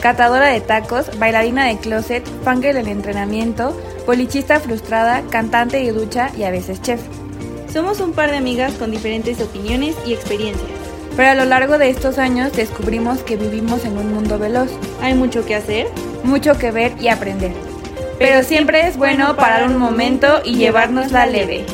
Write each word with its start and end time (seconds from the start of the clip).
catadora 0.00 0.48
de 0.48 0.60
tacos, 0.60 1.18
bailarina 1.18 1.66
de 1.66 1.78
closet, 1.78 2.24
fangirl 2.44 2.74
del 2.74 2.88
entrenamiento, 2.88 3.76
polichista 4.04 4.60
frustrada, 4.60 5.22
cantante 5.30 5.78
de 5.78 5.92
ducha 5.92 6.30
y 6.36 6.44
a 6.44 6.50
veces 6.50 6.80
chef. 6.82 7.00
Somos 7.72 8.00
un 8.00 8.12
par 8.12 8.30
de 8.30 8.36
amigas 8.36 8.74
con 8.74 8.90
diferentes 8.90 9.40
opiniones 9.40 9.96
y 10.06 10.14
experiencias. 10.14 10.70
Pero 11.16 11.30
a 11.30 11.34
lo 11.34 11.44
largo 11.44 11.78
de 11.78 11.90
estos 11.90 12.18
años 12.18 12.52
descubrimos 12.52 13.22
que 13.22 13.36
vivimos 13.36 13.84
en 13.84 13.96
un 13.96 14.12
mundo 14.12 14.38
veloz. 14.38 14.70
Hay 15.00 15.14
mucho 15.14 15.44
que 15.44 15.54
hacer, 15.54 15.88
mucho 16.24 16.58
que 16.58 16.70
ver 16.70 16.92
y 17.00 17.08
aprender. 17.08 17.52
Pero 18.18 18.42
siempre 18.42 18.86
es 18.86 18.96
bueno 18.96 19.36
parar 19.36 19.66
un 19.66 19.78
momento 19.78 20.40
y 20.44 20.56
llevárnosla 20.56 21.26
leve. 21.26 21.64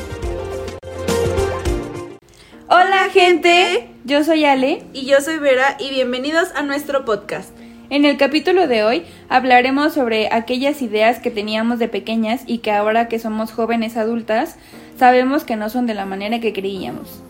Hola 2.68 3.08
gente, 3.12 3.88
yo 4.04 4.24
soy 4.24 4.44
Ale 4.44 4.84
y 4.92 5.06
yo 5.06 5.20
soy 5.20 5.38
Vera 5.38 5.76
y 5.78 5.90
bienvenidos 5.90 6.48
a 6.54 6.62
nuestro 6.62 7.04
podcast. 7.04 7.50
En 7.92 8.06
el 8.06 8.16
capítulo 8.16 8.68
de 8.68 8.84
hoy 8.84 9.04
hablaremos 9.28 9.92
sobre 9.92 10.32
aquellas 10.32 10.80
ideas 10.80 11.18
que 11.18 11.30
teníamos 11.30 11.78
de 11.78 11.88
pequeñas 11.88 12.40
y 12.46 12.60
que 12.60 12.72
ahora 12.72 13.06
que 13.06 13.18
somos 13.18 13.52
jóvenes 13.52 13.98
adultas 13.98 14.56
sabemos 14.98 15.44
que 15.44 15.56
no 15.56 15.68
son 15.68 15.86
de 15.86 15.92
la 15.92 16.06
manera 16.06 16.40
que 16.40 16.54
creíamos. 16.54 17.20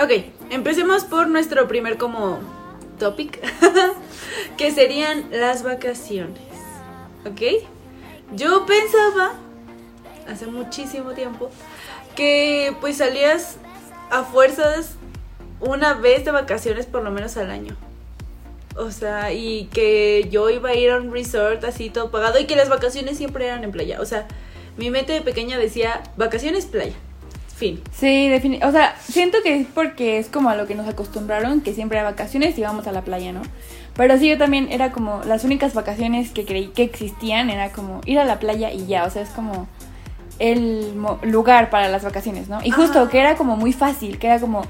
Ok, 0.00 0.10
empecemos 0.50 1.04
por 1.04 1.28
nuestro 1.28 1.68
primer 1.68 1.98
como 1.98 2.40
topic, 2.98 3.38
que 4.56 4.72
serían 4.72 5.26
las 5.30 5.62
vacaciones. 5.62 6.42
¿Ok? 7.24 7.64
Yo 8.34 8.66
pensaba, 8.66 9.34
hace 10.28 10.48
muchísimo 10.48 11.12
tiempo, 11.12 11.48
que 12.16 12.74
pues 12.80 12.96
salías 12.96 13.58
a 14.10 14.24
fuerzas 14.24 14.96
una 15.60 15.94
vez 15.94 16.24
de 16.24 16.32
vacaciones 16.32 16.86
por 16.86 17.04
lo 17.04 17.12
menos 17.12 17.36
al 17.36 17.52
año. 17.52 17.76
O 18.76 18.90
sea, 18.90 19.32
y 19.32 19.68
que 19.72 20.28
yo 20.30 20.50
iba 20.50 20.70
a 20.70 20.74
ir 20.74 20.90
a 20.90 20.96
un 20.96 21.12
resort 21.12 21.64
así 21.64 21.90
todo 21.90 22.10
pagado 22.10 22.40
y 22.40 22.46
que 22.46 22.56
las 22.56 22.68
vacaciones 22.68 23.16
siempre 23.16 23.46
eran 23.46 23.62
en 23.62 23.70
playa. 23.70 24.00
O 24.00 24.06
sea, 24.06 24.26
mi 24.76 24.90
mente 24.90 25.12
de 25.12 25.20
pequeña 25.20 25.58
decía 25.58 26.02
vacaciones 26.16 26.66
playa. 26.66 26.94
Fin. 27.54 27.80
Sí, 27.92 28.28
definitivamente. 28.28 28.66
O 28.66 28.72
sea, 28.72 28.96
siento 29.00 29.38
que 29.44 29.60
es 29.60 29.66
porque 29.72 30.18
es 30.18 30.28
como 30.28 30.48
a 30.48 30.56
lo 30.56 30.66
que 30.66 30.74
nos 30.74 30.88
acostumbraron, 30.88 31.60
que 31.60 31.72
siempre 31.72 32.00
a 32.00 32.02
vacaciones 32.02 32.58
íbamos 32.58 32.88
a 32.88 32.92
la 32.92 33.02
playa, 33.02 33.32
¿no? 33.32 33.42
Pero 33.96 34.18
sí, 34.18 34.28
yo 34.28 34.38
también 34.38 34.72
era 34.72 34.90
como 34.90 35.22
las 35.24 35.44
únicas 35.44 35.72
vacaciones 35.72 36.32
que 36.32 36.44
creí 36.44 36.68
que 36.68 36.82
existían, 36.82 37.50
era 37.50 37.70
como 37.70 38.00
ir 38.06 38.18
a 38.18 38.24
la 38.24 38.40
playa 38.40 38.72
y 38.72 38.86
ya, 38.86 39.04
o 39.04 39.10
sea, 39.10 39.22
es 39.22 39.28
como 39.28 39.68
el 40.40 40.94
lugar 41.22 41.70
para 41.70 41.88
las 41.88 42.02
vacaciones, 42.02 42.48
¿no? 42.48 42.58
Y 42.64 42.72
justo 42.72 43.08
que 43.08 43.20
era 43.20 43.36
como 43.36 43.56
muy 43.56 43.72
fácil, 43.72 44.18
que 44.18 44.26
era 44.26 44.40
como 44.40 44.66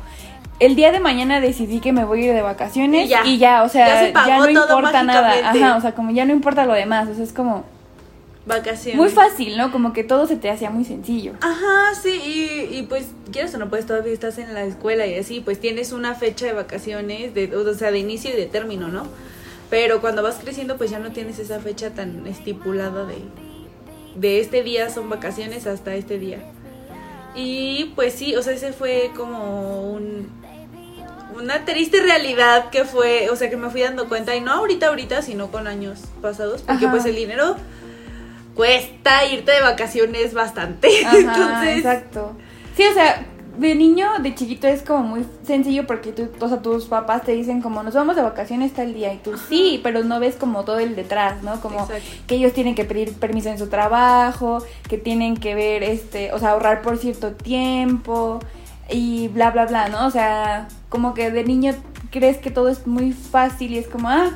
el 0.66 0.76
día 0.76 0.92
de 0.92 1.00
mañana 1.00 1.40
decidí 1.40 1.80
que 1.80 1.92
me 1.92 2.04
voy 2.04 2.22
a 2.22 2.26
ir 2.26 2.34
de 2.34 2.42
vacaciones 2.42 3.10
y 3.24 3.38
ya, 3.38 3.62
o 3.62 3.68
sea, 3.68 4.12
ya, 4.12 4.38
no 4.38 4.48
importa 4.48 5.02
nada, 5.02 5.50
ajá, 5.50 5.76
o 5.76 5.80
sea, 5.80 5.92
como 5.94 6.10
ya 6.10 6.24
no 6.24 6.32
importa 6.32 6.64
lo 6.64 6.74
demás, 6.74 7.08
o 7.08 7.14
sea, 7.14 7.24
es 7.24 7.32
como 7.32 7.64
vacaciones. 8.46 8.96
Muy 8.96 9.10
fácil, 9.10 9.56
¿no? 9.56 9.72
Como 9.72 9.92
que 9.92 10.04
todo 10.04 10.26
se 10.26 10.36
te 10.36 10.50
hacía 10.50 10.70
muy 10.70 10.84
sencillo. 10.84 11.32
Ajá, 11.40 11.94
sí, 12.00 12.10
y, 12.10 12.76
y 12.76 12.82
pues 12.82 13.08
quieres 13.32 13.54
o 13.54 13.58
no, 13.58 13.68
pues 13.68 13.86
todavía 13.86 14.12
estás 14.12 14.38
en 14.38 14.52
la 14.54 14.64
escuela 14.64 15.06
y 15.06 15.16
así, 15.16 15.40
pues 15.40 15.60
tienes 15.60 15.92
una 15.92 16.14
fecha 16.14 16.46
de 16.46 16.52
vacaciones, 16.52 17.34
de, 17.34 17.54
o 17.56 17.74
sea, 17.74 17.90
de 17.90 17.98
inicio 17.98 18.30
y 18.30 18.36
de 18.36 18.46
término, 18.46 18.88
¿no? 18.88 19.06
Pero 19.70 20.00
cuando 20.00 20.22
vas 20.22 20.38
creciendo, 20.42 20.76
pues 20.76 20.90
ya 20.90 20.98
no 20.98 21.10
tienes 21.10 21.38
esa 21.38 21.58
fecha 21.58 21.90
tan 21.90 22.26
estipulada 22.26 23.06
de, 23.06 23.16
de 24.14 24.40
este 24.40 24.62
día 24.62 24.90
son 24.90 25.08
vacaciones 25.08 25.66
hasta 25.66 25.94
este 25.94 26.18
día. 26.18 26.38
Y 27.34 27.92
pues 27.96 28.14
sí, 28.14 28.36
o 28.36 28.42
sea, 28.42 28.52
ese 28.52 28.72
fue 28.72 29.10
como 29.16 29.90
un, 29.90 30.28
una 31.36 31.64
triste 31.64 32.00
realidad 32.00 32.70
que 32.70 32.84
fue, 32.84 33.30
o 33.30 33.36
sea, 33.36 33.50
que 33.50 33.56
me 33.56 33.70
fui 33.70 33.82
dando 33.82 34.08
cuenta, 34.08 34.34
y 34.34 34.40
no 34.40 34.52
ahorita, 34.52 34.88
ahorita, 34.88 35.22
sino 35.22 35.50
con 35.50 35.66
años 35.66 36.00
pasados, 36.20 36.62
porque 36.62 36.88
pues 36.88 37.04
el 37.04 37.16
dinero 37.16 37.56
cuesta 38.54 39.24
irte 39.26 39.52
de 39.52 39.60
vacaciones 39.60 40.34
bastante. 40.34 40.88
Entonces, 41.12 41.78
exacto. 41.78 42.36
Sí, 42.76 42.84
o 42.84 42.94
sea, 42.94 43.26
de 43.58 43.74
niño, 43.74 44.08
de 44.20 44.34
chiquito 44.34 44.66
es 44.66 44.82
como 44.82 45.04
muy 45.04 45.26
sencillo 45.44 45.86
porque 45.86 46.12
tú, 46.12 46.28
o 46.40 46.48
sea, 46.48 46.60
tus 46.60 46.86
papás 46.86 47.22
te 47.22 47.32
dicen 47.32 47.62
como 47.62 47.82
nos 47.82 47.94
vamos 47.94 48.16
de 48.16 48.22
vacaciones 48.22 48.72
tal 48.72 48.94
día 48.94 49.12
y 49.12 49.18
tú 49.18 49.36
sí, 49.36 49.80
pero 49.82 50.02
no 50.02 50.18
ves 50.18 50.36
como 50.36 50.64
todo 50.64 50.80
el 50.80 50.96
detrás, 50.96 51.42
¿no? 51.42 51.60
Como 51.60 51.88
que 52.26 52.34
ellos 52.34 52.52
tienen 52.52 52.74
que 52.74 52.84
pedir 52.84 53.14
permiso 53.14 53.50
en 53.50 53.58
su 53.58 53.68
trabajo, 53.68 54.58
que 54.88 54.98
tienen 54.98 55.36
que 55.36 55.54
ver 55.54 55.82
este, 55.82 56.32
o 56.32 56.38
sea, 56.38 56.50
ahorrar 56.50 56.82
por 56.82 56.98
cierto 56.98 57.32
tiempo 57.32 58.40
y 58.90 59.28
bla 59.28 59.50
bla 59.50 59.66
bla, 59.66 59.88
¿no? 59.88 60.06
O 60.06 60.10
sea, 60.10 60.66
como 60.94 61.12
que 61.12 61.32
de 61.32 61.42
niño 61.42 61.74
crees 62.12 62.38
que 62.38 62.52
todo 62.52 62.68
es 62.68 62.86
muy 62.86 63.10
fácil 63.10 63.72
y 63.72 63.78
es 63.78 63.88
como, 63.88 64.08
ah, 64.08 64.30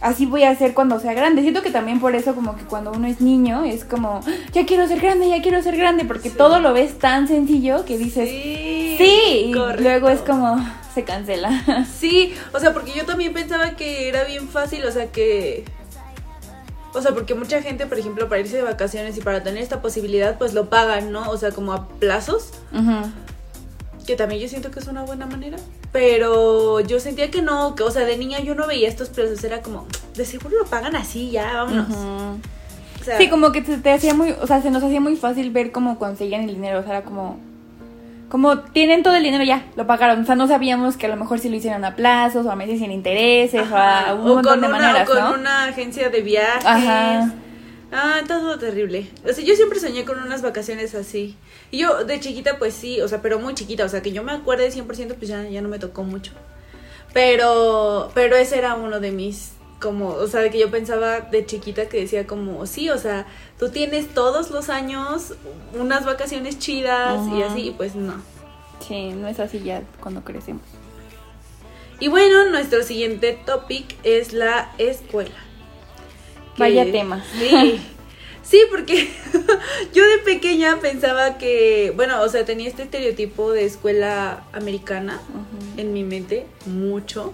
así 0.00 0.26
voy 0.26 0.44
a 0.44 0.54
ser 0.54 0.74
cuando 0.74 1.00
sea 1.00 1.12
grande. 1.12 1.42
Siento 1.42 1.60
que 1.60 1.72
también 1.72 1.98
por 1.98 2.14
eso 2.14 2.36
como 2.36 2.54
que 2.56 2.62
cuando 2.62 2.92
uno 2.92 3.08
es 3.08 3.20
niño 3.20 3.64
es 3.64 3.84
como, 3.84 4.20
ya 4.52 4.64
quiero 4.64 4.86
ser 4.86 5.00
grande, 5.00 5.28
ya 5.28 5.42
quiero 5.42 5.60
ser 5.60 5.76
grande, 5.76 6.04
porque 6.04 6.30
todo 6.30 6.60
lo 6.60 6.72
ves 6.72 7.00
tan 7.00 7.26
sencillo 7.26 7.84
que 7.84 7.98
dices, 7.98 8.30
sí, 8.30 8.94
sí 8.96 9.46
y 9.46 9.52
luego 9.54 10.08
es 10.08 10.20
como, 10.20 10.64
se 10.94 11.02
cancela. 11.02 11.50
Sí, 11.98 12.32
o 12.54 12.60
sea, 12.60 12.72
porque 12.72 12.92
yo 12.92 13.04
también 13.04 13.32
pensaba 13.32 13.72
que 13.72 14.08
era 14.08 14.22
bien 14.22 14.48
fácil, 14.48 14.84
o 14.84 14.92
sea, 14.92 15.10
que... 15.10 15.64
O 16.94 17.02
sea, 17.02 17.12
porque 17.12 17.34
mucha 17.34 17.60
gente, 17.60 17.86
por 17.86 17.98
ejemplo, 17.98 18.28
para 18.28 18.42
irse 18.42 18.56
de 18.56 18.62
vacaciones 18.62 19.16
y 19.16 19.20
para 19.20 19.42
tener 19.42 19.64
esta 19.64 19.82
posibilidad, 19.82 20.38
pues 20.38 20.54
lo 20.54 20.70
pagan, 20.70 21.10
¿no? 21.10 21.28
O 21.30 21.36
sea, 21.38 21.50
como 21.50 21.72
a 21.72 21.88
plazos. 21.88 22.50
Que 24.06 24.16
también 24.16 24.40
yo 24.40 24.48
siento 24.48 24.70
que 24.70 24.80
es 24.80 24.86
una 24.88 25.02
buena 25.02 25.26
manera. 25.26 25.56
Pero 25.92 26.80
yo 26.80 26.98
sentía 27.00 27.30
que 27.30 27.42
no, 27.42 27.74
que, 27.74 27.82
o 27.82 27.90
sea, 27.90 28.04
de 28.04 28.16
niña 28.16 28.40
yo 28.40 28.54
no 28.54 28.66
veía 28.66 28.88
estos 28.88 29.10
precios, 29.10 29.42
era 29.44 29.62
como, 29.62 29.86
de 30.14 30.24
seguro 30.24 30.58
lo 30.58 30.64
pagan 30.64 30.96
así, 30.96 31.30
ya, 31.30 31.52
vámonos. 31.54 32.38
sí, 33.18 33.28
como 33.28 33.52
que 33.52 33.62
te, 33.62 33.90
hacía 33.90 34.14
muy, 34.14 34.32
o 34.32 34.46
sea, 34.46 34.62
se 34.62 34.70
nos 34.70 34.82
hacía 34.82 35.00
muy 35.00 35.16
fácil 35.16 35.50
ver 35.50 35.70
cómo 35.70 35.98
conseguían 35.98 36.42
el 36.42 36.54
dinero, 36.54 36.80
o 36.80 36.82
sea, 36.82 36.98
era 36.98 37.04
como, 37.04 37.38
como 38.28 38.60
tienen 38.60 39.02
todo 39.02 39.14
el 39.14 39.22
dinero 39.22 39.44
ya, 39.44 39.66
lo 39.76 39.86
pagaron, 39.86 40.22
o 40.22 40.24
sea, 40.24 40.34
no 40.34 40.48
sabíamos 40.48 40.96
que 40.96 41.06
a 41.06 41.10
lo 41.10 41.16
mejor 41.16 41.38
si 41.38 41.48
lo 41.48 41.56
hicieran 41.56 41.84
a 41.84 41.94
plazos 41.94 42.46
o 42.46 42.50
a 42.50 42.56
meses 42.56 42.78
sin 42.78 42.90
intereses 42.90 43.70
o 43.70 43.76
a 43.76 44.14
un 44.14 44.26
montón 44.26 44.60
de 44.62 44.68
maneras, 44.68 45.08
o 45.08 45.12
con 45.12 45.40
una 45.40 45.64
agencia 45.64 46.08
de 46.08 46.22
viajes. 46.22 46.64
Ajá. 46.64 47.30
Ah, 47.92 48.22
todo 48.26 48.58
terrible. 48.58 49.10
O 49.28 49.32
sea, 49.34 49.44
yo 49.44 49.54
siempre 49.54 49.78
soñé 49.78 50.06
con 50.06 50.18
unas 50.18 50.40
vacaciones 50.40 50.94
así. 50.94 51.36
Y 51.70 51.78
yo 51.80 52.04
de 52.04 52.18
chiquita, 52.20 52.58
pues 52.58 52.72
sí, 52.72 53.02
o 53.02 53.08
sea, 53.08 53.20
pero 53.20 53.38
muy 53.38 53.54
chiquita. 53.54 53.84
O 53.84 53.88
sea, 53.88 54.00
que 54.00 54.12
yo 54.12 54.22
me 54.22 54.32
acuerde 54.32 54.72
100%, 54.72 55.14
pues 55.14 55.28
ya, 55.28 55.46
ya 55.48 55.60
no 55.60 55.68
me 55.68 55.78
tocó 55.78 56.02
mucho. 56.02 56.32
Pero, 57.12 58.10
pero 58.14 58.36
ese 58.36 58.56
era 58.56 58.74
uno 58.74 58.98
de 58.98 59.12
mis, 59.12 59.52
como, 59.78 60.08
o 60.08 60.26
sea, 60.26 60.40
de 60.40 60.50
que 60.50 60.58
yo 60.58 60.70
pensaba 60.70 61.20
de 61.20 61.44
chiquita 61.44 61.90
que 61.90 62.00
decía 62.00 62.26
como, 62.26 62.64
sí, 62.64 62.88
o 62.88 62.96
sea, 62.96 63.26
tú 63.58 63.68
tienes 63.68 64.08
todos 64.14 64.50
los 64.50 64.70
años 64.70 65.34
unas 65.78 66.06
vacaciones 66.06 66.58
chidas 66.58 67.20
y 67.30 67.42
así, 67.42 67.68
y 67.68 67.70
pues 67.72 67.94
no. 67.94 68.14
Sí, 68.88 69.10
no 69.10 69.28
es 69.28 69.38
así 69.38 69.60
ya 69.60 69.82
cuando 70.00 70.24
crecemos. 70.24 70.62
Y 72.00 72.08
bueno, 72.08 72.48
nuestro 72.48 72.82
siguiente 72.82 73.38
topic 73.44 73.96
es 74.02 74.32
la 74.32 74.72
escuela. 74.78 75.36
Vaya 76.56 76.90
tema. 76.90 77.24
Sí. 77.38 77.80
Sí, 78.42 78.60
porque 78.70 79.08
yo 79.94 80.02
de 80.04 80.18
pequeña 80.24 80.78
pensaba 80.80 81.38
que, 81.38 81.92
bueno, 81.94 82.20
o 82.22 82.28
sea, 82.28 82.44
tenía 82.44 82.68
este 82.68 82.82
estereotipo 82.82 83.52
de 83.52 83.64
escuela 83.64 84.42
americana 84.52 85.20
en 85.76 85.92
mi 85.92 86.04
mente, 86.04 86.46
mucho. 86.66 87.32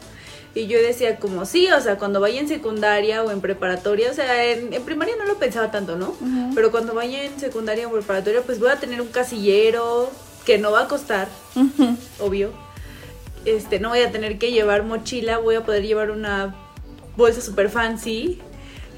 Y 0.54 0.66
yo 0.66 0.78
decía 0.78 1.18
como, 1.18 1.44
sí, 1.46 1.68
o 1.70 1.80
sea, 1.80 1.98
cuando 1.98 2.20
vaya 2.20 2.40
en 2.40 2.48
secundaria 2.48 3.22
o 3.22 3.30
en 3.30 3.40
preparatoria, 3.40 4.10
o 4.10 4.14
sea, 4.14 4.44
en, 4.44 4.70
primaria 4.82 5.14
no 5.16 5.24
lo 5.24 5.38
pensaba 5.38 5.70
tanto, 5.70 5.96
¿no? 5.96 6.14
Pero 6.54 6.70
cuando 6.70 6.94
vaya 6.94 7.24
en 7.24 7.38
secundaria 7.38 7.86
o 7.86 7.90
preparatoria, 7.90 8.42
pues 8.42 8.58
voy 8.58 8.70
a 8.70 8.76
tener 8.76 9.00
un 9.00 9.08
casillero 9.08 10.10
que 10.44 10.58
no 10.58 10.72
va 10.72 10.82
a 10.82 10.88
costar, 10.88 11.28
obvio. 12.20 12.50
Este, 13.44 13.78
no 13.78 13.90
voy 13.90 14.00
a 14.00 14.10
tener 14.10 14.38
que 14.38 14.52
llevar 14.52 14.82
mochila, 14.82 15.38
voy 15.38 15.54
a 15.54 15.64
poder 15.64 15.86
llevar 15.86 16.10
una 16.10 16.54
bolsa 17.16 17.40
super 17.40 17.70
fancy 17.70 18.40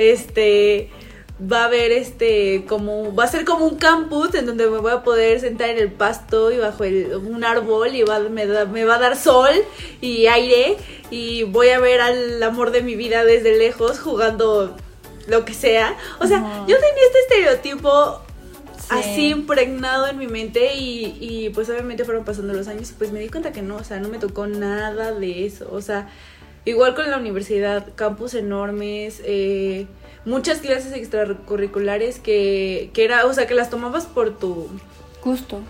este 0.01 0.91
va 1.41 1.63
a 1.63 1.65
haber 1.65 1.93
este 1.93 2.65
como 2.69 3.15
va 3.15 3.25
a 3.25 3.29
ser 3.29 3.45
como 3.45 3.65
un 3.65 3.77
campus 3.77 4.35
en 4.35 4.47
donde 4.47 4.69
me 4.69 4.79
voy 4.79 4.93
a 4.93 5.03
poder 5.03 5.41
sentar 5.41 5.71
en 5.71 5.79
el 5.79 5.91
pasto 5.91 6.53
y 6.53 6.59
bajo 6.59 6.85
un 6.85 7.45
árbol 7.45 7.95
y 7.95 8.03
va, 8.03 8.19
me, 8.19 8.45
me, 8.47 8.85
va 8.85 8.97
a 8.97 8.99
dar 8.99 9.17
sol 9.17 9.51
y 10.01 10.27
aire 10.27 10.77
y 11.11 11.45
voy 11.45 11.71
a 11.71 11.81
ver 11.81 12.01
al 12.01 12.43
amor 12.43 12.71
de 12.73 12.83
mi 12.83 12.95
vida 12.95 13.25
desde 13.25 13.57
lejos 13.57 13.99
jugando 14.01 14.77
lo 15.29 15.45
que 15.45 15.55
sea. 15.55 15.97
O 16.19 16.27
sea, 16.27 16.65
yo 16.67 16.77
tenía 16.77 17.05
este 17.07 17.19
estereotipo 17.21 18.21
así 18.91 19.29
impregnado 19.29 20.09
en 20.09 20.19
mi 20.19 20.27
mente 20.27 20.75
y, 20.75 21.17
y, 21.21 21.51
pues 21.51 21.71
obviamente 21.71 22.05
fueron 22.05 22.25
pasando 22.25 22.53
los 22.53 22.67
años 22.67 22.91
y 22.91 22.95
pues 22.95 23.13
me 23.13 23.21
di 23.21 23.29
cuenta 23.29 23.53
que 23.53 23.63
no, 23.63 23.77
o 23.77 23.85
sea, 23.85 24.01
no 24.01 24.09
me 24.09 24.19
tocó 24.19 24.47
nada 24.49 25.13
de 25.13 25.47
eso, 25.47 25.69
o 25.73 25.81
sea, 25.81 26.09
igual 26.65 26.95
con 26.95 27.11
la 27.11 27.17
universidad, 27.17 27.87
campus 27.95 28.35
enormes, 28.35 29.23
eh, 29.25 29.87
muchas 30.25 30.59
clases 30.59 30.93
extracurriculares 30.93 32.19
que, 32.19 32.91
que 32.93 33.05
era, 33.05 33.27
o 33.27 33.33
sea, 33.33 33.47
que 33.47 33.55
las 33.55 33.71
tomabas 33.71 34.07
por 34.07 34.39
tu 34.39 34.69
gusto. 35.23 35.61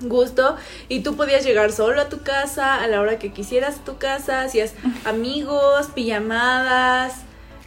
gusto 0.00 0.56
y 0.88 1.00
tú 1.00 1.16
podías 1.16 1.44
llegar 1.44 1.72
solo 1.72 2.00
a 2.00 2.08
tu 2.08 2.22
casa 2.22 2.82
a 2.82 2.86
la 2.88 3.00
hora 3.00 3.18
que 3.18 3.32
quisieras 3.32 3.78
a 3.78 3.84
tu 3.84 3.96
casa, 3.96 4.42
hacías 4.42 4.74
amigos, 5.04 5.88
pijamadas, 5.94 7.22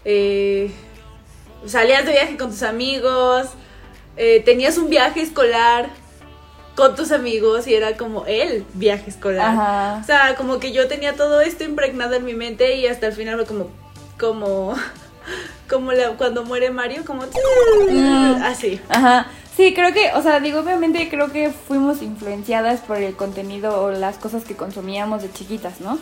eh, 0.06 0.72
salías 1.66 2.06
de 2.06 2.12
viaje 2.12 2.38
con 2.38 2.52
tus 2.52 2.64
amigos, 2.64 3.48
eh, 4.18 4.42
tenías 4.44 4.78
un 4.78 4.90
viaje 4.90 5.22
escolar 5.22 5.90
con 6.78 6.96
tus 6.96 7.12
amigos 7.12 7.66
y 7.68 7.74
era 7.74 7.98
como 7.98 8.28
el 8.28 8.64
viaje 8.76 9.10
escolar. 9.10 10.00
O 10.00 10.06
sea, 10.06 10.36
como 10.36 10.60
que 10.60 10.72
yo 10.72 10.88
tenía 10.88 11.16
todo 11.16 11.42
esto 11.42 11.64
impregnado 11.64 12.14
en 12.14 12.24
mi 12.24 12.36
mente 12.36 12.76
y 12.76 12.86
hasta 12.86 13.08
el 13.08 13.14
final 13.14 13.36
fue 13.38 13.46
como, 13.48 13.72
como, 14.20 14.76
como 15.70 15.92
la, 15.92 16.12
cuando 16.12 16.46
muere 16.46 16.70
Mario, 16.70 17.04
como 17.04 17.24
mm. 17.24 18.44
así. 18.44 18.80
Ajá. 18.90 19.26
Sí, 19.56 19.74
creo 19.74 19.92
que, 19.92 20.12
o 20.14 20.22
sea, 20.22 20.40
digo, 20.40 20.60
obviamente 20.60 21.10
creo 21.10 21.32
que 21.32 21.50
fuimos 21.50 22.04
influenciadas 22.04 22.82
por 22.82 22.98
el 22.98 23.16
contenido 23.16 23.82
o 23.82 23.90
las 23.90 24.18
cosas 24.20 24.44
que 24.44 24.56
consumíamos 24.56 25.24
de 25.24 25.34
chiquitas, 25.34 25.82
¿no? 25.82 25.98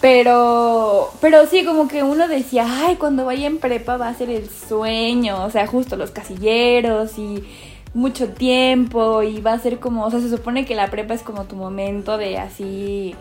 Pero, 0.00 1.12
pero 1.20 1.46
sí, 1.46 1.64
como 1.64 1.86
que 1.86 2.02
uno 2.02 2.26
decía, 2.26 2.66
ay, 2.68 2.96
cuando 2.96 3.24
vaya 3.24 3.46
en 3.46 3.58
prepa 3.58 3.96
va 3.96 4.08
a 4.08 4.14
ser 4.14 4.30
el 4.30 4.50
sueño, 4.50 5.44
o 5.44 5.50
sea, 5.50 5.68
justo 5.68 5.94
los 5.94 6.10
casilleros 6.10 7.18
y 7.18 7.44
mucho 7.94 8.28
tiempo 8.28 9.22
y 9.22 9.40
va 9.40 9.52
a 9.52 9.58
ser 9.58 9.78
como, 9.78 10.04
o 10.04 10.10
sea, 10.10 10.20
se 10.20 10.28
supone 10.28 10.64
que 10.64 10.74
la 10.74 10.88
prepa 10.88 11.14
es 11.14 11.22
como 11.22 11.44
tu 11.44 11.56
momento 11.56 12.18
de 12.18 12.38
así 12.38 13.14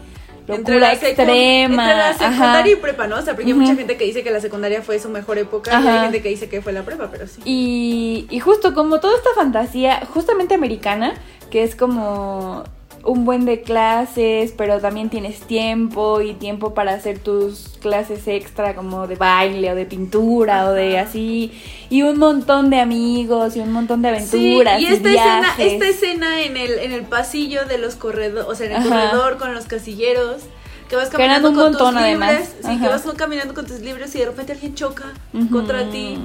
locura 0.48 0.94
extrema. 0.94 1.92
Entre 1.92 1.98
la 1.98 2.14
secundaria 2.14 2.74
y 2.74 2.76
prepa, 2.78 3.08
¿no? 3.08 3.18
O 3.18 3.22
sea, 3.22 3.36
porque 3.36 3.52
hay 3.52 3.58
mucha 3.58 3.76
gente 3.76 3.98
que 3.98 4.06
dice 4.06 4.24
que 4.24 4.32
la 4.32 4.42
secundaria 4.42 4.82
fue 4.82 5.00
su 5.00 5.10
mejor 5.10 5.38
época 5.38 5.72
y 5.82 5.88
hay 5.88 6.00
gente 6.02 6.22
que 6.22 6.30
dice 6.30 6.50
que 6.50 6.62
fue 6.62 6.74
la 6.74 6.84
prepa, 6.84 7.10
pero 7.12 7.28
sí. 7.28 7.42
Y, 7.46 8.28
y 8.30 8.40
justo 8.40 8.74
como 8.74 9.00
toda 9.00 9.16
esta 9.18 9.30
fantasía, 9.36 10.02
justamente 10.14 10.54
americana, 10.54 11.14
que 11.50 11.64
es 11.64 11.76
como 11.76 12.64
un 13.04 13.26
buen 13.26 13.46
de 13.46 13.62
clases, 13.62 14.54
pero 14.58 14.80
también 14.80 15.10
tienes 15.10 15.40
tiempo 15.40 16.22
y 16.22 16.34
tiempo 16.34 16.74
para 16.74 16.94
hacer 16.94 17.20
tus 17.20 17.78
clases 17.80 18.28
extra 18.28 18.76
como 18.76 19.08
de 19.08 19.16
baile 19.16 19.72
o 19.72 19.76
de 19.76 19.86
pintura 19.86 20.70
o 20.70 20.74
de 20.74 21.00
así. 21.00 21.52
Y 21.90 22.02
un 22.02 22.20
montón 22.20 22.70
de 22.70 22.80
amigos 22.80 23.56
y 23.56 23.60
un 23.60 23.72
montón 23.72 24.02
de 24.02 24.10
aventuras. 24.10 24.82
y 24.82 24.86
esta 24.86 25.10
escena, 25.10 25.56
esta 25.58 25.88
escena 25.88 26.42
en 26.42 26.58
el 26.58 26.80
en 26.80 26.92
el 26.92 27.04
pasillo 27.04 27.66
de 27.66 27.78
los 27.78 27.96
corredores, 27.96 28.48
o 28.48 28.56
sea, 28.56 28.68
en 28.68 28.82
el 28.82 28.90
corredor 28.90 29.38
con 29.38 29.54
los 29.54 29.66
casilleros 29.66 30.44
que 30.90 30.96
vas 30.96 31.10
caminando 31.10 31.54
con 31.54 31.78
tus 31.78 31.94
libros, 31.94 32.32
sí, 32.64 32.80
que 32.80 32.88
vas 32.88 33.04
caminando 33.16 33.54
con 33.54 33.66
tus 33.66 33.80
libros 33.80 34.16
y 34.16 34.20
de 34.20 34.26
repente 34.26 34.54
alguien 34.54 34.76
choca 34.76 35.14
contra 35.52 35.90
ti 35.90 36.18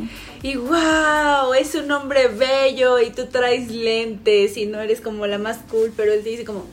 y 0.42 0.56
wow, 0.56 1.54
es 1.58 1.74
un 1.74 1.90
hombre 1.90 2.28
bello 2.28 2.98
y 2.98 3.10
tú 3.10 3.26
traes 3.26 3.70
lentes 3.70 4.56
y 4.56 4.66
no 4.66 4.80
eres 4.80 5.00
como 5.00 5.26
la 5.26 5.38
más 5.38 5.58
cool, 5.70 5.92
pero 5.96 6.12
él 6.12 6.22
te 6.22 6.30
dice 6.30 6.44
como 6.44 6.64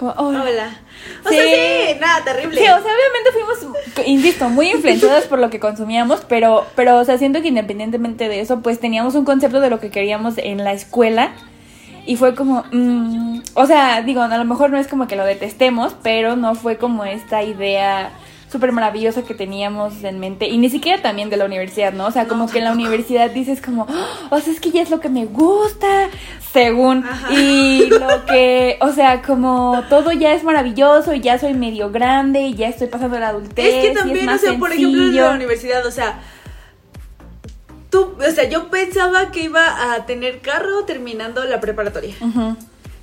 hola. 0.00 0.80
O 1.24 1.28
sea, 1.28 1.42
sí, 1.42 1.98
nada, 2.00 2.24
terrible. 2.24 2.56
Sí, 2.56 2.64
o 2.64 2.66
sea, 2.66 2.76
obviamente 2.76 3.30
fuimos, 3.32 3.78
insisto, 4.06 4.48
muy 4.48 4.70
influenciadas 4.70 5.24
por 5.24 5.38
lo 5.38 5.50
que 5.50 5.60
consumíamos, 5.60 6.22
pero, 6.28 6.66
pero, 6.74 6.98
o 6.98 7.04
sea, 7.04 7.18
siento 7.18 7.42
que 7.42 7.48
independientemente 7.48 8.28
de 8.28 8.40
eso, 8.40 8.60
pues 8.60 8.80
teníamos 8.80 9.14
un 9.14 9.24
concepto 9.24 9.60
de 9.60 9.70
lo 9.70 9.80
que 9.80 9.90
queríamos 9.90 10.34
en 10.38 10.64
la 10.64 10.72
escuela 10.72 11.32
y 12.06 12.16
fue 12.16 12.34
como, 12.34 12.64
mm, 12.72 13.40
o 13.54 13.66
sea, 13.66 14.02
digo, 14.02 14.22
a 14.22 14.38
lo 14.38 14.44
mejor 14.44 14.70
no 14.70 14.78
es 14.78 14.88
como 14.88 15.06
que 15.06 15.16
lo 15.16 15.24
detestemos, 15.24 15.94
pero 16.02 16.36
no 16.36 16.54
fue 16.54 16.76
como 16.76 17.04
esta 17.04 17.42
idea 17.42 18.12
súper 18.52 18.70
maravillosa 18.70 19.22
que 19.22 19.32
teníamos 19.32 20.04
en 20.04 20.20
mente 20.20 20.46
y 20.46 20.58
ni 20.58 20.68
siquiera 20.68 21.00
también 21.00 21.30
de 21.30 21.38
la 21.38 21.46
universidad, 21.46 21.94
¿no? 21.94 22.06
O 22.06 22.10
sea, 22.10 22.28
como 22.28 22.50
que 22.50 22.58
en 22.58 22.64
la 22.64 22.72
universidad 22.72 23.30
dices 23.30 23.62
como, 23.62 23.86
oh, 23.88 24.36
o 24.36 24.40
sea, 24.40 24.52
es 24.52 24.60
que 24.60 24.70
ya 24.70 24.82
es 24.82 24.90
lo 24.90 25.00
que 25.00 25.08
me 25.08 25.24
gusta, 25.24 26.10
según, 26.52 27.02
y 27.30 27.86
lo 27.88 28.26
que, 28.26 28.76
o 28.82 28.92
sea, 28.92 29.22
como 29.22 29.82
todo 29.88 30.12
ya 30.12 30.34
es 30.34 30.44
maravilloso 30.44 31.14
y 31.14 31.20
ya 31.20 31.38
soy 31.38 31.54
medio 31.54 31.90
grande 31.90 32.42
y 32.42 32.54
ya 32.54 32.68
estoy 32.68 32.88
pasando 32.88 33.18
la 33.18 33.28
adultez. 33.28 33.74
Es 33.74 33.86
que 33.86 33.94
también, 33.94 34.28
o 34.28 34.36
sea, 34.36 34.58
por 34.58 34.70
ejemplo, 34.70 35.02
en 35.02 35.16
la 35.16 35.30
universidad, 35.30 35.86
o 35.86 35.90
sea, 35.90 36.20
tú, 37.92 38.16
o 38.18 38.30
sea, 38.32 38.48
yo 38.48 38.70
pensaba 38.70 39.30
que 39.30 39.42
iba 39.42 39.92
a 39.92 40.06
tener 40.06 40.40
carro 40.40 40.84
terminando 40.84 41.44
la 41.44 41.60
preparatoria. 41.60 42.16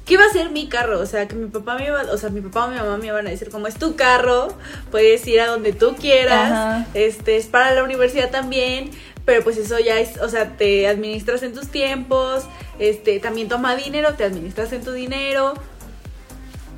¿Qué 0.03 0.15
iba 0.15 0.25
a 0.25 0.29
ser 0.29 0.49
mi 0.49 0.67
carro? 0.67 0.99
O 0.99 1.05
sea, 1.05 1.27
que 1.27 1.35
mi 1.35 1.47
papá 1.47 1.75
me 1.75 1.85
iba, 1.85 2.01
o 2.11 2.17
sea, 2.17 2.31
mi 2.31 2.41
papá 2.41 2.65
o 2.65 2.69
mi 2.69 2.77
mamá 2.77 2.97
me 2.97 3.05
iban 3.05 3.27
a 3.27 3.29
decir, 3.29 3.51
como 3.51 3.67
es 3.67 3.75
tu 3.75 3.95
carro, 3.95 4.47
puedes 4.89 5.25
ir 5.27 5.41
a 5.41 5.47
donde 5.47 5.71
tú 5.73 5.95
quieras, 5.95 6.87
este, 6.95 7.37
es 7.37 7.45
para 7.45 7.71
la 7.75 7.83
universidad 7.83 8.31
también, 8.31 8.89
pero 9.25 9.43
pues 9.43 9.57
eso 9.57 9.77
ya 9.77 9.99
es, 9.99 10.19
o 10.19 10.27
sea, 10.27 10.57
te 10.57 10.87
administras 10.87 11.43
en 11.43 11.53
tus 11.53 11.67
tiempos, 11.67 12.45
este, 12.79 13.19
también 13.19 13.47
toma 13.47 13.75
dinero, 13.75 14.15
te 14.15 14.23
administras 14.23 14.73
en 14.73 14.83
tu 14.83 14.91
dinero. 14.91 15.53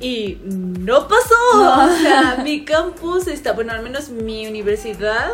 Y 0.00 0.40
no 0.44 1.06
pasó. 1.06 1.34
O 1.54 1.96
sea, 2.02 2.40
mi 2.42 2.64
campus 2.64 3.28
está, 3.28 3.52
bueno, 3.52 3.72
al 3.72 3.82
menos 3.82 4.08
mi 4.08 4.48
universidad 4.48 5.30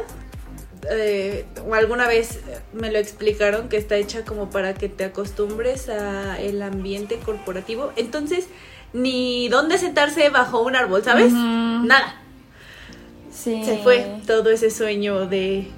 eh, 0.91 1.45
o 1.67 1.75
alguna 1.75 2.07
vez 2.07 2.41
me 2.73 2.91
lo 2.91 2.99
explicaron 2.99 3.69
que 3.69 3.77
está 3.77 3.97
hecha 3.97 4.25
como 4.25 4.51
para 4.51 4.75
que 4.75 4.89
te 4.89 5.05
acostumbres 5.05 5.89
a 5.89 6.41
el 6.41 6.63
ambiente 6.63 7.17
corporativo. 7.17 7.93
Entonces, 7.97 8.47
ni 8.93 9.49
dónde 9.49 9.79
sentarse 9.79 10.29
bajo 10.31 10.63
un 10.63 10.77
árbol, 10.77 11.05
¿sabes? 11.05 11.33
Nada. 11.33 12.23
Sí. 13.31 13.63
Se 13.65 13.79
fue 13.79 14.21
todo 14.27 14.51
ese 14.51 14.71
sueño 14.71 15.27
de 15.27 15.69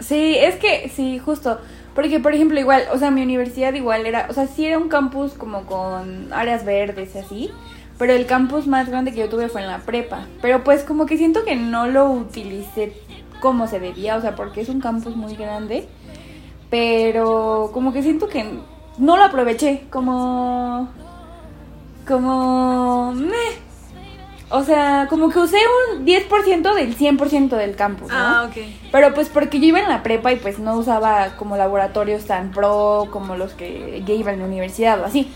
Sí, 0.00 0.36
es 0.36 0.56
que 0.56 0.90
sí, 0.94 1.18
justo. 1.18 1.58
Porque, 1.94 2.20
por 2.20 2.34
ejemplo, 2.34 2.58
igual, 2.58 2.84
o 2.92 2.98
sea, 2.98 3.10
mi 3.10 3.22
universidad 3.22 3.74
igual 3.74 4.06
era, 4.06 4.26
o 4.30 4.32
sea, 4.32 4.46
sí 4.46 4.66
era 4.66 4.78
un 4.78 4.88
campus 4.88 5.32
como 5.32 5.66
con 5.66 6.32
áreas 6.32 6.64
verdes 6.64 7.14
y 7.14 7.18
así, 7.18 7.50
pero 7.98 8.14
el 8.14 8.26
campus 8.26 8.66
más 8.66 8.88
grande 8.88 9.12
que 9.12 9.18
yo 9.18 9.28
tuve 9.28 9.48
fue 9.48 9.60
en 9.60 9.68
la 9.68 9.80
prepa. 9.80 10.26
Pero 10.40 10.64
pues 10.64 10.84
como 10.84 11.06
que 11.06 11.18
siento 11.18 11.44
que 11.44 11.54
no 11.54 11.86
lo 11.86 12.10
utilicé 12.10 12.94
como 13.42 13.66
se 13.66 13.80
debía, 13.80 14.16
o 14.16 14.20
sea, 14.20 14.36
porque 14.36 14.60
es 14.60 14.68
un 14.68 14.80
campus 14.80 15.16
muy 15.16 15.34
grande, 15.34 15.88
pero 16.70 17.70
como 17.74 17.92
que 17.92 18.02
siento 18.02 18.28
que 18.28 18.60
no 18.98 19.16
lo 19.16 19.24
aproveché, 19.24 19.82
como... 19.90 20.88
como... 22.06 23.12
Meh. 23.12 23.72
O 24.48 24.62
sea, 24.64 25.06
como 25.08 25.30
que 25.30 25.38
usé 25.38 25.56
un 25.90 26.04
10% 26.04 26.74
del 26.74 26.96
100% 26.96 27.48
del 27.56 27.74
campus, 27.74 28.08
¿no? 28.08 28.16
Ah, 28.16 28.48
ok. 28.48 28.62
Pero 28.92 29.14
pues 29.14 29.28
porque 29.28 29.58
yo 29.58 29.66
iba 29.66 29.80
en 29.80 29.88
la 29.88 30.02
prepa 30.02 30.30
y 30.30 30.36
pues 30.36 30.58
no 30.58 30.76
usaba 30.76 31.36
como 31.36 31.56
laboratorios 31.56 32.26
tan 32.26 32.50
pro 32.50 33.08
como 33.10 33.34
los 33.34 33.54
que 33.54 34.02
ya 34.06 34.12
iba 34.14 34.30
en 34.30 34.40
la 34.40 34.44
universidad 34.44 35.00
o 35.00 35.06
así. 35.06 35.32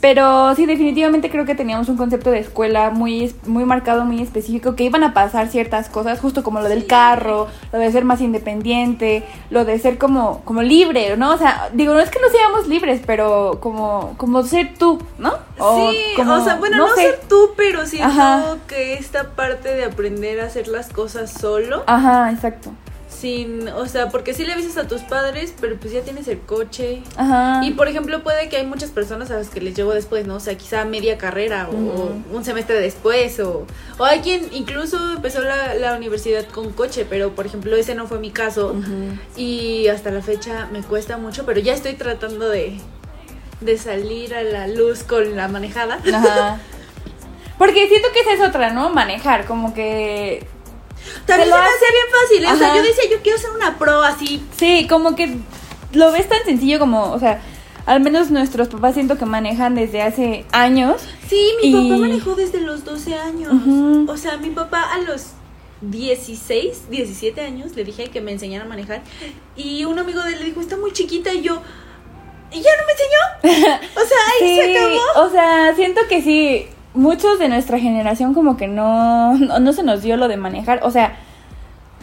Pero 0.00 0.54
sí, 0.54 0.66
definitivamente 0.66 1.30
creo 1.30 1.44
que 1.44 1.54
teníamos 1.54 1.88
un 1.88 1.96
concepto 1.96 2.30
de 2.30 2.38
escuela 2.38 2.90
muy, 2.90 3.34
muy 3.46 3.64
marcado, 3.64 4.04
muy 4.04 4.22
específico, 4.22 4.76
que 4.76 4.84
iban 4.84 5.02
a 5.02 5.12
pasar 5.12 5.48
ciertas 5.48 5.88
cosas, 5.88 6.20
justo 6.20 6.42
como 6.42 6.60
lo 6.60 6.68
del 6.68 6.86
carro, 6.86 7.48
lo 7.72 7.78
de 7.78 7.90
ser 7.90 8.04
más 8.04 8.20
independiente, 8.20 9.24
lo 9.50 9.64
de 9.64 9.78
ser 9.78 9.98
como, 9.98 10.42
como 10.44 10.62
libre, 10.62 11.16
¿no? 11.16 11.32
O 11.34 11.38
sea, 11.38 11.70
digo, 11.72 11.94
no 11.94 12.00
es 12.00 12.10
que 12.10 12.20
no 12.20 12.28
seamos 12.28 12.68
libres, 12.68 13.00
pero 13.04 13.58
como, 13.60 14.14
como 14.16 14.42
ser 14.44 14.74
tú, 14.78 15.02
¿no? 15.18 15.32
sí, 15.58 16.14
o 16.20 16.44
sea, 16.44 16.54
bueno, 16.56 16.76
no, 16.76 16.94
ser 16.94 17.20
tú, 17.28 17.50
pero 17.56 17.84
siento 17.84 18.58
que 18.68 18.94
esta 18.94 19.30
parte 19.30 19.74
de 19.74 19.84
aprender 19.84 20.40
a 20.40 20.44
hacer 20.44 20.68
las 20.68 20.90
cosas 20.90 21.32
solo. 21.32 21.82
Ajá, 21.86 22.30
exacto 22.30 22.70
sin, 23.18 23.68
o 23.68 23.86
sea, 23.86 24.10
porque 24.10 24.32
sí 24.32 24.44
le 24.44 24.52
avisas 24.52 24.76
a 24.76 24.86
tus 24.86 25.02
padres, 25.02 25.52
pero 25.60 25.76
pues 25.76 25.92
ya 25.92 26.02
tienes 26.02 26.28
el 26.28 26.38
coche. 26.38 27.02
Ajá. 27.16 27.60
Y 27.64 27.72
por 27.72 27.88
ejemplo, 27.88 28.22
puede 28.22 28.48
que 28.48 28.56
hay 28.56 28.66
muchas 28.66 28.90
personas 28.90 29.30
a 29.30 29.34
las 29.34 29.48
que 29.48 29.60
les 29.60 29.74
llegó 29.74 29.92
después, 29.92 30.26
¿no? 30.26 30.36
O 30.36 30.40
sea, 30.40 30.56
quizá 30.56 30.84
media 30.84 31.18
carrera 31.18 31.68
o, 31.68 32.12
un 32.32 32.44
semestre 32.44 32.80
después, 32.80 33.40
o, 33.40 33.66
o 33.98 34.04
hay 34.04 34.20
quien 34.20 34.48
incluso 34.52 35.14
empezó 35.14 35.40
la, 35.42 35.74
la, 35.74 35.96
universidad 35.96 36.46
con 36.46 36.72
coche, 36.72 37.06
pero 37.08 37.34
por 37.34 37.46
ejemplo, 37.46 37.74
ese 37.76 37.94
no 37.94 38.06
fue 38.06 38.20
mi 38.20 38.30
caso. 38.30 38.76
Y 39.36 39.88
hasta 39.88 40.10
la 40.10 40.22
fecha 40.22 40.68
me 40.72 40.82
cuesta 40.82 41.18
mucho, 41.18 41.44
pero 41.44 41.58
ya 41.60 41.74
estoy 41.74 41.94
tratando 41.94 42.48
de, 42.48 42.78
de 43.60 43.78
salir 43.78 44.34
a 44.34 44.42
la 44.42 44.68
luz 44.68 45.02
con 45.02 45.34
la 45.34 45.48
manejada. 45.48 45.98
Ajá. 46.14 46.60
Porque 47.58 47.88
siento 47.88 48.08
que 48.14 48.20
esa 48.20 48.32
es 48.34 48.48
otra, 48.48 48.72
¿no? 48.72 48.90
Manejar, 48.90 49.44
como 49.44 49.74
que 49.74 50.46
también 51.26 51.48
se, 51.48 51.54
lo 51.54 51.56
hace 51.56 51.86
bien 51.92 52.06
fácil. 52.20 52.46
O 52.46 52.58
sea, 52.58 52.76
yo 52.76 52.82
decía, 52.82 53.04
yo 53.10 53.22
quiero 53.22 53.38
ser 53.38 53.50
una 53.50 53.78
pro 53.78 54.02
así. 54.02 54.42
Sí, 54.56 54.86
como 54.88 55.14
que 55.14 55.36
lo 55.92 56.12
ves 56.12 56.28
tan 56.28 56.44
sencillo 56.44 56.78
como, 56.78 57.12
o 57.12 57.18
sea, 57.18 57.40
al 57.86 58.00
menos 58.00 58.30
nuestros 58.30 58.68
papás 58.68 58.94
siento 58.94 59.16
que 59.16 59.24
manejan 59.24 59.74
desde 59.74 60.02
hace 60.02 60.44
años. 60.52 61.00
Sí, 61.28 61.52
mi 61.62 61.72
papá 61.72 61.96
manejó 61.96 62.34
desde 62.34 62.60
los 62.60 62.84
12 62.84 63.14
años. 63.14 63.52
O 64.08 64.16
sea, 64.16 64.36
mi 64.36 64.50
papá 64.50 64.92
a 64.92 64.98
los 64.98 65.28
16, 65.80 66.90
17 66.90 67.40
años, 67.40 67.74
le 67.76 67.84
dije 67.84 68.08
que 68.08 68.20
me 68.20 68.32
enseñara 68.32 68.64
a 68.64 68.68
manejar. 68.68 69.02
Y 69.56 69.84
un 69.84 69.98
amigo 69.98 70.22
de 70.22 70.34
él 70.34 70.40
le 70.40 70.44
dijo, 70.46 70.60
está 70.60 70.76
muy 70.76 70.92
chiquita. 70.92 71.32
Y 71.32 71.42
yo, 71.42 71.62
¿y 72.52 72.60
ya 72.60 72.70
no 72.76 72.82
me 72.86 72.92
enseñó? 72.92 73.78
O 73.96 74.06
sea, 74.06 74.18
ahí 74.40 74.56
se 74.56 74.76
acabó. 74.76 75.26
O 75.26 75.30
sea, 75.30 75.74
siento 75.74 76.02
que 76.08 76.22
sí, 76.22 76.66
muchos 76.98 77.38
de 77.38 77.48
nuestra 77.48 77.78
generación 77.78 78.34
como 78.34 78.56
que 78.56 78.66
no, 78.66 79.34
no, 79.38 79.72
se 79.72 79.82
nos 79.84 80.02
dio 80.02 80.16
lo 80.16 80.28
de 80.28 80.36
manejar. 80.36 80.80
O 80.82 80.90
sea, 80.90 81.16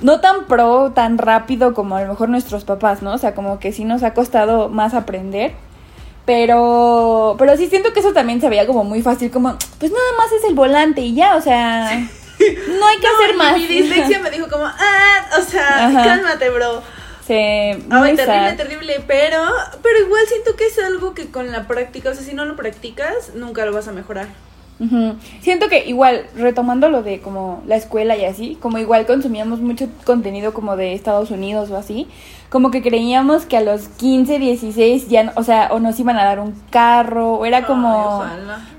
no 0.01 0.21
tan 0.21 0.45
pro, 0.45 0.91
tan 0.93 1.17
rápido 1.17 1.73
como 1.73 1.97
a 1.97 2.01
lo 2.01 2.07
mejor 2.07 2.29
nuestros 2.29 2.63
papás, 2.63 3.01
¿no? 3.01 3.13
O 3.13 3.17
sea, 3.17 3.35
como 3.35 3.59
que 3.59 3.73
sí 3.73 3.83
nos 3.83 4.03
ha 4.03 4.13
costado 4.13 4.69
más 4.69 4.93
aprender. 4.93 5.53
Pero, 6.25 7.35
pero 7.37 7.55
sí 7.55 7.67
siento 7.67 7.93
que 7.93 7.99
eso 7.99 8.13
también 8.13 8.41
se 8.41 8.49
veía 8.49 8.65
como 8.65 8.83
muy 8.83 9.03
fácil, 9.03 9.29
como, 9.29 9.55
pues 9.79 9.91
nada 9.91 10.11
más 10.17 10.31
es 10.31 10.43
el 10.45 10.55
volante 10.55 11.01
y 11.01 11.13
ya, 11.13 11.35
o 11.35 11.41
sea, 11.41 11.99
no 11.99 12.87
hay 12.87 12.97
que 12.97 13.07
hacer 13.07 13.35
más. 13.37 13.55
Mi 13.57 13.67
dislexia 13.67 14.19
me 14.19 14.31
dijo 14.31 14.47
como, 14.49 14.65
ah, 14.65 15.25
o 15.37 15.41
sea, 15.43 15.91
cálmate, 15.93 16.49
bro. 16.49 16.81
Sí, 17.27 17.85
muy 17.89 18.15
terrible, 18.15 18.53
terrible, 18.53 19.03
pero, 19.05 19.43
pero 19.83 19.99
igual 19.99 20.23
siento 20.27 20.55
que 20.55 20.65
es 20.65 20.79
algo 20.79 21.13
que 21.13 21.29
con 21.29 21.51
la 21.51 21.67
práctica, 21.67 22.09
o 22.09 22.13
sea, 22.15 22.23
si 22.23 22.33
no 22.33 22.45
lo 22.45 22.55
practicas, 22.55 23.35
nunca 23.35 23.63
lo 23.65 23.73
vas 23.73 23.87
a 23.87 23.91
mejorar. 23.91 24.27
Siento 25.39 25.69
que 25.69 25.85
igual, 25.87 26.25
retomando 26.35 26.89
lo 26.89 27.01
de 27.01 27.21
como 27.21 27.63
la 27.65 27.77
escuela 27.77 28.17
y 28.17 28.25
así, 28.25 28.57
como 28.61 28.77
igual 28.77 29.05
consumíamos 29.05 29.61
mucho 29.61 29.87
contenido 30.05 30.53
como 30.53 30.75
de 30.75 30.93
Estados 30.93 31.31
Unidos 31.31 31.71
o 31.71 31.77
así, 31.77 32.07
como 32.49 32.71
que 32.71 32.81
creíamos 32.81 33.45
que 33.45 33.55
a 33.55 33.61
los 33.61 33.87
15, 33.87 34.37
16 34.37 35.07
ya, 35.07 35.31
o 35.35 35.43
sea, 35.43 35.69
o 35.71 35.79
nos 35.79 35.97
iban 35.99 36.17
a 36.17 36.25
dar 36.25 36.39
un 36.39 36.53
carro, 36.71 37.35
o 37.35 37.45
era 37.45 37.65
como, 37.65 38.25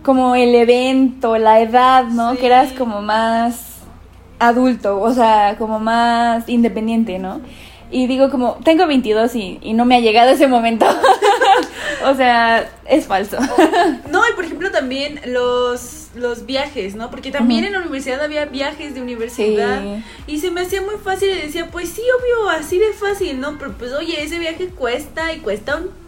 como 0.02 0.34
el 0.34 0.54
evento, 0.54 1.38
la 1.38 1.60
edad, 1.60 2.04
¿no? 2.04 2.36
Que 2.36 2.46
eras 2.46 2.72
como 2.72 3.00
más 3.00 3.76
adulto, 4.38 5.00
o 5.00 5.12
sea, 5.12 5.56
como 5.58 5.78
más 5.78 6.46
independiente, 6.48 7.18
¿no? 7.18 7.40
Y 7.90 8.06
digo 8.06 8.30
como, 8.30 8.54
tengo 8.64 8.86
22 8.86 9.34
y, 9.36 9.58
y 9.62 9.72
no 9.72 9.84
me 9.84 9.96
ha 9.96 10.00
llegado 10.00 10.30
ese 10.30 10.46
momento. 10.46 10.86
o 12.06 12.14
sea, 12.14 12.70
es 12.88 13.06
falso. 13.06 13.36
no, 14.10 14.22
y 14.28 14.32
por 14.34 14.44
ejemplo 14.44 14.70
también 14.70 15.20
los, 15.26 16.08
los 16.14 16.46
viajes, 16.46 16.94
¿no? 16.94 17.10
Porque 17.10 17.30
también 17.30 17.64
en 17.64 17.72
la 17.72 17.80
universidad 17.80 18.22
había 18.22 18.44
viajes 18.44 18.94
de 18.94 19.02
universidad. 19.02 19.82
Y 20.26 20.38
se 20.38 20.50
me 20.50 20.60
hacía 20.62 20.82
muy 20.82 20.96
fácil 21.02 21.30
y 21.30 21.42
decía, 21.42 21.68
pues 21.70 21.88
sí, 21.88 22.02
obvio, 22.18 22.50
así 22.50 22.78
de 22.78 22.92
fácil, 22.92 23.40
¿no? 23.40 23.58
Pero 23.58 23.72
pues 23.72 23.92
oye, 23.92 24.22
ese 24.22 24.38
viaje 24.38 24.68
cuesta 24.68 25.32
y 25.32 25.38
cuesta 25.38 25.76
un 25.76 26.06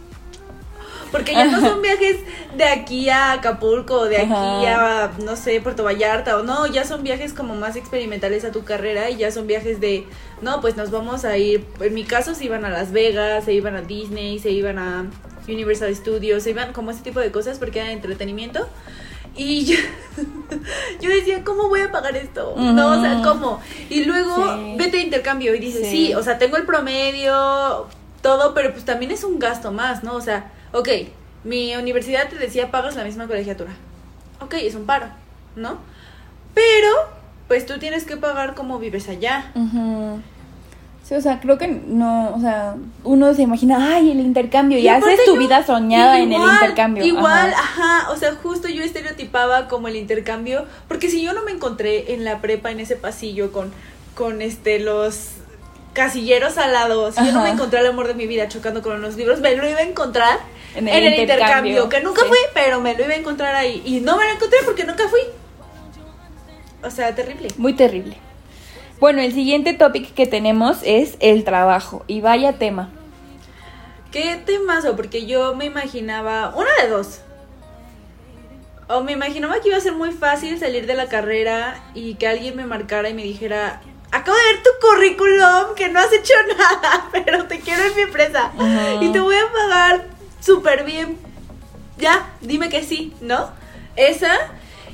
porque 1.11 1.33
ya 1.33 1.45
no 1.45 1.59
son 1.59 1.81
viajes 1.81 2.17
de 2.55 2.65
aquí 2.65 3.09
a 3.09 3.33
Acapulco, 3.33 4.05
de 4.05 4.17
aquí 4.17 4.31
a, 4.31 5.11
no 5.23 5.35
sé, 5.35 5.59
Puerto 5.59 5.83
Vallarta, 5.83 6.37
o 6.37 6.43
no, 6.43 6.67
ya 6.67 6.85
son 6.85 7.03
viajes 7.03 7.33
como 7.33 7.55
más 7.55 7.75
experimentales 7.75 8.45
a 8.45 8.51
tu 8.51 8.63
carrera 8.63 9.09
y 9.09 9.17
ya 9.17 9.31
son 9.31 9.47
viajes 9.47 9.79
de, 9.79 10.05
no, 10.41 10.61
pues 10.61 10.77
nos 10.77 10.91
vamos 10.91 11.25
a 11.25 11.37
ir, 11.37 11.65
en 11.79 11.93
mi 11.93 12.03
caso 12.03 12.35
se 12.35 12.45
iban 12.45 12.63
a 12.63 12.69
Las 12.69 12.91
Vegas, 12.91 13.45
se 13.45 13.53
iban 13.53 13.75
a 13.75 13.81
Disney, 13.81 14.39
se 14.39 14.51
iban 14.51 14.77
a 14.77 15.05
Universal 15.51 15.93
Studios, 15.95 16.43
se 16.43 16.51
iban 16.51 16.73
como 16.73 16.91
ese 16.91 17.01
tipo 17.01 17.19
de 17.19 17.31
cosas 17.31 17.59
porque 17.59 17.79
era 17.79 17.91
entretenimiento. 17.91 18.67
Y 19.35 19.65
yo, 21.01 21.09
decía, 21.09 21.43
¿cómo 21.43 21.69
voy 21.69 21.81
a 21.81 21.91
pagar 21.91 22.15
esto? 22.15 22.55
No, 22.57 22.99
o 22.99 23.01
sea, 23.01 23.21
¿cómo? 23.23 23.61
Y 23.89 24.03
luego 24.05 24.75
vete 24.77 24.99
a 24.99 25.01
intercambio 25.01 25.55
y 25.55 25.59
dices, 25.59 25.87
sí. 25.89 26.13
o 26.13 26.23
sea, 26.23 26.37
tengo 26.37 26.57
el 26.57 26.65
promedio, 26.65 27.87
todo, 28.21 28.53
pero 28.53 28.71
pues 28.71 28.85
también 28.85 29.11
es 29.11 29.23
un 29.23 29.39
gasto 29.39 29.71
más, 29.71 30.03
¿no? 30.03 30.15
O 30.15 30.21
sea, 30.21 30.51
ok, 30.73 30.89
mi 31.43 31.75
universidad 31.75 32.27
te 32.27 32.37
decía 32.37 32.71
pagas 32.71 32.95
la 32.95 33.03
misma 33.03 33.27
colegiatura. 33.27 33.71
Ok, 34.41 34.55
es 34.55 34.75
un 34.75 34.85
paro, 34.85 35.07
¿no? 35.55 35.77
Pero, 36.53 36.89
pues 37.47 37.65
tú 37.65 37.77
tienes 37.77 38.05
que 38.05 38.17
pagar 38.17 38.55
como 38.55 38.79
vives 38.79 39.07
allá. 39.07 39.51
Sí, 41.09 41.15
o 41.15 41.21
sea, 41.21 41.39
creo 41.39 41.57
que 41.57 41.67
no, 41.67 42.35
o 42.35 42.39
sea, 42.39 42.75
uno 43.03 43.33
se 43.33 43.41
imagina, 43.41 43.95
ay, 43.95 44.11
el 44.11 44.19
intercambio, 44.19 44.77
y, 44.77 44.87
haces 44.87 45.25
tu 45.25 45.37
vida 45.37 45.65
soñada 45.65 46.19
en 46.19 46.31
el 46.31 46.39
intercambio. 46.39 47.03
Igual, 47.03 47.51
ajá. 47.51 48.11
o 48.11 48.15
sea, 48.15 48.35
justo 48.35 48.67
yo 48.67 48.83
estereotipaba 48.83 49.67
como 49.67 49.87
el 49.87 49.95
intercambio, 49.95 50.67
porque 50.87 51.09
si 51.09 51.23
yo 51.23 51.33
no 51.33 51.41
me 51.41 51.51
encontré 51.51 52.13
en 52.13 52.25
la 52.25 52.41
prepa, 52.41 52.69
en 52.69 52.79
ese 52.79 52.95
pasillo 52.95 53.51
con, 53.51 53.73
con 54.13 54.43
este, 54.43 54.77
los 54.77 55.31
casilleros 55.93 56.59
alados, 56.59 57.15
si 57.15 57.25
yo 57.25 57.31
no 57.31 57.41
me 57.41 57.49
encontré 57.49 57.79
el 57.79 57.87
amor 57.87 58.07
de 58.07 58.13
mi 58.13 58.27
vida 58.27 58.47
chocando 58.47 58.83
con 58.83 58.95
unos 58.95 59.15
libros, 59.15 59.39
me 59.39 59.55
lo 59.55 59.67
iba 59.67 59.79
a 59.79 59.81
encontrar 59.81 60.37
en 60.75 60.87
el, 60.89 61.21
intercambio, 61.21 61.89
que 61.89 62.01
nunca 62.01 62.21
fui, 62.23 62.37
pero 62.53 62.81
me 62.81 62.93
lo 62.93 63.05
iba 63.05 63.15
a 63.15 63.17
encontrar 63.17 63.55
ahí. 63.55 63.81
Y 63.83 63.99
no 64.01 64.15
me 64.15 64.25
lo 64.25 64.33
encontré 64.33 64.59
porque 64.63 64.83
nunca 64.83 65.07
fui. 65.07 65.21
O 66.83 66.91
sea, 66.91 67.15
terrible. 67.15 67.47
Muy 67.57 67.73
terrible. 67.73 68.28
Bueno, 68.99 69.21
el 69.21 69.33
siguiente 69.33 69.73
topic 69.73 70.13
que 70.13 70.27
tenemos 70.27 70.79
es 70.83 71.15
el 71.21 71.45
trabajo. 71.45 72.03
Y 72.07 72.19
vaya 72.19 72.53
tema. 72.53 72.89
¿Qué 74.11 74.41
temazo? 74.45 74.97
Porque 74.97 75.25
yo 75.25 75.55
me 75.55 75.65
imaginaba, 75.65 76.53
una 76.55 76.69
de 76.81 76.89
dos. 76.89 77.21
O 78.89 79.01
me 79.01 79.13
imaginaba 79.13 79.61
que 79.61 79.69
iba 79.69 79.77
a 79.77 79.81
ser 79.81 79.93
muy 79.93 80.11
fácil 80.11 80.59
salir 80.59 80.85
de 80.85 80.95
la 80.95 81.07
carrera 81.07 81.81
y 81.93 82.15
que 82.15 82.27
alguien 82.27 82.57
me 82.57 82.65
marcara 82.65 83.07
y 83.07 83.13
me 83.13 83.23
dijera, 83.23 83.81
acabo 84.11 84.35
de 84.35 84.43
ver 84.43 84.63
tu 84.63 84.69
currículum, 84.85 85.75
que 85.75 85.87
no 85.89 85.99
has 85.99 86.11
hecho 86.11 86.33
nada, 86.57 87.07
pero 87.11 87.45
te 87.45 87.59
quiero 87.59 87.83
en 87.83 87.95
mi 87.95 88.01
empresa. 88.01 88.51
Y 88.99 89.11
te 89.13 89.19
voy 89.21 89.35
a 89.35 89.51
pagar 89.53 90.07
súper 90.41 90.83
bien. 90.83 91.17
Ya, 91.97 92.33
dime 92.41 92.67
que 92.67 92.83
sí, 92.83 93.13
¿no? 93.21 93.49
Esa. 93.95 94.35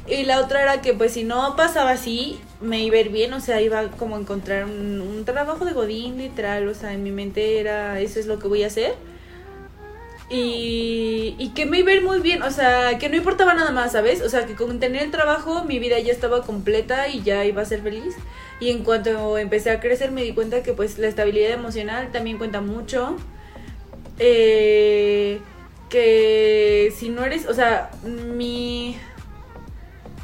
Y 0.06 0.26
la 0.26 0.42
otra 0.42 0.62
era 0.62 0.82
que 0.82 0.94
pues 0.94 1.14
si 1.14 1.24
no 1.24 1.56
pasaba 1.56 1.92
así, 1.92 2.40
me 2.66 2.84
iba 2.84 2.98
a 2.98 3.00
ir 3.00 3.10
bien, 3.10 3.34
o 3.34 3.40
sea, 3.40 3.62
iba 3.62 3.90
como 3.92 4.16
a 4.16 4.20
encontrar 4.20 4.66
un, 4.66 5.24
trabajo 5.26 5.66
de 5.66 5.74
godín 5.74 6.18
literal, 6.18 6.68
o 6.68 6.74
sea, 6.74 6.94
en 6.94 7.04
mi 7.04 7.12
mente 7.12 7.60
era, 7.60 8.00
eso 8.00 8.20
es 8.20 8.28
lo 8.28 8.40
que 8.40 8.48
voy 8.48 8.64
a 8.64 8.68
hacer. 8.68 8.96
Y, 10.30 11.52
que 11.56 11.66
me 11.66 11.80
iba 11.80 11.92
a 11.92 11.94
ir 11.96 12.04
muy 12.04 12.20
bien, 12.20 12.42
o 12.42 12.52
sea, 12.52 12.98
que 12.98 13.10
no 13.10 13.16
importaba 13.16 13.54
nada 13.54 13.72
más, 13.72 13.92
¿sabes? 13.94 14.22
O 14.22 14.30
sea, 14.30 14.46
que 14.46 14.56
con 14.56 14.80
tener 14.80 15.04
el 15.04 15.12
trabajo 15.12 15.64
mi 15.64 15.80
vida 15.80 16.00
ya 16.00 16.12
estaba 16.12 16.42
completa 16.42 17.08
y 17.08 17.22
ya 17.24 17.46
iba 17.46 17.62
a 17.62 17.66
ser 17.66 17.82
feliz. 17.82 18.16
Y 18.60 18.70
en 18.72 18.84
cuanto 18.84 19.38
empecé 19.38 19.72
a 19.72 19.80
crecer 19.80 20.12
me 20.12 20.24
di 20.24 20.34
cuenta 20.34 20.64
que 20.64 20.74
pues 20.74 20.98
la 20.98 21.08
estabilidad 21.08 21.52
emocional 21.52 22.12
también 22.12 22.38
cuenta 22.38 22.62
mucho. 22.62 23.18
Eh, 24.20 25.40
que 25.90 26.94
si 26.96 27.10
no 27.10 27.24
eres, 27.24 27.46
o 27.48 27.54
sea, 27.54 27.92
mi 28.04 28.98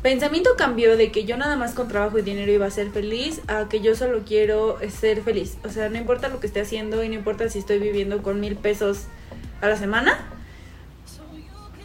pensamiento 0.01 0.51
cambió 0.57 0.97
de 0.97 1.11
que 1.11 1.25
yo 1.25 1.37
nada 1.37 1.55
más 1.55 1.73
con 1.73 1.87
trabajo 1.87 2.17
y 2.17 2.21
dinero 2.21 2.51
iba 2.51 2.65
a 2.65 2.71
ser 2.71 2.91
feliz 2.91 3.41
a 3.47 3.69
que 3.69 3.81
yo 3.81 3.95
solo 3.95 4.21
quiero 4.25 4.77
ser 4.89 5.21
feliz. 5.21 5.57
O 5.63 5.69
sea, 5.69 5.89
no 5.89 5.97
importa 5.97 6.27
lo 6.27 6.39
que 6.39 6.47
esté 6.47 6.61
haciendo 6.61 7.03
y 7.03 7.09
no 7.09 7.15
importa 7.15 7.49
si 7.49 7.59
estoy 7.59 7.79
viviendo 7.79 8.23
con 8.23 8.39
mil 8.39 8.55
pesos 8.55 9.05
a 9.61 9.67
la 9.67 9.77
semana. 9.77 10.19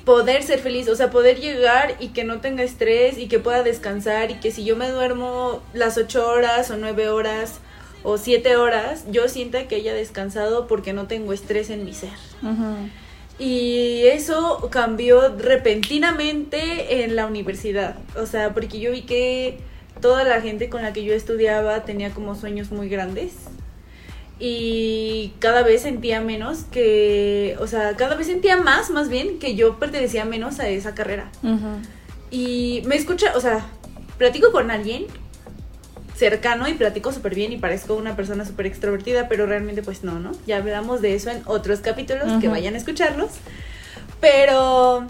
Poder 0.04 0.44
ser 0.44 0.60
feliz, 0.60 0.88
o 0.88 0.94
sea, 0.94 1.10
poder 1.10 1.40
llegar 1.40 1.96
y 1.98 2.08
que 2.08 2.22
no 2.22 2.40
tenga 2.40 2.62
estrés 2.62 3.18
y 3.18 3.26
que 3.26 3.40
pueda 3.40 3.64
descansar 3.64 4.30
y 4.30 4.34
que 4.34 4.52
si 4.52 4.64
yo 4.64 4.76
me 4.76 4.88
duermo 4.88 5.62
las 5.74 5.98
ocho 5.98 6.28
horas 6.28 6.70
o 6.70 6.76
nueve 6.76 7.08
horas 7.08 7.58
o 8.04 8.16
siete 8.16 8.56
horas, 8.56 9.04
yo 9.10 9.28
sienta 9.28 9.66
que 9.66 9.74
haya 9.74 9.92
descansado 9.94 10.68
porque 10.68 10.92
no 10.92 11.08
tengo 11.08 11.32
estrés 11.32 11.70
en 11.70 11.84
mi 11.84 11.92
ser. 11.92 12.12
Y 13.38 14.02
eso 14.06 14.68
cambió 14.70 15.36
repentinamente 15.36 17.04
en 17.04 17.16
la 17.16 17.26
universidad. 17.26 17.96
O 18.16 18.26
sea, 18.26 18.54
porque 18.54 18.80
yo 18.80 18.92
vi 18.92 19.02
que 19.02 19.58
toda 20.00 20.24
la 20.24 20.40
gente 20.40 20.68
con 20.68 20.82
la 20.82 20.92
que 20.92 21.04
yo 21.04 21.12
estudiaba 21.12 21.84
tenía 21.84 22.10
como 22.10 22.34
sueños 22.34 22.70
muy 22.70 22.88
grandes. 22.88 23.32
Y 24.38 25.32
cada 25.38 25.62
vez 25.62 25.82
sentía 25.82 26.20
menos 26.20 26.64
que, 26.64 27.56
o 27.58 27.66
sea, 27.66 27.96
cada 27.96 28.16
vez 28.16 28.26
sentía 28.26 28.56
más, 28.56 28.90
más 28.90 29.08
bien, 29.08 29.38
que 29.38 29.54
yo 29.54 29.78
pertenecía 29.78 30.24
menos 30.24 30.60
a 30.60 30.68
esa 30.68 30.94
carrera. 30.94 31.30
Y 32.30 32.82
me 32.86 32.96
escucha, 32.96 33.32
o 33.34 33.40
sea, 33.40 33.66
platico 34.18 34.52
con 34.52 34.70
alguien 34.70 35.06
cercano 36.16 36.66
y 36.68 36.74
platico 36.74 37.12
súper 37.12 37.34
bien 37.34 37.52
y 37.52 37.58
parezco 37.58 37.94
una 37.94 38.16
persona 38.16 38.44
súper 38.44 38.66
extrovertida, 38.66 39.28
pero 39.28 39.46
realmente 39.46 39.82
pues 39.82 40.02
no, 40.02 40.18
¿no? 40.18 40.32
Ya 40.46 40.56
hablamos 40.56 41.02
de 41.02 41.14
eso 41.14 41.30
en 41.30 41.42
otros 41.44 41.80
capítulos, 41.80 42.40
que 42.40 42.48
vayan 42.48 42.74
a 42.74 42.78
escucharlos. 42.78 43.30
Pero... 44.20 45.06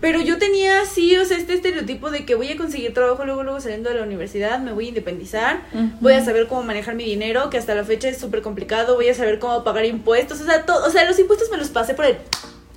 Pero 0.00 0.20
yo 0.20 0.38
tenía 0.38 0.84
sí, 0.84 1.16
o 1.16 1.24
sea, 1.24 1.36
este 1.36 1.54
estereotipo 1.54 2.12
de 2.12 2.24
que 2.24 2.36
voy 2.36 2.52
a 2.52 2.56
conseguir 2.56 2.94
trabajo 2.94 3.24
luego, 3.24 3.42
luego 3.42 3.60
saliendo 3.60 3.90
de 3.90 3.96
la 3.96 4.04
universidad, 4.04 4.60
me 4.60 4.72
voy 4.72 4.84
a 4.84 4.88
independizar, 4.90 5.62
voy 6.00 6.12
a 6.12 6.24
saber 6.24 6.46
cómo 6.46 6.62
manejar 6.62 6.94
mi 6.94 7.02
dinero, 7.02 7.50
que 7.50 7.58
hasta 7.58 7.74
la 7.74 7.82
fecha 7.82 8.08
es 8.08 8.16
súper 8.16 8.40
complicado, 8.40 8.94
voy 8.94 9.08
a 9.08 9.14
saber 9.14 9.40
cómo 9.40 9.64
pagar 9.64 9.84
impuestos, 9.86 10.40
o 10.40 10.44
sea, 10.44 10.64
todo, 10.64 10.86
o 10.86 10.90
sea, 10.90 11.04
los 11.04 11.18
impuestos 11.18 11.50
me 11.50 11.56
los 11.56 11.70
pasé 11.70 11.94
por 11.94 12.04
el, 12.04 12.16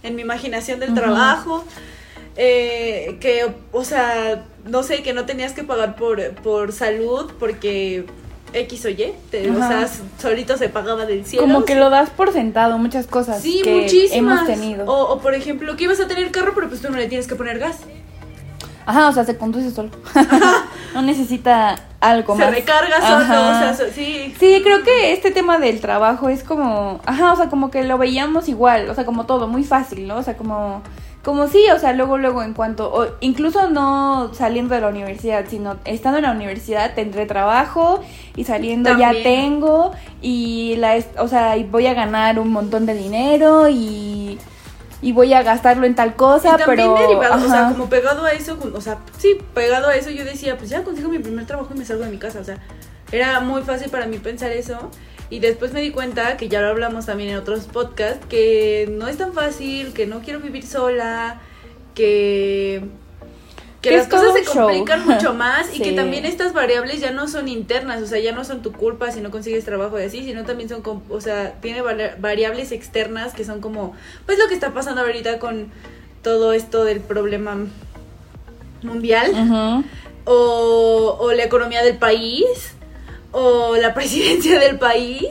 en 0.01 0.15
mi 0.15 0.23
imaginación 0.23 0.79
del 0.79 0.95
trabajo, 0.95 1.63
eh, 2.35 3.17
que, 3.19 3.51
o 3.71 3.83
sea, 3.83 4.45
no 4.65 4.83
sé, 4.83 5.03
que 5.03 5.13
no 5.13 5.25
tenías 5.25 5.53
que 5.53 5.63
pagar 5.63 5.95
por, 5.95 6.33
por 6.35 6.71
salud 6.71 7.31
porque 7.39 8.05
X 8.53 8.85
o 8.85 8.89
Y, 8.89 9.13
o 9.49 9.57
sea, 9.57 9.89
solito 10.19 10.57
se 10.57 10.69
pagaba 10.69 11.05
del 11.05 11.25
cielo. 11.25 11.45
Como 11.45 11.65
que 11.65 11.75
lo 11.75 11.89
das 11.89 12.09
por 12.09 12.31
sentado, 12.33 12.77
muchas 12.77 13.07
cosas 13.07 13.41
sí, 13.41 13.61
que 13.63 13.81
muchísimas. 13.81 14.47
hemos 14.47 14.59
tenido. 14.59 14.85
O, 14.85 15.19
por 15.19 15.33
ejemplo, 15.33 15.75
que 15.75 15.85
ibas 15.85 15.99
a 15.99 16.07
tener 16.07 16.31
carro, 16.31 16.53
pero 16.55 16.69
pues 16.69 16.81
tú 16.81 16.89
no 16.89 16.97
le 16.97 17.07
tienes 17.07 17.27
que 17.27 17.35
poner 17.35 17.59
gas. 17.59 17.79
Ajá, 18.85 19.09
o 19.09 19.13
sea, 19.13 19.23
se 19.23 19.37
conduce 19.37 19.71
solo. 19.71 19.89
no 20.93 21.01
necesita 21.01 21.75
algo 21.99 22.35
se 22.35 22.43
más. 22.43 22.53
recarga 22.53 22.99
solo, 22.99 23.23
o 23.23 23.75
sea, 23.75 23.89
sí. 23.93 24.33
Sí, 24.39 24.59
creo 24.63 24.83
que 24.83 25.13
este 25.13 25.31
tema 25.31 25.59
del 25.59 25.79
trabajo 25.79 26.29
es 26.29 26.43
como, 26.43 26.99
ajá, 27.05 27.33
o 27.33 27.35
sea, 27.35 27.49
como 27.49 27.71
que 27.71 27.83
lo 27.83 27.97
veíamos 27.97 28.49
igual, 28.49 28.89
o 28.89 28.95
sea, 28.95 29.05
como 29.05 29.25
todo, 29.25 29.47
muy 29.47 29.63
fácil, 29.63 30.07
¿no? 30.07 30.17
O 30.17 30.23
sea, 30.23 30.35
como, 30.35 30.81
como 31.23 31.47
sí, 31.47 31.63
o 31.73 31.77
sea, 31.77 31.93
luego, 31.93 32.17
luego 32.17 32.41
en 32.41 32.53
cuanto, 32.53 32.91
o 32.91 33.07
incluso 33.19 33.69
no 33.69 34.31
saliendo 34.33 34.73
de 34.73 34.81
la 34.81 34.87
universidad, 34.87 35.45
sino 35.47 35.77
estando 35.85 36.17
en 36.17 36.23
la 36.23 36.31
universidad 36.31 36.95
tendré 36.95 37.27
trabajo 37.27 38.03
y 38.35 38.45
saliendo 38.45 38.97
ya 38.97 39.11
tengo 39.21 39.91
y 40.21 40.75
la, 40.77 40.97
o 41.19 41.27
sea, 41.27 41.57
y 41.57 41.63
voy 41.63 41.85
a 41.85 41.93
ganar 41.93 42.39
un 42.39 42.49
montón 42.49 42.87
de 42.87 42.95
dinero 42.95 43.69
y, 43.69 44.39
y 45.03 45.11
voy 45.11 45.33
a 45.33 45.43
gastarlo 45.43 45.85
en 45.85 45.93
tal 45.93 46.15
cosa, 46.15 46.55
y 46.55 46.57
también 46.57 46.91
pero, 46.95 47.07
derivado, 47.07 47.45
o 47.45 47.49
sea, 47.49 47.67
ajá. 47.67 47.71
como 47.73 47.87
pegado 47.87 48.25
a 48.25 48.31
eso, 48.31 48.57
o 48.73 48.81
sea, 48.81 48.97
sí, 49.17 49.37
pegado 49.53 49.89
a 49.89 49.95
eso 49.95 50.09
yo 50.09 50.25
decía, 50.25 50.57
pues 50.57 50.71
ya 50.71 50.83
consigo 50.83 51.09
mi 51.09 51.19
primer 51.19 51.45
trabajo 51.45 51.71
y 51.75 51.77
me 51.77 51.85
salgo 51.85 52.03
de 52.03 52.09
mi 52.09 52.17
casa, 52.17 52.39
o 52.39 52.43
sea, 52.43 52.57
era 53.11 53.41
muy 53.41 53.61
fácil 53.61 53.89
para 53.91 54.07
mí 54.07 54.17
pensar 54.17 54.51
eso. 54.51 54.89
Y 55.31 55.39
después 55.39 55.71
me 55.73 55.81
di 55.81 55.89
cuenta, 55.91 56.37
que 56.37 56.47
ya 56.49 56.61
lo 56.61 56.67
hablamos 56.67 57.07
también 57.07 57.29
en 57.31 57.37
otros 57.37 57.61
podcasts, 57.65 58.23
que 58.27 58.87
no 58.91 59.07
es 59.07 59.17
tan 59.17 59.33
fácil, 59.33 59.93
que 59.93 60.05
no 60.05 60.19
quiero 60.19 60.41
vivir 60.41 60.63
sola, 60.67 61.41
que, 61.95 62.83
que 63.81 63.91
las 63.91 64.07
cosas 64.07 64.33
se 64.33 64.43
show. 64.43 64.67
complican 64.67 65.05
mucho 65.07 65.33
más 65.33 65.73
y 65.73 65.81
que 65.81 65.93
también 65.93 66.25
estas 66.25 66.53
variables 66.53 66.99
ya 66.99 67.11
no 67.11 67.27
son 67.29 67.47
internas, 67.47 68.01
o 68.03 68.07
sea, 68.07 68.19
ya 68.19 68.33
no 68.33 68.43
son 68.43 68.61
tu 68.61 68.73
culpa 68.73 69.09
si 69.11 69.21
no 69.21 69.31
consigues 69.31 69.63
trabajo 69.65 69.97
y 69.99 70.03
así, 70.03 70.21
sino 70.23 70.43
también 70.43 70.67
son, 70.67 70.83
o 71.09 71.21
sea, 71.21 71.53
tiene 71.61 71.81
vari- 71.81 72.19
variables 72.19 72.71
externas 72.73 73.33
que 73.33 73.45
son 73.45 73.61
como, 73.61 73.95
pues 74.25 74.37
lo 74.37 74.47
que 74.49 74.53
está 74.53 74.73
pasando 74.73 75.01
ahorita 75.01 75.39
con 75.39 75.71
todo 76.23 76.51
esto 76.53 76.83
del 76.83 76.99
problema 76.99 77.57
mundial 78.83 79.83
o, 80.25 81.17
o 81.19 81.31
la 81.33 81.43
economía 81.43 81.83
del 81.83 81.97
país 81.97 82.73
o 83.33 83.75
la 83.77 83.93
presidencia 83.93 84.59
del 84.59 84.77
país 84.77 85.23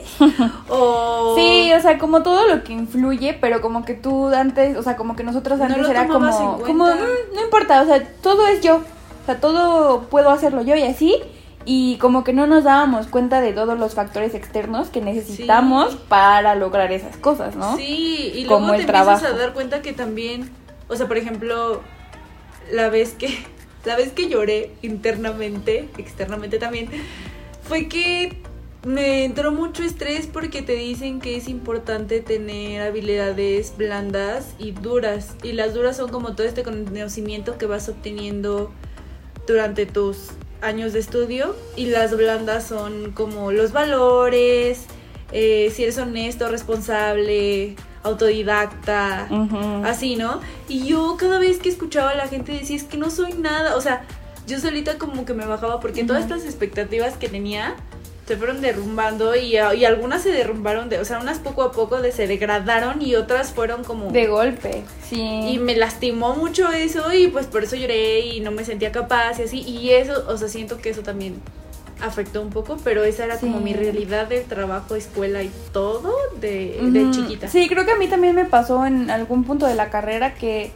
o 0.69 1.35
Sí, 1.37 1.71
o 1.73 1.79
sea, 1.81 1.97
como 1.97 2.23
todo 2.23 2.47
lo 2.47 2.63
que 2.63 2.73
influye, 2.73 3.33
pero 3.39 3.61
como 3.61 3.85
que 3.85 3.93
tú 3.93 4.27
antes, 4.29 4.75
o 4.77 4.83
sea, 4.83 4.95
como 4.95 5.15
que 5.15 5.23
nosotros 5.23 5.59
No 5.59 5.65
antes 5.65 5.81
lo 5.83 5.87
era 5.89 6.07
como, 6.07 6.59
como. 6.61 6.85
"Mm, 6.85 7.35
no 7.35 7.41
importa, 7.43 7.81
o 7.81 7.85
sea, 7.85 8.03
todo 8.21 8.47
es 8.47 8.61
yo, 8.61 8.77
o 8.77 9.25
sea, 9.25 9.39
todo 9.39 10.01
puedo 10.09 10.29
hacerlo 10.31 10.61
yo 10.63 10.75
y 10.75 10.83
así, 10.83 11.15
y 11.63 11.97
como 11.97 12.23
que 12.23 12.33
no 12.33 12.47
nos 12.47 12.63
dábamos 12.63 13.05
cuenta 13.07 13.39
de 13.39 13.53
todos 13.53 13.77
los 13.77 13.93
factores 13.93 14.33
externos 14.33 14.89
que 14.89 14.99
necesitamos 15.01 15.91
Sí. 15.91 15.99
para 16.09 16.55
lograr 16.55 16.91
esas 16.91 17.17
cosas, 17.17 17.55
¿no? 17.55 17.77
Sí, 17.77 18.31
y 18.33 18.45
luego 18.45 18.55
Como 18.61 18.71
te 18.71 18.77
el 18.77 18.81
empiezas 18.81 19.05
trabajo. 19.19 19.25
a 19.27 19.37
dar 19.39 19.53
cuenta 19.53 19.81
que 19.83 19.93
también, 19.93 20.49
o 20.89 20.95
sea, 20.95 21.07
por 21.07 21.17
ejemplo, 21.17 21.81
la 22.71 22.89
vez 22.89 23.11
que 23.13 23.27
la 23.85 23.95
vez 23.95 24.11
que 24.11 24.27
lloré 24.27 24.71
internamente, 24.81 25.87
externamente 25.99 26.57
también, 26.57 26.89
fue 27.63 27.87
que 27.87 28.41
me 28.85 29.25
entró 29.25 29.51
mucho 29.51 29.83
estrés 29.83 30.25
porque 30.25 30.63
te 30.63 30.73
dicen 30.73 31.19
que 31.19 31.35
es 31.37 31.47
importante 31.47 32.19
tener 32.19 32.81
habilidades 32.81 33.75
blandas 33.77 34.55
y 34.57 34.71
duras. 34.71 35.35
Y 35.43 35.51
las 35.53 35.73
duras 35.73 35.97
son 35.97 36.09
como 36.09 36.35
todo 36.35 36.47
este 36.47 36.63
conocimiento 36.63 37.57
que 37.57 37.67
vas 37.67 37.89
obteniendo 37.89 38.71
durante 39.45 39.85
tus 39.85 40.29
años 40.61 40.93
de 40.93 40.99
estudio. 40.99 41.55
Y 41.75 41.87
las 41.87 42.15
blandas 42.17 42.65
son 42.65 43.11
como 43.11 43.51
los 43.51 43.71
valores, 43.71 44.85
eh, 45.31 45.71
si 45.73 45.83
eres 45.83 45.99
honesto, 45.99 46.49
responsable, 46.49 47.75
autodidacta. 48.01 49.27
Así, 49.85 50.15
¿no? 50.15 50.41
Y 50.67 50.87
yo 50.87 51.17
cada 51.19 51.37
vez 51.37 51.59
que 51.59 51.69
escuchaba 51.69 52.11
a 52.11 52.15
la 52.15 52.27
gente 52.27 52.51
decía, 52.53 52.77
es 52.77 52.83
que 52.83 52.97
no 52.97 53.11
soy 53.11 53.33
nada, 53.33 53.75
o 53.75 53.81
sea, 53.81 54.05
yo 54.51 54.59
solita 54.59 54.97
como 54.97 55.25
que 55.25 55.33
me 55.33 55.45
bajaba 55.45 55.79
porque 55.79 56.03
todas 56.03 56.23
estas 56.23 56.43
expectativas 56.43 57.15
que 57.15 57.29
tenía 57.29 57.75
se 58.27 58.37
fueron 58.37 58.61
derrumbando 58.61 59.35
y, 59.35 59.55
y 59.55 59.85
algunas 59.85 60.21
se 60.21 60.31
derrumbaron, 60.31 60.89
de, 60.89 60.99
o 60.99 61.05
sea, 61.05 61.19
unas 61.19 61.39
poco 61.39 61.63
a 61.63 61.71
poco 61.71 62.01
de, 62.01 62.11
se 62.11 62.27
degradaron 62.27 63.01
y 63.01 63.15
otras 63.15 63.51
fueron 63.51 63.83
como... 63.83 64.11
De 64.11 64.27
golpe, 64.27 64.83
sí. 65.09 65.21
Y 65.21 65.57
me 65.57 65.75
lastimó 65.75 66.35
mucho 66.35 66.69
eso 66.69 67.11
y 67.11 67.27
pues 67.27 67.47
por 67.47 67.63
eso 67.63 67.75
lloré 67.75 68.21
y 68.21 68.39
no 68.39 68.51
me 68.51 68.63
sentía 68.63 68.91
capaz 68.91 69.39
y 69.39 69.43
así. 69.43 69.59
Y 69.61 69.89
eso, 69.91 70.23
o 70.27 70.37
sea, 70.37 70.47
siento 70.47 70.77
que 70.77 70.91
eso 70.91 71.01
también 71.01 71.41
afectó 71.99 72.41
un 72.41 72.51
poco, 72.51 72.77
pero 72.83 73.03
esa 73.03 73.25
era 73.25 73.37
como 73.37 73.59
mi 73.59 73.73
realidad 73.73 74.27
del 74.27 74.43
trabajo, 74.45 74.95
escuela 74.95 75.43
y 75.43 75.51
todo 75.73 76.13
de, 76.39 76.79
de 76.81 77.11
chiquita. 77.11 77.47
Sí, 77.47 77.67
creo 77.67 77.85
que 77.85 77.91
a 77.91 77.95
mí 77.97 78.07
también 78.07 78.35
me 78.35 78.45
pasó 78.45 78.85
en 78.85 79.09
algún 79.09 79.43
punto 79.43 79.65
de 79.65 79.75
la 79.75 79.89
carrera 79.89 80.33
que, 80.35 80.71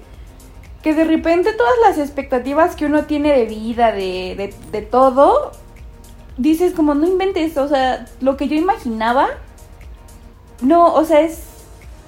que 0.86 0.94
de 0.94 1.04
repente 1.04 1.52
todas 1.54 1.74
las 1.84 1.98
expectativas 1.98 2.76
que 2.76 2.86
uno 2.86 3.06
tiene 3.06 3.34
de 3.36 3.46
vida, 3.46 3.92
de, 3.92 4.36
de, 4.38 4.54
de 4.72 4.82
todo, 4.84 5.52
dices 6.38 6.74
como 6.74 6.94
no 6.94 7.08
inventes, 7.08 7.58
o 7.58 7.68
sea, 7.68 8.06
lo 8.22 8.38
que 8.38 8.48
yo 8.48 8.56
imaginaba, 8.56 9.30
no, 10.62 10.94
o 10.94 11.04
sea, 11.04 11.22
es, 11.22 11.40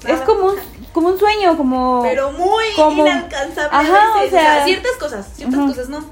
es 0.08 0.22
como 0.22 0.50
un, 0.50 0.56
como 0.94 1.08
un 1.10 1.18
sueño, 1.18 1.58
como... 1.58 2.04
pero 2.04 2.32
muy 2.34 2.66
como- 2.76 3.02
inalcanzable 3.02 3.70
Ajá, 3.72 4.14
a 4.14 4.22
veces. 4.22 4.34
o 4.34 4.38
O 4.38 4.40
sea, 4.42 4.54
sea- 4.58 4.66
ciertas 4.66 4.92
cosas, 5.00 5.28
ciertas 5.34 5.60
cosas 5.60 5.90
no. 5.90 6.04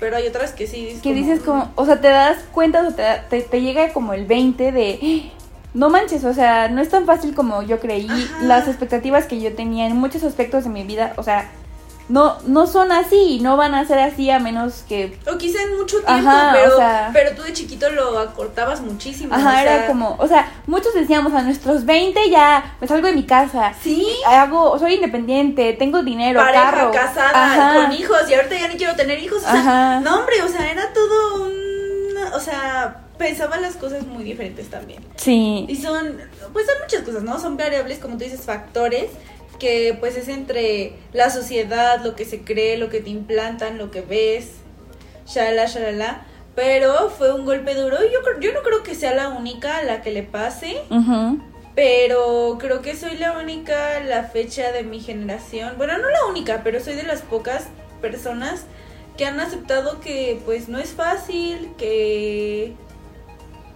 Pero 0.00 0.16
hay 0.16 0.26
otras 0.26 0.52
que 0.52 0.66
sí. 0.66 0.98
que 1.02 1.12
dices 1.12 1.40
como, 1.40 1.70
o 1.74 1.84
sea, 1.84 2.00
te 2.00 2.08
das 2.08 2.38
cuenta, 2.52 2.80
o 2.88 2.92
te, 2.94 3.04
te, 3.28 3.42
te 3.42 3.60
llega 3.60 3.92
como 3.92 4.14
el 4.14 4.24
20 4.24 4.72
de, 4.72 4.98
"Ah, 5.02 5.38
no 5.74 5.90
manches, 5.90 6.24
o 6.24 6.32
sea, 6.32 6.68
no 6.68 6.80
es 6.80 6.88
tan 6.88 7.04
fácil 7.04 7.34
como 7.34 7.60
yo 7.62 7.78
creí, 7.78 8.08
Ajá. 8.08 8.42
las 8.42 8.68
expectativas 8.68 9.26
que 9.26 9.38
yo 9.38 9.54
tenía 9.54 9.86
en 9.86 9.96
muchos 9.98 10.22
aspectos 10.22 10.64
de 10.64 10.70
mi 10.70 10.82
vida, 10.84 11.12
o 11.18 11.22
sea, 11.22 11.50
no, 12.08 12.36
no 12.46 12.66
son 12.66 12.92
así, 12.92 13.40
no 13.42 13.56
van 13.56 13.74
a 13.74 13.84
ser 13.84 13.98
así 13.98 14.30
a 14.30 14.38
menos 14.38 14.84
que, 14.88 15.18
O 15.30 15.36
quizá 15.38 15.60
en 15.62 15.76
mucho 15.76 15.96
tiempo, 16.02 16.28
Ajá, 16.28 16.50
pero, 16.54 16.74
o 16.74 16.76
sea- 16.76 17.10
pero 17.12 17.34
tú 17.34 17.42
de 17.42 17.52
chiquito 17.52 17.90
lo 17.90 18.18
acortabas 18.18 18.80
muchísimo. 18.80 19.34
ajá, 19.34 19.48
o 19.48 19.52
sea, 19.52 19.62
era 19.62 19.86
como, 19.86 20.16
o 20.18 20.28
sea, 20.28 20.52
muchos 20.66 20.94
decíamos 20.94 21.32
a 21.34 21.42
nuestros 21.42 21.84
20 21.84 22.30
ya 22.30 22.76
me 22.80 22.86
salgo 22.86 23.06
de 23.08 23.12
mi 23.14 23.24
casa, 23.24 23.72
Sí, 23.82 24.06
hago, 24.26 24.78
soy 24.78 24.94
independiente, 24.94 25.72
tengo 25.72 26.02
dinero, 26.02 26.40
pareja, 26.40 26.62
carro, 26.70 26.90
casada, 26.92 27.44
Ajá. 27.52 27.74
con 27.86 27.92
hijos, 27.92 28.18
y 28.28 28.34
ahorita 28.34 28.56
ya 28.56 28.68
ni 28.68 28.76
quiero 28.76 28.94
tener 28.94 29.18
hijos. 29.18 29.38
O 29.38 29.40
sea, 29.50 29.54
Ajá. 29.60 30.00
no, 30.00 30.20
hombre, 30.20 30.42
o 30.42 30.48
sea, 30.48 30.70
era 30.70 30.92
todo 30.92 31.44
un. 31.44 31.52
O 32.34 32.40
sea, 32.40 33.02
pensaba 33.18 33.56
las 33.58 33.76
cosas 33.76 34.06
muy 34.06 34.24
diferentes 34.24 34.68
también. 34.68 35.02
Sí, 35.16 35.64
Y 35.68 35.76
son, 35.76 36.18
pues 36.52 36.66
son 36.66 36.74
muchas 36.82 37.02
cosas, 37.02 37.22
¿no? 37.22 37.38
Son 37.40 37.56
variables, 37.56 37.98
como 37.98 38.16
tú 38.18 38.24
dices, 38.24 38.40
factores 38.42 39.10
que 39.58 39.96
pues 39.98 40.16
es 40.16 40.28
entre 40.28 40.92
la 41.12 41.30
sociedad, 41.30 42.02
lo 42.04 42.14
que 42.14 42.24
se 42.24 42.42
cree, 42.42 42.76
lo 42.76 42.88
que 42.88 43.00
te 43.00 43.10
implantan, 43.10 43.78
lo 43.78 43.90
que 43.90 44.00
ves, 44.00 44.52
shalala, 45.26 45.66
shalala. 45.66 46.26
Pero 46.54 47.10
fue 47.10 47.34
un 47.34 47.44
golpe 47.44 47.74
duro. 47.74 47.98
y 48.02 48.12
Yo, 48.12 48.20
yo 48.40 48.52
no 48.54 48.62
creo 48.62 48.82
que 48.82 48.94
sea 48.94 49.14
la 49.14 49.28
única 49.28 49.78
a 49.78 49.82
la 49.82 50.00
que 50.00 50.10
le 50.10 50.22
pase, 50.22 50.78
pero 51.74 52.56
creo 52.58 52.80
que 52.80 52.96
soy 52.96 53.18
la 53.18 53.38
única 53.38 54.00
la 54.00 54.24
fecha 54.24 54.72
de 54.72 54.82
mi 54.82 55.00
generación. 55.00 55.74
Bueno, 55.76 55.98
no 55.98 56.08
la 56.08 56.24
única, 56.30 56.62
pero 56.64 56.80
soy 56.80 56.94
de 56.94 57.02
las 57.02 57.20
pocas 57.20 57.66
personas 58.00 58.64
que 59.18 59.26
han 59.26 59.38
aceptado 59.40 60.00
que 60.00 60.40
pues 60.46 60.68
no 60.68 60.78
es 60.78 60.90
fácil, 60.90 61.70
que 61.76 62.74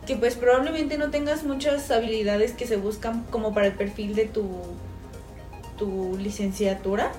que 0.07 0.17
pues 0.17 0.35
probablemente 0.35 0.99
no 0.99 1.11
tengas 1.11 1.45
muchas 1.45 1.91
habilidades 1.91 2.53
que 2.53 2.67
se 2.67 2.77
buscan 2.77 3.25
como 3.31 3.53
para 3.55 3.67
el 3.67 3.75
perfil 3.75 4.15
de 4.15 4.25
tu 4.25 4.45
tu 5.81 6.17
licenciatura, 6.17 7.11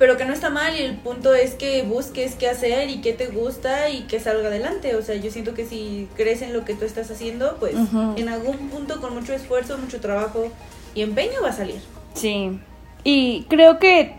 pero 0.00 0.16
que 0.16 0.24
no 0.24 0.32
está 0.32 0.50
mal 0.50 0.74
y 0.76 0.82
el 0.82 0.96
punto 0.96 1.34
es 1.34 1.54
que 1.54 1.82
busques 1.82 2.34
qué 2.34 2.48
hacer 2.48 2.88
y 2.88 3.00
qué 3.00 3.12
te 3.12 3.26
gusta 3.26 3.90
y 3.90 4.02
que 4.02 4.18
salga 4.18 4.48
adelante. 4.48 4.96
O 4.96 5.02
sea, 5.02 5.14
yo 5.14 5.30
siento 5.30 5.54
que 5.54 5.66
si 5.66 6.08
crees 6.16 6.42
en 6.42 6.52
lo 6.52 6.64
que 6.64 6.74
tú 6.74 6.84
estás 6.84 7.10
haciendo, 7.10 7.56
pues 7.60 7.74
en 8.16 8.28
algún 8.28 8.56
punto 8.70 9.00
con 9.00 9.14
mucho 9.14 9.32
esfuerzo, 9.32 9.78
mucho 9.78 10.00
trabajo 10.00 10.50
y 10.94 11.02
empeño 11.02 11.42
va 11.42 11.50
a 11.50 11.52
salir. 11.52 11.80
Sí. 12.14 12.58
Y 13.04 13.44
creo 13.48 13.78
que 13.78 14.16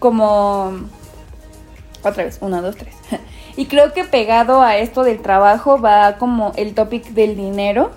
como 0.00 0.88
otra 2.02 2.24
vez, 2.24 2.38
una, 2.40 2.60
dos, 2.60 2.76
tres. 2.76 2.94
Y 3.56 3.66
creo 3.66 3.92
que 3.92 4.04
pegado 4.04 4.62
a 4.62 4.78
esto 4.78 5.02
del 5.02 5.20
trabajo 5.20 5.78
va 5.80 6.16
como 6.18 6.52
el 6.56 6.72
topic 6.72 7.08
del 7.08 7.36
dinero. 7.36 7.90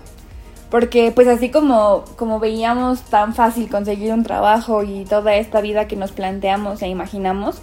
Porque 0.74 1.12
pues 1.12 1.28
así 1.28 1.52
como, 1.52 2.04
como 2.16 2.40
veíamos 2.40 3.02
tan 3.02 3.36
fácil 3.36 3.70
conseguir 3.70 4.12
un 4.12 4.24
trabajo 4.24 4.82
y 4.82 5.06
toda 5.06 5.36
esta 5.36 5.62
vida 5.62 5.88
que 5.88 5.96
nos 5.96 6.12
planteamos 6.12 6.82
e 6.82 6.88
imaginamos, 6.88 7.58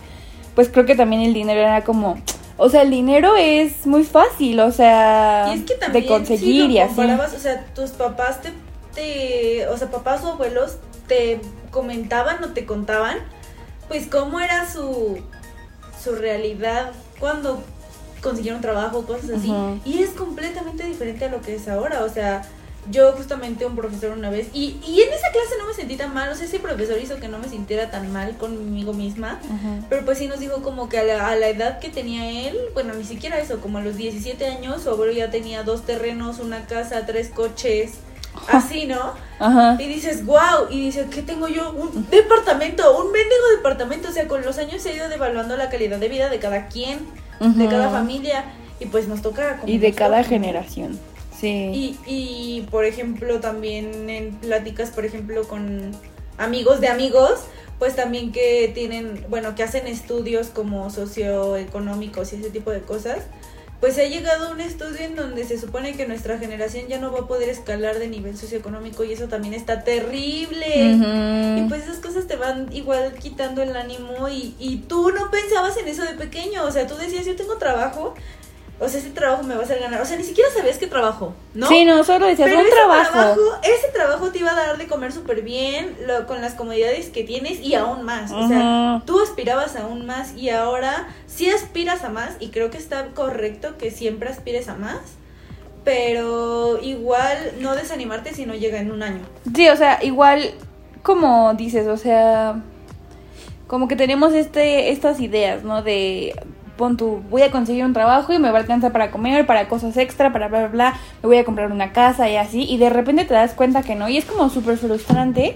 pues 0.54 0.68
creo 0.68 0.86
que 0.86 0.94
también 0.94 1.22
el 1.22 1.34
dinero 1.34 1.58
era 1.58 1.82
como, 1.82 2.22
o 2.56 2.68
sea, 2.68 2.82
el 2.82 2.90
dinero 2.90 3.34
es 3.34 3.84
muy 3.84 4.04
fácil, 4.04 4.60
o 4.60 4.70
sea, 4.70 5.50
Y 5.52 5.58
es 5.58 5.64
que 5.64 5.74
también 5.74 6.04
de 6.04 6.08
conseguir 6.08 6.66
si 6.66 6.72
y 6.74 6.78
así. 6.78 7.00
o 7.00 7.38
sea, 7.40 7.64
tus 7.74 7.90
papás 7.90 8.42
te, 8.42 8.52
te, 8.94 9.66
o 9.66 9.76
sea, 9.76 9.90
papás 9.90 10.22
o 10.22 10.34
abuelos 10.34 10.76
te 11.08 11.40
comentaban 11.72 12.44
o 12.44 12.50
te 12.50 12.64
contaban, 12.64 13.18
pues 13.88 14.06
cómo 14.06 14.38
era 14.38 14.70
su, 14.70 15.18
su 16.00 16.14
realidad 16.14 16.92
cuando 17.18 17.60
consiguieron 18.22 18.60
trabajo, 18.60 19.02
cosas 19.04 19.30
así. 19.30 19.52
Y 19.84 20.00
es 20.00 20.10
completamente 20.10 20.84
diferente 20.84 21.24
a 21.24 21.28
lo 21.28 21.40
que 21.40 21.56
es 21.56 21.66
ahora, 21.66 22.04
o 22.04 22.08
sea, 22.08 22.42
yo 22.88 23.12
justamente 23.12 23.66
un 23.66 23.76
profesor 23.76 24.16
una 24.16 24.30
vez, 24.30 24.48
y, 24.52 24.78
y 24.86 25.02
en 25.02 25.12
esa 25.12 25.30
clase 25.30 25.58
no 25.58 25.66
me 25.66 25.74
sentí 25.74 25.96
tan 25.96 26.14
mal, 26.14 26.30
o 26.30 26.34
sea, 26.34 26.46
ese 26.46 26.58
profesor 26.58 26.98
hizo 26.98 27.16
que 27.16 27.28
no 27.28 27.38
me 27.38 27.48
sintiera 27.48 27.90
tan 27.90 28.10
mal 28.12 28.36
conmigo 28.36 28.94
misma, 28.94 29.38
pero 29.88 30.04
pues 30.04 30.18
sí 30.18 30.26
nos 30.26 30.40
dijo 30.40 30.62
como 30.62 30.88
que 30.88 30.98
a 30.98 31.04
la, 31.04 31.28
a 31.28 31.36
la, 31.36 31.48
edad 31.48 31.78
que 31.78 31.90
tenía 31.90 32.48
él, 32.48 32.56
bueno, 32.72 32.94
ni 32.94 33.04
siquiera 33.04 33.38
eso, 33.38 33.60
como 33.60 33.78
a 33.78 33.82
los 33.82 33.96
17 33.96 34.46
años, 34.46 34.82
su 34.82 34.90
abuelo 34.90 35.12
ya 35.12 35.30
tenía 35.30 35.62
dos 35.62 35.84
terrenos, 35.84 36.38
una 36.38 36.66
casa, 36.66 37.04
tres 37.06 37.28
coches, 37.28 37.92
así, 38.48 38.86
¿no? 38.86 39.12
Ajá. 39.38 39.76
Y 39.78 39.86
dices, 39.86 40.24
wow, 40.24 40.68
y 40.70 40.80
dices, 40.80 41.06
¿qué 41.10 41.22
tengo 41.22 41.48
yo? 41.48 41.72
Un 41.72 42.08
departamento, 42.10 42.98
un 42.98 43.12
mendigo 43.12 43.56
departamento, 43.56 44.08
o 44.08 44.12
sea, 44.12 44.26
con 44.26 44.42
los 44.42 44.58
años 44.58 44.82
se 44.82 44.90
ha 44.90 44.94
ido 44.94 45.08
devaluando 45.08 45.56
la 45.56 45.68
calidad 45.68 45.98
de 45.98 46.08
vida 46.08 46.30
de 46.30 46.38
cada 46.38 46.68
quien, 46.68 47.06
de 47.40 47.68
cada 47.68 47.90
familia, 47.90 48.44
y 48.78 48.86
pues 48.86 49.08
nos 49.08 49.20
toca... 49.22 49.60
y 49.66 49.78
de 49.78 49.92
cada 49.92 50.24
generación. 50.24 50.98
Y, 51.48 51.98
y, 52.06 52.66
por 52.70 52.84
ejemplo, 52.84 53.40
también 53.40 54.10
en 54.10 54.34
pláticas, 54.36 54.90
por 54.90 55.04
ejemplo, 55.04 55.46
con 55.48 55.92
amigos 56.38 56.80
de 56.80 56.88
amigos, 56.88 57.40
pues 57.78 57.96
también 57.96 58.32
que 58.32 58.70
tienen, 58.74 59.24
bueno, 59.28 59.54
que 59.54 59.62
hacen 59.62 59.86
estudios 59.86 60.48
como 60.48 60.90
socioeconómicos 60.90 62.32
y 62.32 62.36
ese 62.36 62.50
tipo 62.50 62.70
de 62.70 62.80
cosas, 62.82 63.20
pues 63.80 63.96
ha 63.96 64.04
llegado 64.04 64.50
un 64.52 64.60
estudio 64.60 65.00
en 65.00 65.16
donde 65.16 65.44
se 65.44 65.58
supone 65.58 65.96
que 65.96 66.06
nuestra 66.06 66.38
generación 66.38 66.86
ya 66.88 66.98
no 66.98 67.10
va 67.10 67.20
a 67.20 67.26
poder 67.26 67.48
escalar 67.48 67.98
de 67.98 68.08
nivel 68.08 68.36
socioeconómico 68.36 69.04
y 69.04 69.12
eso 69.14 69.28
también 69.28 69.54
está 69.54 69.84
terrible. 69.84 70.66
Y 71.58 71.66
pues 71.68 71.84
esas 71.84 71.96
cosas 71.96 72.26
te 72.26 72.36
van 72.36 72.70
igual 72.72 73.14
quitando 73.14 73.62
el 73.62 73.74
ánimo 73.74 74.28
y, 74.28 74.54
y 74.58 74.84
tú 74.86 75.10
no 75.10 75.30
pensabas 75.30 75.78
en 75.78 75.88
eso 75.88 76.02
de 76.02 76.12
pequeño, 76.12 76.64
o 76.64 76.70
sea, 76.70 76.86
tú 76.86 76.96
decías, 76.96 77.24
yo 77.24 77.34
tengo 77.36 77.56
trabajo, 77.56 78.14
o 78.80 78.88
sea, 78.88 78.98
ese 78.98 79.10
trabajo 79.10 79.42
me 79.42 79.54
va 79.54 79.60
a 79.60 79.64
hacer 79.64 79.78
ganar. 79.78 80.00
O 80.00 80.06
sea, 80.06 80.16
ni 80.16 80.24
siquiera 80.24 80.48
sabías 80.50 80.78
qué 80.78 80.86
trabajo, 80.86 81.34
¿no? 81.52 81.68
Sí, 81.68 81.84
no, 81.84 82.02
solo 82.02 82.26
decías 82.26 82.50
un 82.50 82.70
trabajo. 82.70 83.38
Ese 83.62 83.88
trabajo 83.92 84.30
te 84.30 84.38
iba 84.38 84.52
a 84.52 84.54
dar 84.54 84.78
de 84.78 84.86
comer 84.86 85.12
súper 85.12 85.42
bien, 85.42 85.94
lo, 86.06 86.26
con 86.26 86.40
las 86.40 86.54
comodidades 86.54 87.10
que 87.10 87.22
tienes 87.22 87.60
y 87.60 87.74
aún 87.74 88.04
más. 88.04 88.32
O 88.32 88.48
sea, 88.48 89.02
tú 89.04 89.20
aspirabas 89.20 89.76
aún 89.76 90.06
más 90.06 90.34
y 90.34 90.48
ahora 90.48 91.08
sí 91.26 91.50
aspiras 91.50 92.04
a 92.04 92.08
más 92.08 92.36
y 92.40 92.48
creo 92.48 92.70
que 92.70 92.78
está 92.78 93.08
correcto 93.08 93.76
que 93.76 93.90
siempre 93.90 94.30
aspires 94.30 94.68
a 94.68 94.76
más. 94.76 95.00
Pero 95.84 96.78
igual 96.82 97.52
no 97.60 97.74
desanimarte 97.74 98.32
si 98.32 98.46
no 98.46 98.54
llega 98.54 98.78
en 98.80 98.92
un 98.92 99.02
año. 99.02 99.20
Sí, 99.54 99.68
o 99.68 99.76
sea, 99.76 100.02
igual 100.02 100.54
como 101.02 101.52
dices, 101.54 101.86
o 101.86 101.96
sea, 101.96 102.62
como 103.66 103.88
que 103.88 103.96
tenemos 103.96 104.32
este 104.32 104.90
estas 104.90 105.20
ideas, 105.20 105.64
¿no? 105.64 105.82
De 105.82 106.34
pon 106.80 106.96
tu, 106.96 107.20
voy 107.28 107.42
a 107.42 107.50
conseguir 107.50 107.84
un 107.84 107.92
trabajo 107.92 108.32
y 108.32 108.38
me 108.38 108.50
va 108.50 108.56
a 108.56 108.60
alcanzar 108.62 108.90
para 108.90 109.10
comer, 109.10 109.44
para 109.44 109.68
cosas 109.68 109.98
extra, 109.98 110.32
para 110.32 110.48
bla, 110.48 110.60
bla, 110.60 110.68
bla, 110.68 111.00
me 111.22 111.26
voy 111.26 111.36
a 111.36 111.44
comprar 111.44 111.70
una 111.70 111.92
casa 111.92 112.30
y 112.30 112.36
así, 112.36 112.62
y 112.62 112.78
de 112.78 112.88
repente 112.88 113.26
te 113.26 113.34
das 113.34 113.52
cuenta 113.52 113.82
que 113.82 113.96
no, 113.96 114.08
y 114.08 114.16
es 114.16 114.24
como 114.24 114.48
súper 114.48 114.78
frustrante, 114.78 115.52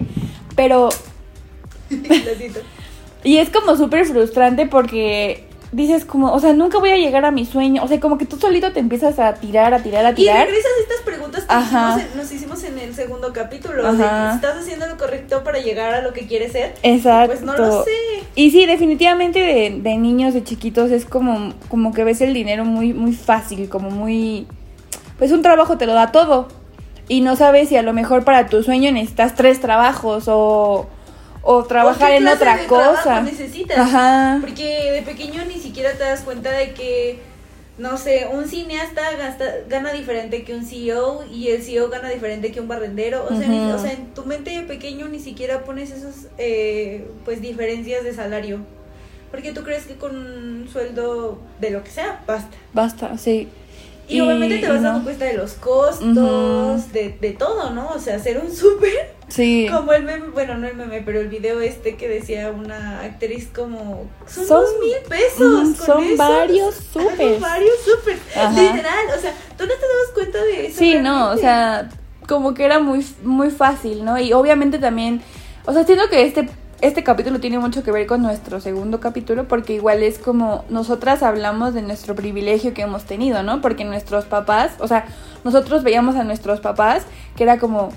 pero... 0.55 0.89
y 3.23 3.37
es 3.37 3.49
como 3.49 3.75
súper 3.75 4.05
frustrante 4.05 4.67
porque 4.67 5.47
dices 5.75 6.05
como, 6.05 6.31
o 6.31 6.39
sea, 6.39 6.53
nunca 6.53 6.79
voy 6.79 6.89
a 6.89 6.97
llegar 6.97 7.25
a 7.25 7.31
mi 7.31 7.45
sueño. 7.45 7.83
O 7.83 7.87
sea, 7.87 7.99
como 7.99 8.17
que 8.17 8.25
tú 8.25 8.37
solito 8.37 8.71
te 8.71 8.79
empiezas 8.79 9.19
a 9.19 9.33
tirar, 9.35 9.73
a 9.73 9.83
tirar, 9.83 10.05
a 10.05 10.15
tirar. 10.15 10.47
Y 10.47 10.51
regresas 10.51 10.71
a 10.77 10.81
estas 10.81 11.01
preguntas 11.01 11.45
que 11.45 12.17
nos 12.17 12.31
hicimos 12.31 12.63
en 12.63 12.79
el 12.79 12.95
segundo 12.95 13.33
capítulo. 13.33 13.87
¿Estás 13.91 14.57
haciendo 14.57 14.87
lo 14.87 14.97
correcto 14.97 15.43
para 15.43 15.59
llegar 15.59 15.93
a 15.93 16.01
lo 16.01 16.13
que 16.13 16.27
quieres 16.27 16.53
ser? 16.53 16.75
Exacto. 16.81 17.33
Pues 17.33 17.41
no 17.41 17.57
lo 17.57 17.83
sé. 17.83 17.91
Y 18.35 18.51
sí, 18.51 18.65
definitivamente 18.65 19.39
de, 19.39 19.81
de 19.81 19.97
niños, 19.97 20.33
de 20.33 20.43
chiquitos, 20.43 20.91
es 20.91 21.05
como, 21.05 21.53
como 21.67 21.93
que 21.93 22.03
ves 22.03 22.21
el 22.21 22.33
dinero 22.33 22.65
muy, 22.65 22.93
muy 22.93 23.13
fácil, 23.13 23.69
como 23.69 23.89
muy... 23.89 24.47
Pues 25.17 25.31
un 25.31 25.41
trabajo 25.41 25.77
te 25.77 25.85
lo 25.85 25.93
da 25.93 26.11
todo. 26.11 26.47
Y 27.07 27.21
no 27.21 27.35
sabes 27.35 27.69
si 27.69 27.75
a 27.75 27.83
lo 27.83 27.93
mejor 27.93 28.23
para 28.23 28.47
tu 28.47 28.63
sueño 28.63 28.91
necesitas 28.91 29.35
tres 29.35 29.59
trabajos 29.59 30.25
o 30.27 30.87
o 31.47 31.63
trabajar 31.63 32.11
en 32.13 32.27
otra 32.27 32.65
cosa. 32.65 33.21
necesitas. 33.21 33.77
Ajá. 33.77 34.39
Porque 34.41 34.91
de 34.91 35.01
pequeño 35.03 35.45
ni 35.45 35.59
siquiera 35.59 35.93
te 35.93 36.03
das 36.03 36.21
cuenta 36.21 36.51
de 36.51 36.73
que, 36.73 37.19
no 37.77 37.97
sé, 37.97 38.27
un 38.33 38.47
cineasta 38.47 39.03
gana 39.69 39.93
diferente 39.93 40.43
que 40.43 40.55
un 40.55 40.65
CEO 40.65 41.23
y 41.31 41.49
el 41.49 41.61
CEO 41.61 41.89
gana 41.89 42.09
diferente 42.09 42.51
que 42.51 42.59
un 42.59 42.67
barrendero. 42.67 43.25
O, 43.25 43.37
sea, 43.37 43.75
o 43.75 43.79
sea, 43.79 43.93
en 43.93 44.07
tu 44.15 44.25
mente 44.25 44.49
de 44.49 44.61
pequeño 44.63 45.07
ni 45.07 45.19
siquiera 45.19 45.63
pones 45.63 45.91
esas, 45.91 46.27
eh, 46.39 47.07
pues, 47.23 47.41
diferencias 47.41 48.03
de 48.03 48.13
salario. 48.13 48.61
Porque 49.29 49.51
tú 49.51 49.63
crees 49.63 49.85
que 49.85 49.95
con 49.95 50.15
un 50.15 50.67
sueldo 50.67 51.37
de 51.61 51.69
lo 51.69 51.83
que 51.83 51.91
sea, 51.91 52.23
basta. 52.25 52.57
Basta, 52.73 53.17
sí. 53.19 53.49
Y, 54.07 54.21
obviamente 54.21 54.59
te 54.59 54.69
vas 54.69 54.83
dando 54.83 55.03
cuenta 55.03 55.25
de 55.25 55.33
los 55.33 55.53
costos, 55.53 56.93
de, 56.93 57.17
de 57.19 57.31
todo, 57.31 57.71
¿no? 57.71 57.89
O 57.89 57.99
sea, 57.99 58.15
hacer 58.15 58.37
un 58.37 58.51
súper 58.55 59.15
Sí. 59.27 59.67
Como 59.71 59.91
el 59.93 60.03
meme, 60.03 60.27
bueno, 60.27 60.57
no 60.57 60.67
el 60.67 60.75
meme, 60.75 61.01
pero 61.03 61.19
el 61.19 61.27
video 61.29 61.59
este 61.59 61.95
que 61.95 62.07
decía 62.07 62.51
una 62.51 63.01
actriz 63.01 63.49
como, 63.53 64.07
son, 64.27 64.47
dos 64.47 64.69
mil 64.79 64.95
pesos. 65.09 65.77
son 65.77 66.15
varios 66.15 66.75
súper. 66.93 67.33
Son 67.33 67.41
varios 67.41 67.75
súper. 67.83 68.17
Literal, 68.51 69.05
o 69.17 69.19
sea, 69.19 69.33
tú 69.57 69.65
no 69.65 69.73
te 69.73 69.81
dabas 69.81 70.11
cuenta 70.13 70.43
de 70.43 70.67
eso. 70.67 70.77
Sí, 70.77 70.95
no, 70.95 71.31
o 71.31 71.37
sea, 71.37 71.89
como 72.27 72.53
que 72.53 72.65
era 72.65 72.79
muy, 72.79 73.05
muy 73.23 73.49
fácil, 73.49 74.05
¿no? 74.05 74.19
Y 74.19 74.31
obviamente 74.31 74.77
también, 74.77 75.21
o 75.65 75.73
sea, 75.73 75.83
siento 75.85 76.07
que 76.09 76.23
este 76.23 76.47
este 76.81 77.03
capítulo 77.03 77.39
tiene 77.39 77.59
mucho 77.59 77.83
que 77.83 77.91
ver 77.91 78.05
con 78.05 78.21
nuestro 78.21 78.59
segundo 78.59 78.99
capítulo 78.99 79.47
porque 79.47 79.73
igual 79.73 80.03
es 80.03 80.19
como 80.19 80.65
nosotras 80.69 81.23
hablamos 81.23 81.73
de 81.73 81.81
nuestro 81.81 82.15
privilegio 82.15 82.73
que 82.73 82.81
hemos 82.81 83.05
tenido, 83.05 83.43
¿no? 83.43 83.61
Porque 83.61 83.85
nuestros 83.85 84.25
papás, 84.25 84.71
o 84.79 84.87
sea, 84.87 85.05
nosotros 85.43 85.83
veíamos 85.83 86.15
a 86.15 86.23
nuestros 86.23 86.59
papás 86.59 87.03
que 87.35 87.43
era 87.43 87.59
como, 87.59 87.89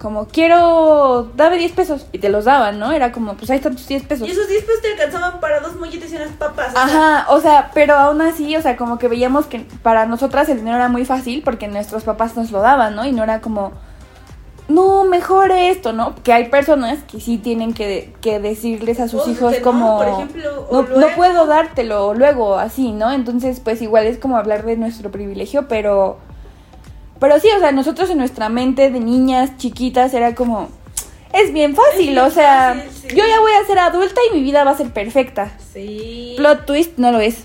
como 0.00 0.26
quiero, 0.26 1.30
dame 1.36 1.56
10 1.56 1.72
pesos 1.72 2.06
y 2.12 2.18
te 2.18 2.28
los 2.28 2.44
daban, 2.46 2.78
¿no? 2.78 2.92
Era 2.92 3.12
como, 3.12 3.34
pues 3.34 3.50
ahí 3.50 3.58
están 3.58 3.76
tus 3.76 3.86
10 3.86 4.04
pesos. 4.04 4.28
Y 4.28 4.32
esos 4.32 4.48
10 4.48 4.64
pesos 4.64 4.82
te 4.82 4.92
alcanzaban 4.92 5.40
para 5.40 5.60
dos 5.60 5.76
molletes 5.76 6.12
y 6.12 6.16
unas 6.16 6.32
papas. 6.32 6.74
Ajá, 6.74 7.26
o 7.30 7.40
sea, 7.40 7.70
pero 7.74 7.94
aún 7.94 8.20
así, 8.20 8.56
o 8.56 8.62
sea, 8.62 8.76
como 8.76 8.98
que 8.98 9.08
veíamos 9.08 9.46
que 9.46 9.66
para 9.82 10.04
nosotras 10.06 10.48
el 10.48 10.58
dinero 10.58 10.76
era 10.76 10.88
muy 10.88 11.04
fácil 11.04 11.42
porque 11.44 11.68
nuestros 11.68 12.04
papás 12.04 12.36
nos 12.36 12.50
lo 12.50 12.60
daban, 12.60 12.96
¿no? 12.96 13.06
Y 13.06 13.12
no 13.12 13.22
era 13.22 13.40
como, 13.40 13.72
no, 14.68 15.04
mejor 15.04 15.52
esto, 15.52 15.92
¿no? 15.92 16.14
Que 16.22 16.32
hay 16.32 16.48
personas 16.48 17.02
que 17.04 17.20
sí 17.20 17.38
tienen 17.38 17.72
que, 17.72 18.12
que 18.20 18.40
decirles 18.40 19.00
a 19.00 19.08
sus 19.08 19.28
hijos 19.28 19.56
como, 19.62 19.98
por 19.98 20.08
ejemplo, 20.08 20.68
no, 20.72 20.82
no 20.82 21.08
puedo 21.14 21.46
dártelo 21.46 22.14
luego, 22.14 22.56
así, 22.56 22.92
¿no? 22.92 23.12
Entonces, 23.12 23.60
pues 23.60 23.80
igual 23.82 24.06
es 24.06 24.18
como 24.18 24.36
hablar 24.36 24.64
de 24.64 24.76
nuestro 24.76 25.10
privilegio, 25.10 25.68
pero 25.68 26.18
pero 27.18 27.40
sí, 27.40 27.48
o 27.56 27.60
sea, 27.60 27.72
nosotros 27.72 28.10
en 28.10 28.18
nuestra 28.18 28.48
mente 28.48 28.90
de 28.90 29.00
niñas 29.00 29.56
chiquitas 29.56 30.12
era 30.12 30.34
como, 30.34 30.68
es 31.32 31.52
bien 31.52 31.74
fácil, 31.74 32.18
o 32.18 32.30
sea, 32.30 32.74
yo 33.08 33.24
ya 33.26 33.40
voy 33.40 33.52
a 33.52 33.66
ser 33.66 33.78
adulta 33.78 34.20
y 34.30 34.36
mi 34.36 34.42
vida 34.42 34.64
va 34.64 34.72
a 34.72 34.76
ser 34.76 34.90
perfecta. 34.90 35.52
Sí. 35.72 36.34
Plot 36.36 36.66
twist 36.66 36.98
no 36.98 37.12
lo 37.12 37.20
es. 37.20 37.44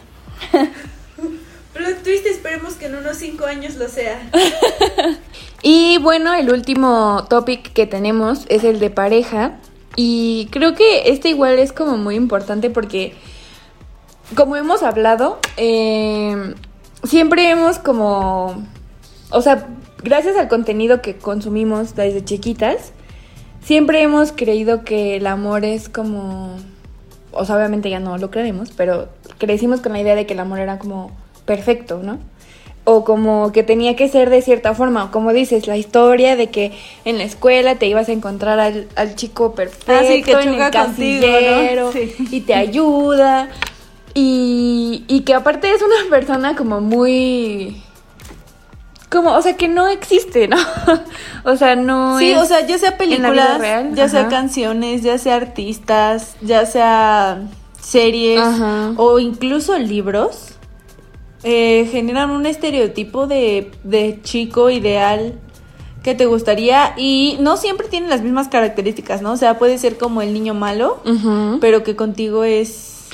Plot 1.73 2.03
twist 2.03 2.25
esperemos 2.25 2.73
que 2.73 2.87
en 2.87 2.95
unos 2.95 3.17
cinco 3.17 3.45
años 3.45 3.75
lo 3.75 3.87
sea. 3.87 4.19
y 5.61 5.97
bueno, 5.99 6.33
el 6.33 6.51
último 6.51 7.25
topic 7.29 7.73
que 7.73 7.87
tenemos 7.87 8.45
es 8.49 8.63
el 8.63 8.79
de 8.79 8.89
pareja. 8.89 9.59
Y 9.95 10.47
creo 10.51 10.73
que 10.73 11.09
este 11.11 11.29
igual 11.29 11.59
es 11.59 11.73
como 11.73 11.97
muy 11.97 12.15
importante 12.15 12.69
porque, 12.69 13.13
como 14.35 14.55
hemos 14.55 14.83
hablado, 14.83 15.39
eh, 15.57 16.55
siempre 17.03 17.49
hemos 17.49 17.77
como 17.77 18.63
o 19.31 19.41
sea, 19.41 19.67
gracias 20.03 20.37
al 20.37 20.47
contenido 20.47 21.01
que 21.01 21.15
consumimos 21.15 21.95
desde 21.95 22.23
chiquitas, 22.23 22.91
siempre 23.63 24.01
hemos 24.01 24.31
creído 24.31 24.83
que 24.83 25.15
el 25.15 25.25
amor 25.25 25.65
es 25.65 25.89
como, 25.89 26.57
o 27.31 27.45
sea, 27.45 27.55
obviamente 27.55 27.89
ya 27.89 27.99
no 27.99 28.17
lo 28.17 28.29
creemos, 28.29 28.71
pero 28.75 29.09
crecimos 29.37 29.79
con 29.79 29.93
la 29.93 30.01
idea 30.01 30.15
de 30.15 30.25
que 30.25 30.33
el 30.33 30.39
amor 30.39 30.59
era 30.59 30.79
como 30.79 31.11
perfecto, 31.45 32.01
¿no? 32.03 32.19
O 32.91 33.03
como 33.05 33.51
que 33.51 33.63
tenía 33.63 33.95
que 33.95 34.09
ser 34.09 34.29
de 34.29 34.41
cierta 34.41 34.73
forma, 34.73 35.11
como 35.11 35.31
dices, 35.33 35.67
la 35.67 35.77
historia 35.77 36.35
de 36.35 36.49
que 36.49 36.71
en 37.05 37.17
la 37.17 37.23
escuela 37.23 37.75
te 37.75 37.87
ibas 37.87 38.09
a 38.09 38.11
encontrar 38.11 38.59
al, 38.59 39.15
chico 39.15 39.53
perfecto, 39.55 39.93
ah, 39.93 40.23
que 40.25 40.31
en 40.31 40.61
el 40.61 40.71
casillero 40.71 41.91
y 42.31 42.41
te 42.41 42.53
ayuda. 42.53 43.49
Y, 44.13 45.05
y 45.07 45.21
que 45.21 45.33
aparte 45.33 45.71
es 45.71 45.81
una 45.81 46.09
persona 46.09 46.53
como 46.55 46.81
muy 46.81 47.81
como, 49.11 49.33
o 49.33 49.41
sea, 49.41 49.57
que 49.57 49.67
no 49.67 49.89
existe, 49.89 50.47
¿no? 50.47 50.57
o 51.43 51.57
sea, 51.57 51.75
no 51.75 52.17
Sí, 52.17 52.33
o 52.33 52.45
sea, 52.45 52.65
ya 52.65 52.77
sea 52.77 52.97
películas, 52.97 53.61
ya 53.93 54.07
sea 54.07 54.29
canciones, 54.29 55.03
ya 55.03 55.17
sea 55.17 55.35
artistas, 55.35 56.35
ya 56.41 56.65
sea 56.65 57.41
series 57.81 58.41
o 58.95 59.19
incluso 59.19 59.77
libros, 59.77 60.50
eh, 61.43 61.87
generan 61.91 62.31
un 62.31 62.45
estereotipo 62.45 63.27
de, 63.27 63.71
de 63.83 64.19
chico 64.23 64.69
ideal 64.69 65.39
que 66.03 66.15
te 66.15 66.25
gustaría 66.25 66.93
y 66.97 67.37
no 67.39 67.57
siempre 67.57 67.87
tienen 67.87 68.09
las 68.09 68.21
mismas 68.21 68.47
características, 68.47 69.21
¿no? 69.21 69.33
O 69.33 69.37
sea, 69.37 69.59
puede 69.59 69.77
ser 69.77 69.97
como 69.97 70.21
el 70.21 70.33
niño 70.33 70.53
malo, 70.53 71.01
pero 71.59 71.83
que 71.83 71.95
contigo 71.95 72.43
es... 72.43 73.07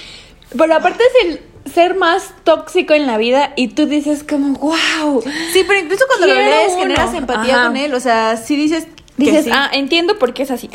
Pero 0.57 0.75
aparte 0.75 1.03
es 1.03 1.25
el 1.25 1.71
ser 1.73 1.95
más 1.95 2.33
tóxico 2.45 2.93
en 2.93 3.05
la 3.05 3.17
vida 3.17 3.51
y 3.57 3.69
tú 3.69 3.85
dices 3.87 4.23
como, 4.23 4.57
wow. 4.59 5.21
Sí, 5.51 5.65
pero 5.67 5.79
incluso 5.79 6.05
cuando 6.07 6.27
lo 6.27 6.35
lees 6.35 6.75
generas 6.77 7.13
empatía 7.13 7.65
con 7.65 7.77
él, 7.77 7.93
o 7.93 7.99
sea, 7.99 8.37
si 8.37 8.55
dices... 8.55 8.87
Dices, 9.17 9.47
ah, 9.51 9.69
entiendo 9.73 10.19
por 10.19 10.33
qué 10.33 10.43
es 10.43 10.51
así. 10.51 10.69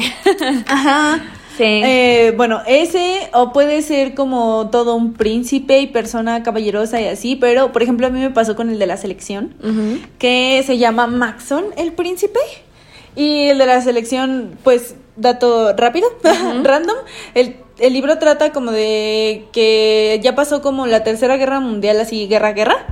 Ajá. 0.66 1.22
Sí. 1.56 1.64
Eh, 1.64 2.32
bueno, 2.36 2.62
ese 2.66 3.28
o 3.34 3.52
puede 3.52 3.82
ser 3.82 4.14
como 4.14 4.70
todo 4.70 4.94
un 4.94 5.12
príncipe 5.14 5.80
y 5.80 5.86
persona 5.86 6.42
caballerosa 6.42 7.00
y 7.00 7.06
así, 7.06 7.36
pero 7.36 7.72
por 7.72 7.82
ejemplo 7.82 8.06
a 8.06 8.10
mí 8.10 8.20
me 8.20 8.30
pasó 8.30 8.56
con 8.56 8.70
el 8.70 8.78
de 8.78 8.86
la 8.86 8.96
selección, 8.96 9.54
que 10.18 10.62
se 10.64 10.78
llama 10.78 11.06
Maxon 11.06 11.64
el 11.76 11.92
príncipe. 11.92 12.40
Y 13.14 13.48
el 13.48 13.58
de 13.58 13.66
la 13.66 13.80
selección, 13.82 14.56
pues, 14.64 14.94
dato 15.16 15.76
rápido, 15.76 16.08
random. 16.62 16.96
El, 17.34 17.56
el, 17.78 17.92
libro 17.92 18.18
trata 18.18 18.52
como 18.52 18.70
de 18.70 19.44
que 19.52 20.18
ya 20.22 20.34
pasó 20.34 20.62
como 20.62 20.86
la 20.86 21.04
tercera 21.04 21.36
guerra 21.36 21.60
mundial, 21.60 22.00
así 22.00 22.26
guerra, 22.26 22.52
guerra. 22.52 22.86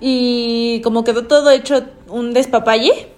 Y 0.00 0.80
como 0.82 1.04
quedó 1.04 1.26
todo 1.26 1.50
hecho 1.50 1.84
un 2.08 2.32
despapalle. 2.32 3.15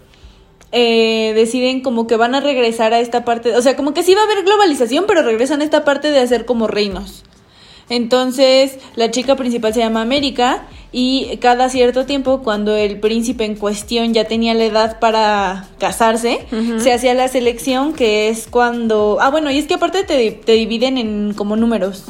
Eh, 0.70 1.32
deciden 1.34 1.80
como 1.80 2.06
que 2.06 2.16
van 2.16 2.34
a 2.34 2.40
regresar 2.40 2.92
a 2.92 3.00
esta 3.00 3.24
parte, 3.24 3.56
o 3.56 3.62
sea, 3.62 3.74
como 3.74 3.94
que 3.94 4.02
sí 4.02 4.14
va 4.14 4.20
a 4.20 4.24
haber 4.24 4.44
globalización, 4.44 5.04
pero 5.06 5.22
regresan 5.22 5.62
a 5.62 5.64
esta 5.64 5.82
parte 5.82 6.10
de 6.10 6.20
hacer 6.20 6.44
como 6.44 6.66
reinos. 6.66 7.24
Entonces, 7.88 8.78
la 8.96 9.10
chica 9.10 9.34
principal 9.34 9.72
se 9.72 9.80
llama 9.80 10.02
América 10.02 10.66
y 10.92 11.38
cada 11.38 11.70
cierto 11.70 12.04
tiempo, 12.04 12.42
cuando 12.42 12.76
el 12.76 13.00
príncipe 13.00 13.46
en 13.46 13.56
cuestión 13.56 14.12
ya 14.12 14.24
tenía 14.24 14.52
la 14.52 14.64
edad 14.64 14.98
para 15.00 15.68
casarse, 15.78 16.46
se 16.78 16.92
hacía 16.92 17.14
la 17.14 17.28
selección, 17.28 17.94
que 17.94 18.28
es 18.28 18.46
cuando... 18.46 19.18
Ah, 19.20 19.30
bueno, 19.30 19.50
y 19.50 19.58
es 19.58 19.66
que 19.66 19.74
aparte 19.74 20.04
te, 20.04 20.30
te 20.32 20.52
dividen 20.52 20.98
en 20.98 21.34
como 21.34 21.56
números. 21.56 22.04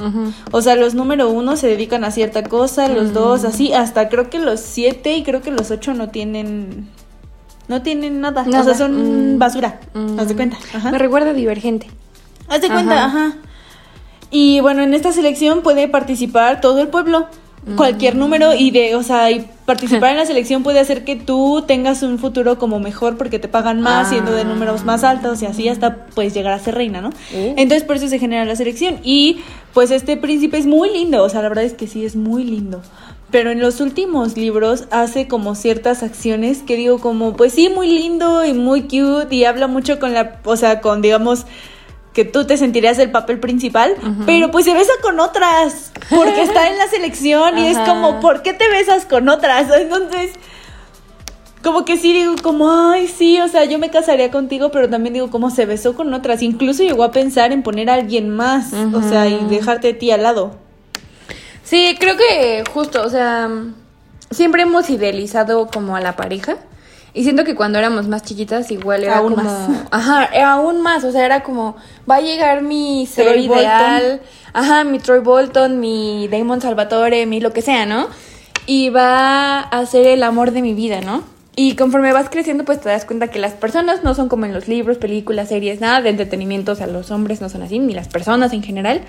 O 0.50 0.62
sea, 0.62 0.74
los 0.74 0.94
número 0.94 1.28
uno 1.28 1.56
se 1.56 1.68
dedican 1.68 2.02
a 2.02 2.10
cierta 2.10 2.42
cosa, 2.42 2.88
los 2.88 3.12
dos 3.12 3.44
así, 3.44 3.72
hasta 3.72 4.08
creo 4.08 4.30
que 4.30 4.38
los 4.38 4.58
siete 4.60 5.16
y 5.16 5.22
creo 5.22 5.42
que 5.42 5.50
los 5.52 5.70
ocho 5.70 5.94
no 5.94 6.08
tienen... 6.08 6.88
No 7.68 7.82
tienen 7.82 8.20
nada. 8.20 8.44
O 8.46 8.64
sea, 8.64 8.74
son 8.74 9.34
mm. 9.34 9.38
basura. 9.38 9.80
Haz 10.18 10.28
de 10.28 10.34
cuenta. 10.34 10.56
Me 10.90 10.98
recuerda 10.98 11.30
a 11.30 11.34
Divergente. 11.34 11.88
Haz 12.48 12.62
de 12.62 12.68
cuenta, 12.68 13.04
ajá. 13.04 13.34
Y 14.30 14.60
bueno, 14.60 14.82
en 14.82 14.94
esta 14.94 15.12
selección 15.12 15.62
puede 15.62 15.88
participar 15.88 16.60
todo 16.60 16.80
el 16.80 16.88
pueblo, 16.88 17.26
cualquier 17.76 18.16
número 18.16 18.54
y 18.54 18.70
de, 18.70 18.94
o 18.94 19.02
sea, 19.02 19.30
y 19.30 19.46
participar 19.66 20.10
en 20.10 20.16
la 20.16 20.26
selección 20.26 20.62
puede 20.62 20.80
hacer 20.80 21.04
que 21.04 21.16
tú 21.16 21.64
tengas 21.66 22.02
un 22.02 22.18
futuro 22.18 22.58
como 22.58 22.78
mejor 22.78 23.16
porque 23.16 23.38
te 23.38 23.48
pagan 23.48 23.80
más 23.80 24.08
siendo 24.08 24.32
de 24.32 24.44
números 24.44 24.84
más 24.84 25.04
altos 25.04 25.42
y 25.42 25.46
así 25.46 25.68
hasta 25.68 26.06
puedes 26.06 26.32
llegar 26.34 26.52
a 26.52 26.58
ser 26.58 26.74
reina, 26.74 27.00
¿no? 27.00 27.08
Uh. 27.08 27.54
Entonces 27.56 27.84
por 27.84 27.96
eso 27.96 28.08
se 28.08 28.18
genera 28.18 28.44
la 28.44 28.56
selección 28.56 28.98
y 29.02 29.40
pues 29.74 29.90
este 29.90 30.16
príncipe 30.16 30.58
es 30.58 30.66
muy 30.66 30.90
lindo, 30.90 31.22
o 31.22 31.28
sea, 31.28 31.42
la 31.42 31.48
verdad 31.48 31.64
es 31.64 31.74
que 31.74 31.86
sí 31.86 32.04
es 32.04 32.16
muy 32.16 32.44
lindo. 32.44 32.82
Pero 33.30 33.50
en 33.50 33.60
los 33.60 33.80
últimos 33.80 34.36
libros 34.36 34.84
hace 34.90 35.28
como 35.28 35.54
ciertas 35.54 36.02
acciones 36.02 36.62
que 36.62 36.76
digo 36.76 36.98
como, 36.98 37.36
pues 37.36 37.52
sí, 37.52 37.68
muy 37.68 37.88
lindo 37.88 38.44
y 38.44 38.54
muy 38.54 38.82
cute 38.82 39.34
y 39.34 39.44
habla 39.44 39.66
mucho 39.66 39.98
con 39.98 40.14
la, 40.14 40.40
o 40.44 40.56
sea, 40.56 40.80
con 40.80 41.02
digamos 41.02 41.44
que 42.14 42.24
tú 42.24 42.46
te 42.46 42.56
sentirías 42.56 42.98
el 42.98 43.10
papel 43.10 43.38
principal, 43.38 43.94
pero 44.26 44.50
pues 44.50 44.64
se 44.64 44.74
besa 44.74 44.92
con 45.02 45.20
otras, 45.20 45.92
porque 46.10 46.42
está 46.42 46.68
en 46.68 46.76
la 46.76 46.88
selección 46.88 47.58
y 47.58 47.68
es 47.68 47.78
como, 47.78 48.18
¿por 48.18 48.42
qué 48.42 48.54
te 48.54 48.68
besas 48.68 49.04
con 49.04 49.28
otras? 49.28 49.68
Entonces, 49.78 50.32
como 51.62 51.84
que 51.84 51.96
sí 51.96 52.12
digo, 52.12 52.34
como, 52.42 52.70
ay, 52.70 53.08
sí, 53.08 53.40
o 53.40 53.48
sea, 53.48 53.66
yo 53.66 53.78
me 53.78 53.90
casaría 53.90 54.30
contigo, 54.30 54.70
pero 54.70 54.88
también 54.88 55.14
digo, 55.14 55.30
como 55.30 55.50
se 55.50 55.66
besó 55.66 55.94
con 55.94 56.12
otras. 56.14 56.42
Incluso 56.42 56.82
llegó 56.82 57.04
a 57.04 57.12
pensar 57.12 57.52
en 57.52 57.62
poner 57.62 57.90
a 57.90 57.94
alguien 57.94 58.30
más, 58.30 58.72
o 58.72 59.02
sea, 59.02 59.28
y 59.28 59.44
dejarte 59.48 59.90
a 59.90 59.98
ti 59.98 60.10
al 60.10 60.22
lado. 60.22 60.56
Sí, 61.68 61.96
creo 62.00 62.16
que 62.16 62.64
justo, 62.72 63.02
o 63.02 63.10
sea, 63.10 63.50
siempre 64.30 64.62
hemos 64.62 64.88
idealizado 64.88 65.66
como 65.66 65.96
a 65.96 66.00
la 66.00 66.16
pareja. 66.16 66.56
Y 67.12 67.24
siento 67.24 67.44
que 67.44 67.54
cuando 67.54 67.78
éramos 67.78 68.08
más 68.08 68.22
chiquitas 68.22 68.70
igual 68.70 69.04
era 69.04 69.18
aún 69.18 69.34
como... 69.34 69.44
Más. 69.44 69.68
Ajá, 69.90 70.30
aún 70.46 70.80
más, 70.80 71.04
o 71.04 71.12
sea, 71.12 71.26
era 71.26 71.42
como, 71.42 71.76
va 72.10 72.16
a 72.16 72.20
llegar 72.22 72.62
mi 72.62 73.06
ser 73.06 73.36
ideal, 73.38 74.22
ajá, 74.54 74.84
mi 74.84 74.98
Troy 74.98 75.20
Bolton, 75.20 75.78
mi 75.78 76.26
Damon 76.28 76.62
Salvatore, 76.62 77.26
mi 77.26 77.38
lo 77.40 77.52
que 77.52 77.60
sea, 77.60 77.84
¿no? 77.84 78.08
Y 78.64 78.88
va 78.88 79.60
a 79.60 79.84
ser 79.84 80.06
el 80.06 80.22
amor 80.22 80.52
de 80.52 80.62
mi 80.62 80.72
vida, 80.72 81.02
¿no? 81.02 81.22
Y 81.54 81.74
conforme 81.74 82.12
vas 82.12 82.30
creciendo, 82.30 82.64
pues 82.64 82.80
te 82.80 82.88
das 82.88 83.04
cuenta 83.04 83.28
que 83.28 83.40
las 83.40 83.52
personas 83.52 84.04
no 84.04 84.14
son 84.14 84.28
como 84.28 84.46
en 84.46 84.54
los 84.54 84.68
libros, 84.68 84.96
películas, 84.96 85.48
series, 85.48 85.80
nada 85.80 86.00
de 86.00 86.08
entretenimiento, 86.08 86.72
o 86.72 86.74
sea, 86.76 86.86
los 86.86 87.10
hombres 87.10 87.42
no 87.42 87.48
son 87.50 87.62
así, 87.62 87.78
ni 87.78 87.92
las 87.92 88.08
personas 88.08 88.52
en 88.52 88.62
general. 88.62 89.02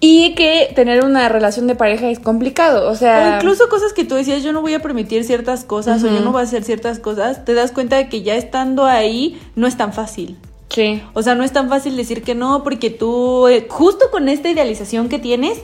Y 0.00 0.34
que 0.34 0.72
tener 0.76 1.04
una 1.04 1.28
relación 1.28 1.66
de 1.66 1.74
pareja 1.74 2.08
es 2.08 2.20
complicado, 2.20 2.88
o 2.88 2.94
sea... 2.94 3.32
O 3.32 3.36
incluso 3.36 3.68
cosas 3.68 3.92
que 3.92 4.04
tú 4.04 4.14
decías, 4.14 4.44
yo 4.44 4.52
no 4.52 4.60
voy 4.60 4.74
a 4.74 4.80
permitir 4.80 5.24
ciertas 5.24 5.64
cosas 5.64 6.04
o 6.04 6.06
yo 6.06 6.20
no 6.20 6.30
voy 6.30 6.40
a 6.40 6.44
hacer 6.44 6.62
ciertas 6.62 7.00
cosas, 7.00 7.44
te 7.44 7.52
das 7.52 7.72
cuenta 7.72 7.96
de 7.96 8.08
que 8.08 8.22
ya 8.22 8.36
estando 8.36 8.86
ahí 8.86 9.40
no 9.56 9.66
es 9.66 9.76
tan 9.76 9.92
fácil. 9.92 10.36
Sí. 10.68 11.02
O 11.14 11.22
sea, 11.22 11.34
no 11.34 11.42
es 11.42 11.52
tan 11.52 11.68
fácil 11.68 11.96
decir 11.96 12.22
que 12.22 12.36
no 12.36 12.62
porque 12.62 12.90
tú, 12.90 13.48
eh, 13.48 13.66
justo 13.68 14.10
con 14.12 14.28
esta 14.28 14.48
idealización 14.48 15.08
que 15.08 15.18
tienes, 15.18 15.58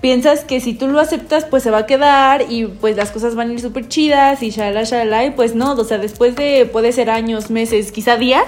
piensas 0.00 0.44
que 0.44 0.60
si 0.60 0.74
tú 0.74 0.88
lo 0.88 1.00
aceptas, 1.00 1.44
pues 1.44 1.62
se 1.62 1.70
va 1.70 1.78
a 1.78 1.86
quedar 1.86 2.44
y 2.48 2.66
pues 2.66 2.96
las 2.96 3.10
cosas 3.10 3.34
van 3.34 3.50
a 3.50 3.52
ir 3.52 3.60
súper 3.60 3.88
chidas 3.88 4.42
y 4.42 4.50
shalala, 4.50 4.84
shalala, 4.84 5.24
y 5.26 5.30
pues 5.30 5.54
no, 5.54 5.72
o 5.72 5.84
sea, 5.84 5.98
después 5.98 6.36
de, 6.36 6.66
puede 6.66 6.92
ser 6.92 7.10
años, 7.10 7.50
meses, 7.50 7.92
quizá 7.92 8.16
días, 8.16 8.46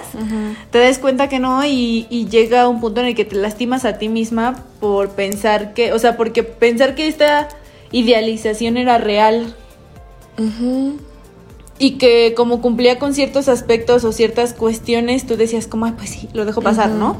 te 0.70 0.78
das 0.78 0.98
cuenta 0.98 1.28
que 1.28 1.38
no 1.38 1.64
y, 1.64 2.06
y, 2.10 2.28
llega 2.28 2.68
un 2.68 2.80
punto 2.80 3.00
en 3.00 3.08
el 3.08 3.14
que 3.14 3.24
te 3.24 3.36
lastimas 3.36 3.84
a 3.84 3.98
ti 3.98 4.08
misma 4.08 4.64
por 4.80 5.10
pensar 5.10 5.74
que, 5.74 5.92
o 5.92 5.98
sea, 5.98 6.16
porque 6.16 6.42
pensar 6.42 6.94
que 6.94 7.08
esta 7.08 7.48
idealización 7.92 8.76
era 8.76 8.98
real. 8.98 9.54
Y 11.82 11.92
que 11.92 12.34
como 12.36 12.60
cumplía 12.60 12.98
con 12.98 13.14
ciertos 13.14 13.48
aspectos 13.48 14.04
o 14.04 14.12
ciertas 14.12 14.52
cuestiones, 14.52 15.26
tú 15.26 15.36
decías 15.38 15.66
como, 15.66 15.86
ay, 15.86 15.94
pues 15.96 16.10
sí, 16.10 16.28
lo 16.34 16.44
dejo 16.44 16.60
pasar, 16.60 16.90
¿no? 16.90 17.16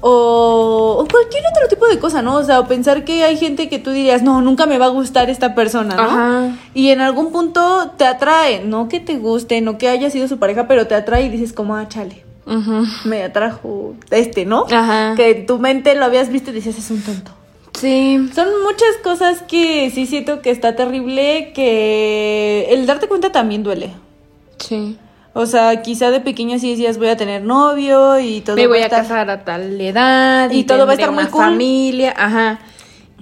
o, 0.00 1.06
cualquier 1.10 1.44
otro 1.52 1.68
tipo 1.68 1.86
de 1.86 1.98
cosa, 1.98 2.22
¿no? 2.22 2.36
O 2.36 2.42
sea, 2.42 2.60
o 2.60 2.66
pensar 2.66 3.04
que 3.04 3.24
hay 3.24 3.36
gente 3.36 3.68
que 3.68 3.78
tú 3.78 3.90
dirías, 3.90 4.22
no, 4.22 4.40
nunca 4.40 4.64
me 4.64 4.78
va 4.78 4.86
a 4.86 4.88
gustar 4.88 5.28
esta 5.28 5.54
persona, 5.54 5.96
¿no? 5.96 6.56
Y 6.72 6.88
en 6.88 7.02
algún 7.02 7.30
punto 7.30 7.90
te 7.98 8.06
atrae, 8.06 8.64
no 8.64 8.88
que 8.88 9.00
te 9.00 9.18
guste, 9.18 9.60
no 9.60 9.76
que 9.76 9.90
haya 9.90 10.08
sido 10.08 10.28
su 10.28 10.38
pareja, 10.38 10.66
pero 10.66 10.86
te 10.86 10.94
atrae 10.94 11.26
y 11.26 11.28
dices 11.28 11.52
como, 11.52 11.76
ah, 11.76 11.86
chale. 11.86 12.24
Me 13.04 13.22
atrajo 13.22 13.94
este, 14.10 14.46
¿no? 14.46 14.64
Ajá. 14.72 15.14
Que 15.14 15.34
tu 15.34 15.58
mente 15.58 15.94
lo 15.94 16.06
habías 16.06 16.30
visto 16.30 16.50
y 16.50 16.54
dices, 16.54 16.78
es 16.78 16.90
un 16.90 17.02
tonto. 17.02 17.32
Sí. 17.74 18.30
Son 18.34 18.48
muchas 18.62 18.96
cosas 19.02 19.42
que 19.42 19.90
sí 19.90 20.06
siento 20.06 20.42
que 20.42 20.50
está 20.50 20.76
terrible, 20.76 21.52
que 21.54 22.66
el 22.70 22.86
darte 22.86 23.08
cuenta 23.08 23.32
también 23.32 23.62
duele. 23.62 23.92
Sí. 24.58 24.98
O 25.32 25.46
sea, 25.46 25.80
quizá 25.82 26.10
de 26.10 26.20
pequeña 26.20 26.58
sí 26.58 26.70
decías 26.70 26.98
voy 26.98 27.08
a 27.08 27.16
tener 27.16 27.42
novio 27.42 28.18
y 28.18 28.40
todo. 28.40 28.56
Me 28.56 28.66
voy 28.66 28.82
a, 28.82 28.88
casar 28.88 29.30
a 29.30 29.44
tal 29.44 29.80
edad 29.80 30.50
y, 30.50 30.64
todo 30.64 30.86
va 30.86 30.92
a 30.92 30.94
estar 30.94 31.12
muy 31.12 31.26
cool. 31.26 31.44
familia, 31.44 32.14
ajá. 32.16 32.58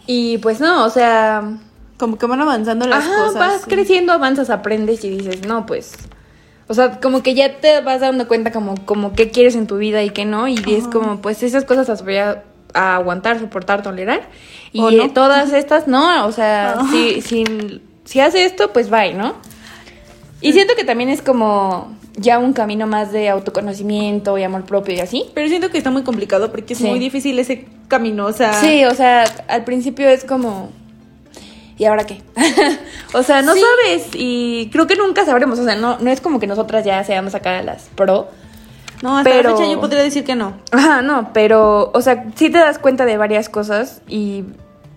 Y 0.06 0.38
pues 0.38 0.58
no, 0.58 0.86
o 0.86 0.90
sea, 0.90 1.58
como 1.98 2.16
que 2.16 2.26
van 2.26 2.40
avanzando 2.40 2.86
las 2.86 3.04
ajá, 3.04 3.24
cosas. 3.24 3.34
Vas 3.34 3.66
creciendo, 3.66 4.12
avanzas, 4.12 4.48
aprendes 4.48 5.04
y 5.04 5.10
dices, 5.10 5.46
no, 5.46 5.66
pues. 5.66 5.94
O 6.66 6.74
sea, 6.74 6.98
como 7.00 7.22
que 7.22 7.34
ya 7.34 7.60
te 7.60 7.80
vas 7.82 8.00
dando 8.00 8.26
cuenta 8.26 8.52
como, 8.52 8.74
como 8.86 9.12
qué 9.12 9.30
quieres 9.30 9.54
en 9.54 9.66
tu 9.66 9.76
vida 9.76 10.02
y 10.02 10.10
qué 10.10 10.24
no. 10.24 10.48
Y 10.48 10.58
es 10.66 10.86
como, 10.88 11.20
pues 11.20 11.42
esas 11.42 11.64
cosas 11.64 11.88
las 11.88 12.04
voy 12.04 12.16
a 12.16 12.44
a 12.74 12.96
aguantar, 12.96 13.38
soportar, 13.38 13.82
tolerar. 13.82 14.28
Y 14.72 15.08
todas 15.08 15.52
estas, 15.52 15.88
no, 15.88 16.26
o 16.26 16.32
sea, 16.32 16.78
si, 16.90 17.20
si, 17.20 17.80
si 18.04 18.20
hace 18.20 18.44
esto, 18.44 18.72
pues 18.72 18.90
bye, 18.90 19.14
¿no? 19.14 19.34
Y 20.40 20.52
siento 20.52 20.74
que 20.76 20.84
también 20.84 21.08
es 21.08 21.20
como 21.20 21.96
ya 22.18 22.38
un 22.38 22.52
camino 22.52 22.86
más 22.86 23.12
de 23.12 23.28
autoconocimiento 23.28 24.38
y 24.38 24.42
amor 24.42 24.64
propio 24.64 24.94
y 24.94 25.00
así. 25.00 25.24
Pero 25.34 25.48
siento 25.48 25.70
que 25.70 25.78
está 25.78 25.90
muy 25.90 26.02
complicado 26.02 26.50
porque 26.50 26.74
es 26.74 26.80
muy 26.80 26.98
difícil 26.98 27.38
ese 27.38 27.66
camino, 27.88 28.26
o 28.26 28.32
sea... 28.32 28.52
Sí, 28.54 28.84
o 28.84 28.94
sea, 28.94 29.24
al 29.48 29.64
principio 29.64 30.08
es 30.08 30.24
como... 30.24 30.70
¿Y 31.76 31.84
ahora 31.84 32.04
qué? 32.04 32.20
o 33.14 33.22
sea, 33.22 33.40
no 33.42 33.54
sabes 33.54 34.08
y 34.14 34.68
creo 34.72 34.88
que 34.88 34.96
nunca 34.96 35.24
sabremos, 35.24 35.60
o 35.60 35.64
sea, 35.64 35.76
no, 35.76 35.96
no 36.00 36.10
es 36.10 36.20
como 36.20 36.40
que 36.40 36.48
nosotras 36.48 36.84
ya 36.84 37.04
seamos 37.04 37.36
acá 37.36 37.62
las 37.62 37.88
pro, 37.94 38.28
no, 39.02 39.18
hasta 39.18 39.30
pero... 39.30 39.50
la 39.50 39.56
fecha 39.56 39.70
yo 39.70 39.80
podría 39.80 40.02
decir 40.02 40.24
que 40.24 40.34
no. 40.34 40.54
Ajá, 40.72 41.02
no, 41.02 41.32
pero, 41.32 41.90
o 41.94 42.00
sea, 42.00 42.26
sí 42.34 42.50
te 42.50 42.58
das 42.58 42.78
cuenta 42.78 43.04
de 43.04 43.16
varias 43.16 43.48
cosas 43.48 44.02
y, 44.08 44.44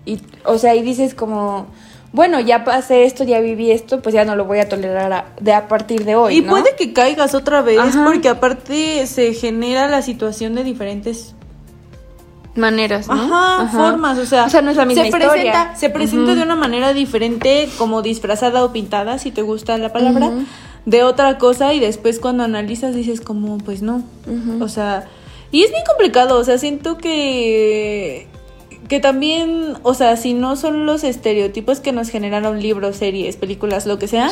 y 0.04 0.20
o 0.44 0.58
sea, 0.58 0.74
y 0.74 0.82
dices 0.82 1.14
como, 1.14 1.66
bueno, 2.12 2.40
ya 2.40 2.64
pasé 2.64 3.04
esto, 3.04 3.24
ya 3.24 3.40
viví 3.40 3.70
esto, 3.70 4.02
pues 4.02 4.14
ya 4.14 4.24
no 4.24 4.36
lo 4.36 4.44
voy 4.44 4.58
a 4.58 4.68
tolerar 4.68 5.12
a, 5.12 5.24
de 5.40 5.54
a 5.54 5.68
partir 5.68 6.04
de 6.04 6.16
hoy. 6.16 6.36
Y 6.36 6.42
puede 6.42 6.74
que 6.76 6.92
caigas 6.92 7.34
otra 7.34 7.62
vez, 7.62 7.80
porque 8.04 8.28
aparte 8.28 9.06
se 9.06 9.34
genera 9.34 9.88
la 9.88 10.02
situación 10.02 10.54
de 10.54 10.64
diferentes 10.64 11.34
maneras, 12.54 13.08
¿no? 13.08 13.14
Ajá, 13.14 13.68
formas, 13.68 14.18
o 14.18 14.26
sea, 14.26 14.44
o 14.44 14.50
sea, 14.50 14.60
no 14.60 14.70
es 14.70 14.76
la 14.76 14.84
misma 14.84 15.04
se 15.04 15.10
presenta, 15.10 15.74
se 15.74 15.88
presenta 15.88 16.34
de 16.34 16.42
una 16.42 16.56
manera 16.56 16.92
diferente, 16.92 17.68
como 17.78 18.02
disfrazada 18.02 18.62
o 18.62 18.72
pintada, 18.72 19.18
si 19.18 19.30
te 19.30 19.40
gusta 19.40 19.78
la 19.78 19.90
palabra 19.90 20.30
de 20.86 21.02
otra 21.04 21.38
cosa 21.38 21.74
y 21.74 21.80
después 21.80 22.18
cuando 22.18 22.44
analizas 22.44 22.94
dices 22.94 23.20
como, 23.20 23.58
pues 23.58 23.82
no. 23.82 24.02
O 24.60 24.68
sea, 24.68 25.06
y 25.50 25.62
es 25.62 25.70
bien 25.70 25.82
complicado, 25.86 26.38
o 26.38 26.44
sea, 26.44 26.58
siento 26.58 26.98
que 26.98 28.26
que 28.92 29.00
también, 29.00 29.78
o 29.84 29.94
sea, 29.94 30.18
si 30.18 30.34
no 30.34 30.54
son 30.54 30.84
los 30.84 31.02
estereotipos 31.02 31.80
que 31.80 31.92
nos 31.92 32.10
generaron 32.10 32.60
libros, 32.60 32.96
series, 32.96 33.36
películas, 33.36 33.86
lo 33.86 33.98
que 33.98 34.06
sea, 34.06 34.30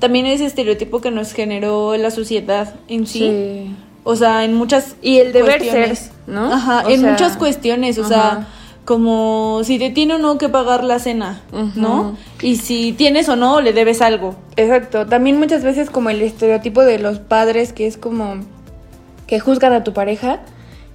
también 0.00 0.26
es 0.26 0.42
estereotipo 0.42 1.00
que 1.00 1.10
nos 1.10 1.32
generó 1.32 1.96
la 1.96 2.10
sociedad 2.10 2.74
en 2.88 3.06
sí. 3.06 3.74
O 4.04 4.14
sea, 4.14 4.44
en 4.44 4.52
muchas 4.52 4.96
y 5.00 5.16
el 5.16 5.32
deber 5.32 5.62
ser, 5.62 5.96
¿no? 6.26 6.52
Ajá, 6.52 6.84
en 6.88 7.00
muchas 7.02 7.38
cuestiones, 7.38 7.96
o 7.96 8.06
sea, 8.06 8.48
como 8.84 9.60
si 9.64 9.78
te 9.78 9.90
tiene 9.90 10.14
o 10.14 10.18
no 10.18 10.38
que 10.38 10.48
pagar 10.48 10.84
la 10.84 10.98
cena, 10.98 11.42
¿no? 11.76 12.16
Y 12.40 12.56
si 12.56 12.92
tienes 12.92 13.28
o 13.28 13.36
no, 13.36 13.60
le 13.60 13.72
debes 13.72 14.02
algo. 14.02 14.34
Exacto, 14.56 15.06
también 15.06 15.38
muchas 15.38 15.62
veces 15.62 15.90
como 15.90 16.10
el 16.10 16.20
estereotipo 16.22 16.82
de 16.82 16.98
los 16.98 17.18
padres 17.18 17.72
que 17.72 17.86
es 17.86 17.96
como 17.96 18.36
que 19.26 19.40
juzgan 19.40 19.72
a 19.72 19.84
tu 19.84 19.92
pareja, 19.92 20.40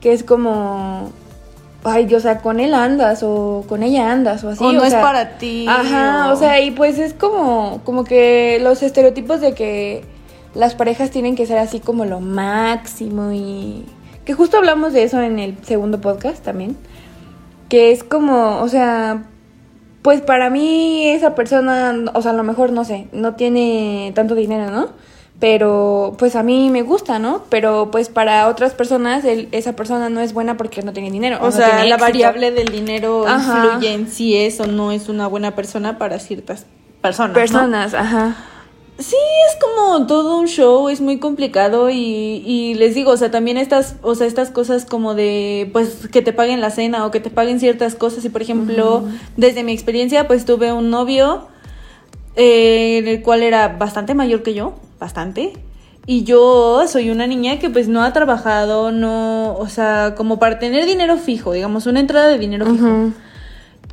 que 0.01 0.11
es 0.11 0.23
como 0.23 1.11
ay, 1.83 2.13
o 2.13 2.19
sea, 2.19 2.39
con 2.39 2.59
él 2.59 2.73
andas 2.73 3.23
o 3.23 3.65
con 3.67 3.83
ella 3.83 4.11
andas 4.11 4.43
o 4.43 4.49
así. 4.49 4.63
O 4.63 4.71
no 4.71 4.83
es 4.83 4.93
para 4.93 5.37
ti. 5.37 5.65
Ajá, 5.67 6.31
o... 6.33 6.35
sea, 6.35 6.61
y 6.61 6.71
pues 6.71 6.99
es 6.99 7.13
como, 7.13 7.81
como 7.83 8.03
que 8.03 8.59
los 8.61 8.83
estereotipos 8.83 9.41
de 9.41 9.53
que 9.53 10.03
las 10.53 10.75
parejas 10.75 11.11
tienen 11.11 11.35
que 11.35 11.45
ser 11.45 11.57
así 11.57 11.79
como 11.79 12.05
lo 12.05 12.19
máximo 12.19 13.31
y 13.31 13.85
que 14.25 14.33
justo 14.33 14.57
hablamos 14.57 14.93
de 14.93 15.03
eso 15.03 15.21
en 15.21 15.39
el 15.39 15.57
segundo 15.63 16.01
podcast 16.01 16.43
también, 16.43 16.75
que 17.69 17.91
es 17.91 18.03
como, 18.03 18.61
o 18.61 18.69
sea, 18.69 19.23
pues 20.01 20.21
para 20.21 20.49
mí 20.49 21.07
esa 21.09 21.35
persona, 21.35 21.95
o 22.13 22.21
sea, 22.21 22.31
a 22.31 22.35
lo 22.35 22.43
mejor 22.43 22.71
no 22.71 22.85
sé, 22.85 23.07
no 23.11 23.35
tiene 23.35 24.11
tanto 24.15 24.35
dinero, 24.35 24.71
¿no? 24.71 24.89
pero 25.39 26.15
pues 26.17 26.35
a 26.35 26.41
mí 26.41 26.69
me 26.71 26.81
gusta, 26.81 27.19
¿no? 27.19 27.43
Pero 27.49 27.89
pues 27.91 28.09
para 28.09 28.47
otras 28.47 28.73
personas 28.73 29.23
esa 29.25 29.73
persona 29.73 30.09
no 30.09 30.19
es 30.19 30.33
buena 30.33 30.57
porque 30.57 30.81
no 30.81 30.93
tiene 30.93 31.11
dinero. 31.11 31.37
O, 31.41 31.51
sea, 31.51 31.85
la 31.85 31.97
variable 31.97 32.51
del 32.51 32.69
dinero 32.69 33.25
influye 33.27 33.93
en 33.93 34.09
si 34.09 34.35
es 34.35 34.59
o 34.59 34.65
no 34.65 34.91
es 34.91 35.09
una 35.09 35.27
buena 35.27 35.55
persona 35.55 35.99
para 35.99 36.17
ciertas 36.19 36.65
personas. 37.01 37.35
Personas, 37.35 37.93
ajá. 37.93 38.35
Sí, 38.99 39.15
es 39.49 39.57
como 39.61 40.07
todo 40.07 40.39
un 40.39 40.47
show, 40.47 40.89
es 40.89 41.01
muy 41.01 41.19
complicado 41.19 41.91
y, 41.91 41.95
y, 42.45 42.73
les 42.73 42.95
digo, 42.95 43.11
o 43.11 43.17
sea, 43.17 43.29
también 43.29 43.57
estas, 43.57 43.95
o 44.01 44.15
sea, 44.15 44.25
estas 44.25 44.49
cosas 44.49 44.85
como 44.85 45.13
de, 45.13 45.69
pues, 45.71 46.07
que 46.11 46.23
te 46.23 46.33
paguen 46.33 46.61
la 46.61 46.71
cena 46.71 47.05
o 47.05 47.11
que 47.11 47.19
te 47.19 47.29
paguen 47.29 47.59
ciertas 47.59 47.93
cosas 47.93 48.25
y, 48.25 48.29
por 48.29 48.41
ejemplo, 48.41 49.03
desde 49.35 49.63
mi 49.63 49.71
experiencia, 49.71 50.27
pues 50.27 50.45
tuve 50.45 50.73
un 50.73 50.89
novio 50.89 51.47
eh, 52.35 52.97
en 52.97 53.07
el 53.07 53.21
cual 53.21 53.43
era 53.43 53.67
bastante 53.67 54.15
mayor 54.15 54.41
que 54.41 54.55
yo, 54.55 54.73
bastante. 54.99 55.53
Y 56.07 56.23
yo 56.23 56.87
soy 56.87 57.11
una 57.11 57.27
niña 57.27 57.59
que 57.59 57.69
pues 57.69 57.87
no 57.89 58.01
ha 58.01 58.13
trabajado, 58.13 58.91
no, 58.91 59.55
o 59.57 59.67
sea, 59.67 60.15
como 60.15 60.39
para 60.39 60.57
tener 60.57 60.85
dinero 60.85 61.17
fijo, 61.17 61.51
digamos, 61.51 61.85
una 61.85 61.99
entrada 61.99 62.29
de 62.29 62.39
dinero 62.39 62.65
fijo. 62.65 63.11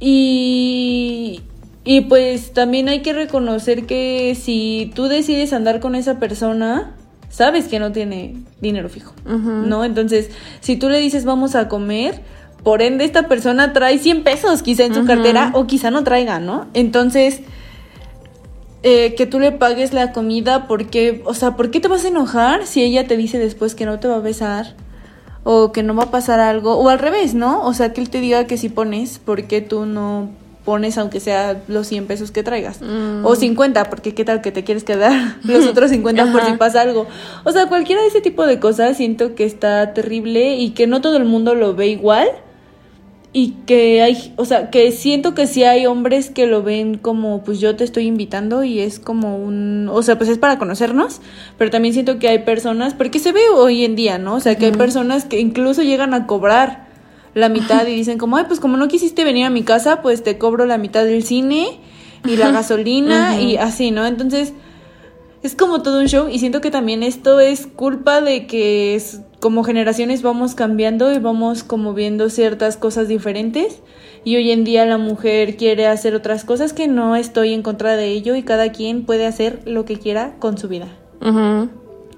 Y, 0.00 1.42
y 1.84 2.02
pues 2.02 2.52
también 2.52 2.88
hay 2.88 3.02
que 3.02 3.12
reconocer 3.12 3.84
que 3.84 4.34
si 4.40 4.90
tú 4.94 5.04
decides 5.04 5.52
andar 5.52 5.80
con 5.80 5.94
esa 5.94 6.18
persona, 6.18 6.94
sabes 7.28 7.68
que 7.68 7.78
no 7.78 7.92
tiene 7.92 8.36
dinero 8.60 8.88
fijo, 8.88 9.12
¿no? 9.26 9.84
Entonces, 9.84 10.30
si 10.60 10.76
tú 10.76 10.88
le 10.88 10.98
dices 10.98 11.24
vamos 11.24 11.54
a 11.54 11.68
comer, 11.68 12.22
por 12.62 12.80
ende 12.80 13.04
esta 13.04 13.28
persona 13.28 13.74
trae 13.74 13.98
100 13.98 14.24
pesos 14.24 14.62
quizá 14.62 14.84
en 14.84 14.94
su 14.94 15.04
cartera 15.04 15.50
o 15.54 15.66
quizá 15.66 15.90
no 15.90 16.04
traiga, 16.04 16.40
¿no? 16.40 16.66
Entonces 16.72 17.42
eh, 18.82 19.14
que 19.14 19.26
tú 19.26 19.38
le 19.38 19.52
pagues 19.52 19.92
la 19.92 20.12
comida 20.12 20.66
porque, 20.66 21.22
o 21.26 21.34
sea, 21.34 21.56
¿por 21.56 21.70
qué 21.70 21.80
te 21.80 21.88
vas 21.88 22.04
a 22.04 22.08
enojar 22.08 22.66
si 22.66 22.82
ella 22.82 23.06
te 23.06 23.16
dice 23.16 23.38
después 23.38 23.74
que 23.74 23.86
no 23.86 23.98
te 23.98 24.08
va 24.08 24.16
a 24.16 24.20
besar? 24.20 24.74
O 25.42 25.72
que 25.72 25.82
no 25.82 25.94
va 25.94 26.04
a 26.04 26.10
pasar 26.10 26.40
algo, 26.40 26.76
o 26.76 26.88
al 26.88 26.98
revés, 26.98 27.34
¿no? 27.34 27.64
O 27.64 27.74
sea, 27.74 27.92
que 27.92 28.00
él 28.00 28.08
te 28.08 28.20
diga 28.20 28.46
que 28.46 28.56
si 28.56 28.70
pones, 28.70 29.18
¿por 29.18 29.44
qué 29.44 29.60
tú 29.60 29.86
no 29.86 30.30
pones 30.64 30.98
aunque 30.98 31.20
sea 31.20 31.62
los 31.68 31.86
100 31.86 32.06
pesos 32.06 32.30
que 32.30 32.42
traigas? 32.42 32.80
O 33.22 33.36
50, 33.36 33.84
porque 33.90 34.14
qué 34.14 34.24
tal 34.24 34.40
que 34.40 34.52
te 34.52 34.64
quieres 34.64 34.84
quedar 34.84 35.36
los 35.44 35.66
otros 35.66 35.90
50 35.90 36.32
por 36.32 36.44
si 36.44 36.52
pasa 36.52 36.80
algo. 36.80 37.06
O 37.44 37.52
sea, 37.52 37.66
cualquiera 37.66 38.02
de 38.02 38.08
ese 38.08 38.20
tipo 38.20 38.46
de 38.46 38.58
cosas 38.58 38.96
siento 38.96 39.34
que 39.34 39.44
está 39.44 39.92
terrible 39.92 40.56
y 40.56 40.70
que 40.70 40.86
no 40.86 41.00
todo 41.00 41.16
el 41.16 41.24
mundo 41.24 41.54
lo 41.54 41.74
ve 41.74 41.88
igual 41.88 42.28
y 43.36 43.50
que 43.66 44.00
hay, 44.00 44.32
o 44.36 44.44
sea, 44.44 44.70
que 44.70 44.92
siento 44.92 45.34
que 45.34 45.48
sí 45.48 45.64
hay 45.64 45.86
hombres 45.86 46.30
que 46.30 46.46
lo 46.46 46.62
ven 46.62 46.98
como, 46.98 47.42
pues 47.42 47.58
yo 47.58 47.74
te 47.74 47.82
estoy 47.82 48.06
invitando 48.06 48.62
y 48.62 48.78
es 48.78 49.00
como 49.00 49.36
un, 49.36 49.88
o 49.92 50.02
sea, 50.04 50.16
pues 50.16 50.30
es 50.30 50.38
para 50.38 50.56
conocernos, 50.56 51.20
pero 51.58 51.68
también 51.68 51.94
siento 51.94 52.20
que 52.20 52.28
hay 52.28 52.38
personas, 52.38 52.94
porque 52.94 53.18
se 53.18 53.32
ve 53.32 53.40
hoy 53.52 53.84
en 53.84 53.96
día, 53.96 54.18
¿no? 54.18 54.36
O 54.36 54.40
sea, 54.40 54.56
que 54.56 54.66
hay 54.66 54.72
personas 54.72 55.24
que 55.24 55.40
incluso 55.40 55.82
llegan 55.82 56.14
a 56.14 56.28
cobrar 56.28 56.86
la 57.34 57.48
mitad 57.48 57.86
y 57.86 57.94
dicen 57.94 58.18
como, 58.18 58.36
ay, 58.36 58.44
pues 58.46 58.60
como 58.60 58.76
no 58.76 58.88
quisiste 58.88 59.24
venir 59.24 59.44
a 59.44 59.50
mi 59.50 59.62
casa, 59.62 60.02
pues 60.02 60.22
te 60.22 60.38
cobro 60.38 60.66
la 60.66 60.78
mitad 60.78 61.04
del 61.04 61.24
cine 61.24 61.78
y 62.24 62.36
la 62.36 62.50
gasolina 62.50 63.40
y 63.40 63.56
así, 63.56 63.90
¿no? 63.90 64.06
Entonces, 64.06 64.54
es 65.42 65.54
como 65.54 65.82
todo 65.82 66.00
un 66.00 66.06
show 66.06 66.28
y 66.30 66.38
siento 66.38 66.62
que 66.62 66.70
también 66.70 67.02
esto 67.02 67.38
es 67.38 67.66
culpa 67.66 68.22
de 68.22 68.46
que 68.46 68.94
es, 68.94 69.20
como 69.40 69.62
generaciones 69.62 70.22
vamos 70.22 70.54
cambiando 70.54 71.12
y 71.12 71.18
vamos 71.18 71.64
como 71.64 71.92
viendo 71.92 72.30
ciertas 72.30 72.78
cosas 72.78 73.08
diferentes 73.08 73.82
y 74.24 74.36
hoy 74.36 74.52
en 74.52 74.64
día 74.64 74.86
la 74.86 74.96
mujer 74.96 75.56
quiere 75.58 75.86
hacer 75.86 76.14
otras 76.14 76.44
cosas 76.44 76.72
que 76.72 76.88
no 76.88 77.14
estoy 77.14 77.52
en 77.52 77.62
contra 77.62 77.94
de 77.96 78.06
ello 78.06 78.34
y 78.36 78.42
cada 78.42 78.72
quien 78.72 79.04
puede 79.04 79.26
hacer 79.26 79.60
lo 79.66 79.84
que 79.84 79.98
quiera 79.98 80.36
con 80.38 80.56
su 80.56 80.68
vida. 80.68 80.88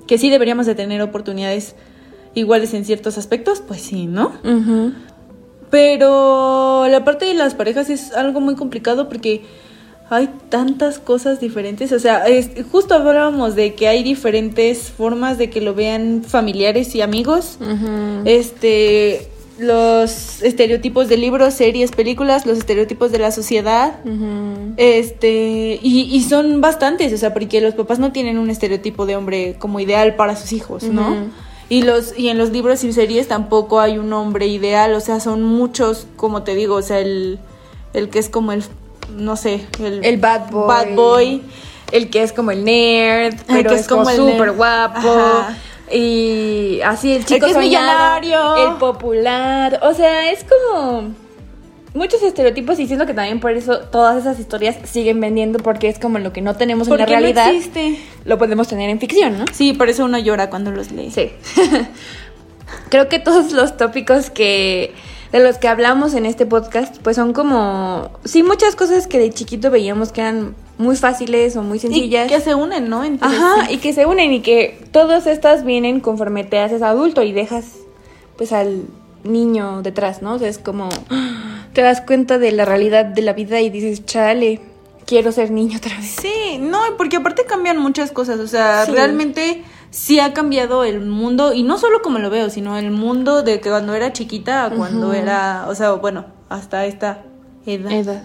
Que 0.07 0.19
sí 0.19 0.31
deberíamos 0.31 0.67
de 0.67 0.77
tener 0.77 1.03
oportunidades 1.03 1.75
iguales 2.37 2.75
en 2.75 2.85
ciertos 2.85 3.19
aspectos, 3.19 3.63
pues 3.67 3.81
sí, 3.81 4.07
¿no? 4.07 4.33
Pero 5.71 6.87
la 6.89 7.05
parte 7.05 7.25
de 7.25 7.35
las 7.35 7.55
parejas 7.55 7.91
es 7.91 8.13
algo 8.13 8.41
muy 8.41 8.55
complicado 8.55 9.09
porque 9.09 9.43
hay 10.09 10.29
tantas 10.51 11.01
cosas 11.01 11.41
diferentes, 11.41 11.91
o 11.91 11.99
sea, 11.99 12.29
es, 12.29 12.51
justo 12.71 12.95
hablábamos 12.95 13.57
de 13.57 13.75
que 13.75 13.89
hay 13.89 14.05
diferentes 14.05 14.91
formas 14.91 15.37
de 15.37 15.51
que 15.51 15.61
lo 15.61 15.75
vean 15.75 16.23
familiares 16.25 16.95
y 16.95 17.01
amigos, 17.01 17.59
este, 18.25 19.27
los 19.59 20.43
estereotipos 20.43 21.09
de 21.09 21.17
libros, 21.17 21.55
series, 21.55 21.91
películas, 21.91 22.47
los 22.47 22.59
estereotipos 22.59 23.11
de 23.11 23.19
la 23.19 23.33
sociedad, 23.33 23.99
este, 24.77 25.81
y, 25.83 26.03
y, 26.03 26.23
son 26.23 26.61
bastantes, 26.61 27.13
o 27.13 27.17
sea, 27.17 27.33
porque 27.33 27.61
los 27.61 27.75
papás 27.75 27.99
no 27.99 28.13
tienen 28.13 28.39
un 28.39 28.51
estereotipo 28.51 29.07
de 29.07 29.17
hombre 29.17 29.57
como 29.59 29.81
ideal 29.81 30.15
para 30.15 30.37
sus 30.37 30.53
hijos, 30.53 30.85
¿no? 30.85 31.17
Y 31.69 31.83
los 31.83 32.17
y 32.17 32.29
en 32.29 32.39
los 32.39 32.51
libros 32.51 32.85
y 32.85 32.93
series 32.93 33.27
tampoco 33.27 33.81
hay 33.81 33.99
un 33.99 34.13
hombre 34.13 34.47
ideal, 34.47 34.95
o 34.95 35.01
sea, 35.01 35.19
son 35.19 35.43
muchos, 35.43 36.07
como 36.17 36.43
te 36.45 36.55
digo, 36.55 36.77
o 36.77 36.83
sea, 36.83 37.01
el, 37.01 37.41
el 37.93 38.09
que 38.09 38.21
es 38.21 38.29
como 38.29 38.53
el 38.53 38.63
no 39.11 39.37
sé, 39.37 39.67
el, 39.79 40.17
bad 40.19 40.51
boy. 40.51 40.67
Bad 40.67 40.95
boy. 40.95 41.43
El 41.93 42.11
que 42.11 42.23
es 42.23 42.33
como 42.33 42.51
el 42.51 42.65
nerd, 42.65 43.35
pero 43.47 43.71
es, 43.71 43.87
como 43.87 44.11
súper 44.11 44.53
guapo. 44.53 45.45
Y 45.91 46.81
así 46.85 47.13
el 47.13 47.25
chico 47.25 47.47
el 47.47 47.53
es 47.53 47.59
millonario. 47.59 48.57
El 48.57 48.75
popular. 48.75 49.81
O 49.83 49.95
sea, 49.95 50.33
es 50.33 50.45
como 50.45 51.15
muchos 51.97 52.23
estereotipos 52.23 52.79
y 52.79 52.87
siento 52.87 53.07
que 53.07 53.15
también 53.15 53.41
por 53.41 53.53
eso 53.53 53.81
todas 53.81 54.21
esas 54.21 54.39
historias 54.39 54.77
siguen 54.85 55.21
vendiendo 55.21 55.59
porque 55.59 55.89
es 55.89 55.99
como 55.99 56.19
lo 56.19 56.33
que 56.33 56.43
no 56.43 56.55
tenemos 56.55 56.89
en 56.89 56.99
la 56.99 57.07
realidad. 57.07 57.47
No 57.47 57.53
existe. 57.53 57.99
Lo 58.25 58.39
podemos 58.39 58.69
tener 58.69 58.89
en 58.91 59.01
ficción, 59.01 59.39
¿no? 59.39 59.45
Sí, 59.53 59.73
por 59.73 59.89
eso 59.89 60.05
uno 60.05 60.19
llora 60.19 60.51
cuando 60.51 60.71
los 60.71 60.93
lee. 60.93 61.11
Sí. 61.11 61.33
Creo 62.91 63.09
que 63.09 63.19
todos 63.19 63.53
los 63.53 63.77
tópicos 63.77 64.31
que 64.31 64.95
de 65.33 65.41
los 65.41 65.59
que 65.59 65.69
hablamos 65.69 66.15
en 66.15 66.25
este 66.25 66.47
podcast, 66.47 66.97
pues 67.03 67.17
son 67.17 67.33
como, 67.33 68.11
sí, 68.25 68.43
muchas 68.43 68.77
cosas 68.77 69.07
que 69.07 69.19
de 69.19 69.31
chiquito 69.31 69.71
veíamos 69.71 70.13
que 70.13 70.21
eran 70.21 70.55
muy 70.79 70.97
fáciles 70.97 71.57
o 71.57 71.63
muy 71.63 71.79
sencillas. 71.79 72.27
Y 72.27 72.29
que 72.29 72.41
se 72.41 72.55
unen, 72.55 72.89
¿no? 72.89 73.03
Ajá, 73.21 73.71
y 73.71 73.79
que 73.79 73.93
se 73.93 74.07
unen 74.07 74.33
y 74.33 74.41
que 74.41 74.79
todas 74.93 75.27
estas 75.27 75.65
vienen 75.65 76.01
conforme 76.01 76.45
te 76.45 76.59
haces 76.59 76.83
adulto 76.83 77.23
y 77.23 77.33
dejas 77.33 77.73
pues 78.37 78.53
al 78.53 78.83
niño 79.25 79.83
detrás, 79.83 80.23
¿no? 80.23 80.35
O 80.35 80.39
sea, 80.39 80.49
es 80.49 80.59
como 80.59 80.89
te 81.77 81.83
das 81.83 82.01
cuenta 82.01 82.39
de 82.39 82.53
la 82.53 82.65
realidad 82.65 83.05
de 83.05 83.21
la 83.21 83.35
vida 83.35 83.61
y 83.61 83.69
dices, 83.69 84.07
chale, 84.07 84.63
quiero 85.05 85.31
ser 85.31 85.51
niño 85.51 85.77
otra 85.77 85.95
vez. 85.95 86.07
Sí, 86.07 86.57
no, 86.59 86.81
porque 86.97 87.19
aparte 87.19 87.45
cambian 87.45 87.77
muchas 87.77 88.13
cosas, 88.13 88.41
o 88.41 88.47
sea, 88.47 88.87
realmente 88.87 89.63
sí 89.91 90.19
ha 90.19 90.33
cambiado 90.33 90.85
el 90.85 91.03
mundo, 91.03 91.53
y 91.53 91.65
no 91.65 91.77
solo 91.77 92.01
como 92.01 92.19
lo 92.19 92.31
veo, 92.31 92.49
sino 92.49 92.79
el 92.79 92.91
mundo 92.91 93.43
de 93.43 93.61
que 93.61 93.69
cuando 93.69 93.93
era 93.93 94.11
chiquita 94.15 94.65
a 94.65 94.71
cuando 94.71 95.13
era, 95.13 95.67
o 95.69 95.75
sea, 95.75 95.93
bueno, 95.93 96.25
hasta 96.49 96.87
esta 96.87 97.25
edad. 97.67 98.23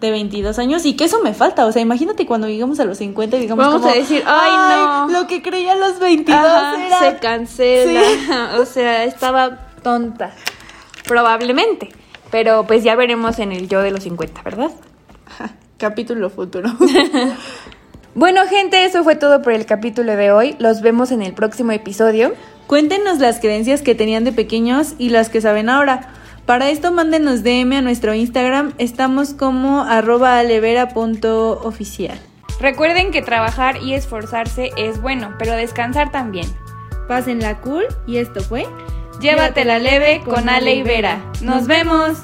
De 0.00 0.10
22 0.10 0.58
años 0.58 0.86
y 0.86 0.96
que 0.96 1.04
eso 1.04 1.20
me 1.20 1.34
falta, 1.34 1.66
o 1.66 1.72
sea, 1.72 1.82
imagínate 1.82 2.24
cuando 2.24 2.48
llegamos 2.48 2.80
a 2.80 2.86
los 2.86 2.96
50 2.96 3.36
y 3.36 3.40
digamos 3.40 3.66
Vamos 3.66 3.84
a 3.84 3.92
decir, 3.92 4.22
ay, 4.26 5.08
no, 5.10 5.20
lo 5.20 5.26
que 5.26 5.42
creía 5.42 5.72
a 5.72 5.76
los 5.76 5.98
22 5.98 6.38
era... 6.38 6.98
se 6.98 7.18
cancela, 7.18 8.56
o 8.58 8.64
sea, 8.64 9.04
estaba 9.04 9.68
tonta, 9.82 10.32
probablemente, 11.04 11.90
pero 12.30 12.66
pues 12.66 12.84
ya 12.84 12.96
veremos 12.96 13.38
en 13.38 13.52
el 13.52 13.68
yo 13.68 13.82
de 13.82 13.90
los 13.90 14.02
50, 14.02 14.42
¿verdad? 14.42 14.70
Capítulo 15.78 16.30
futuro. 16.30 16.70
Bueno, 18.16 18.40
gente, 18.48 18.82
eso 18.86 19.04
fue 19.04 19.14
todo 19.14 19.42
por 19.42 19.52
el 19.52 19.66
capítulo 19.66 20.16
de 20.16 20.32
hoy. 20.32 20.56
Los 20.58 20.80
vemos 20.80 21.10
en 21.10 21.20
el 21.20 21.34
próximo 21.34 21.72
episodio. 21.72 22.32
Cuéntenos 22.66 23.18
las 23.18 23.40
creencias 23.40 23.82
que 23.82 23.94
tenían 23.94 24.24
de 24.24 24.32
pequeños 24.32 24.94
y 24.96 25.10
las 25.10 25.28
que 25.28 25.42
saben 25.42 25.68
ahora. 25.68 26.14
Para 26.46 26.70
esto 26.70 26.92
mándenos 26.92 27.42
DM 27.42 27.74
a 27.74 27.82
nuestro 27.82 28.14
Instagram, 28.14 28.72
estamos 28.78 29.34
como 29.34 29.82
arroba 29.82 30.38
alevera.oficial. 30.38 32.18
Recuerden 32.58 33.10
que 33.10 33.20
trabajar 33.20 33.82
y 33.82 33.92
esforzarse 33.92 34.70
es 34.78 35.02
bueno, 35.02 35.34
pero 35.38 35.52
descansar 35.52 36.10
también. 36.10 36.46
Pásenla 37.08 37.60
cool 37.60 37.84
y 38.06 38.16
esto 38.16 38.40
fue 38.40 38.64
Llévatela 39.20 39.78
leve 39.78 40.22
con 40.24 40.48
Ale 40.48 40.74
y 40.74 40.82
Vera. 40.82 41.18
¡Nos 41.40 41.66
vemos! 41.66 42.18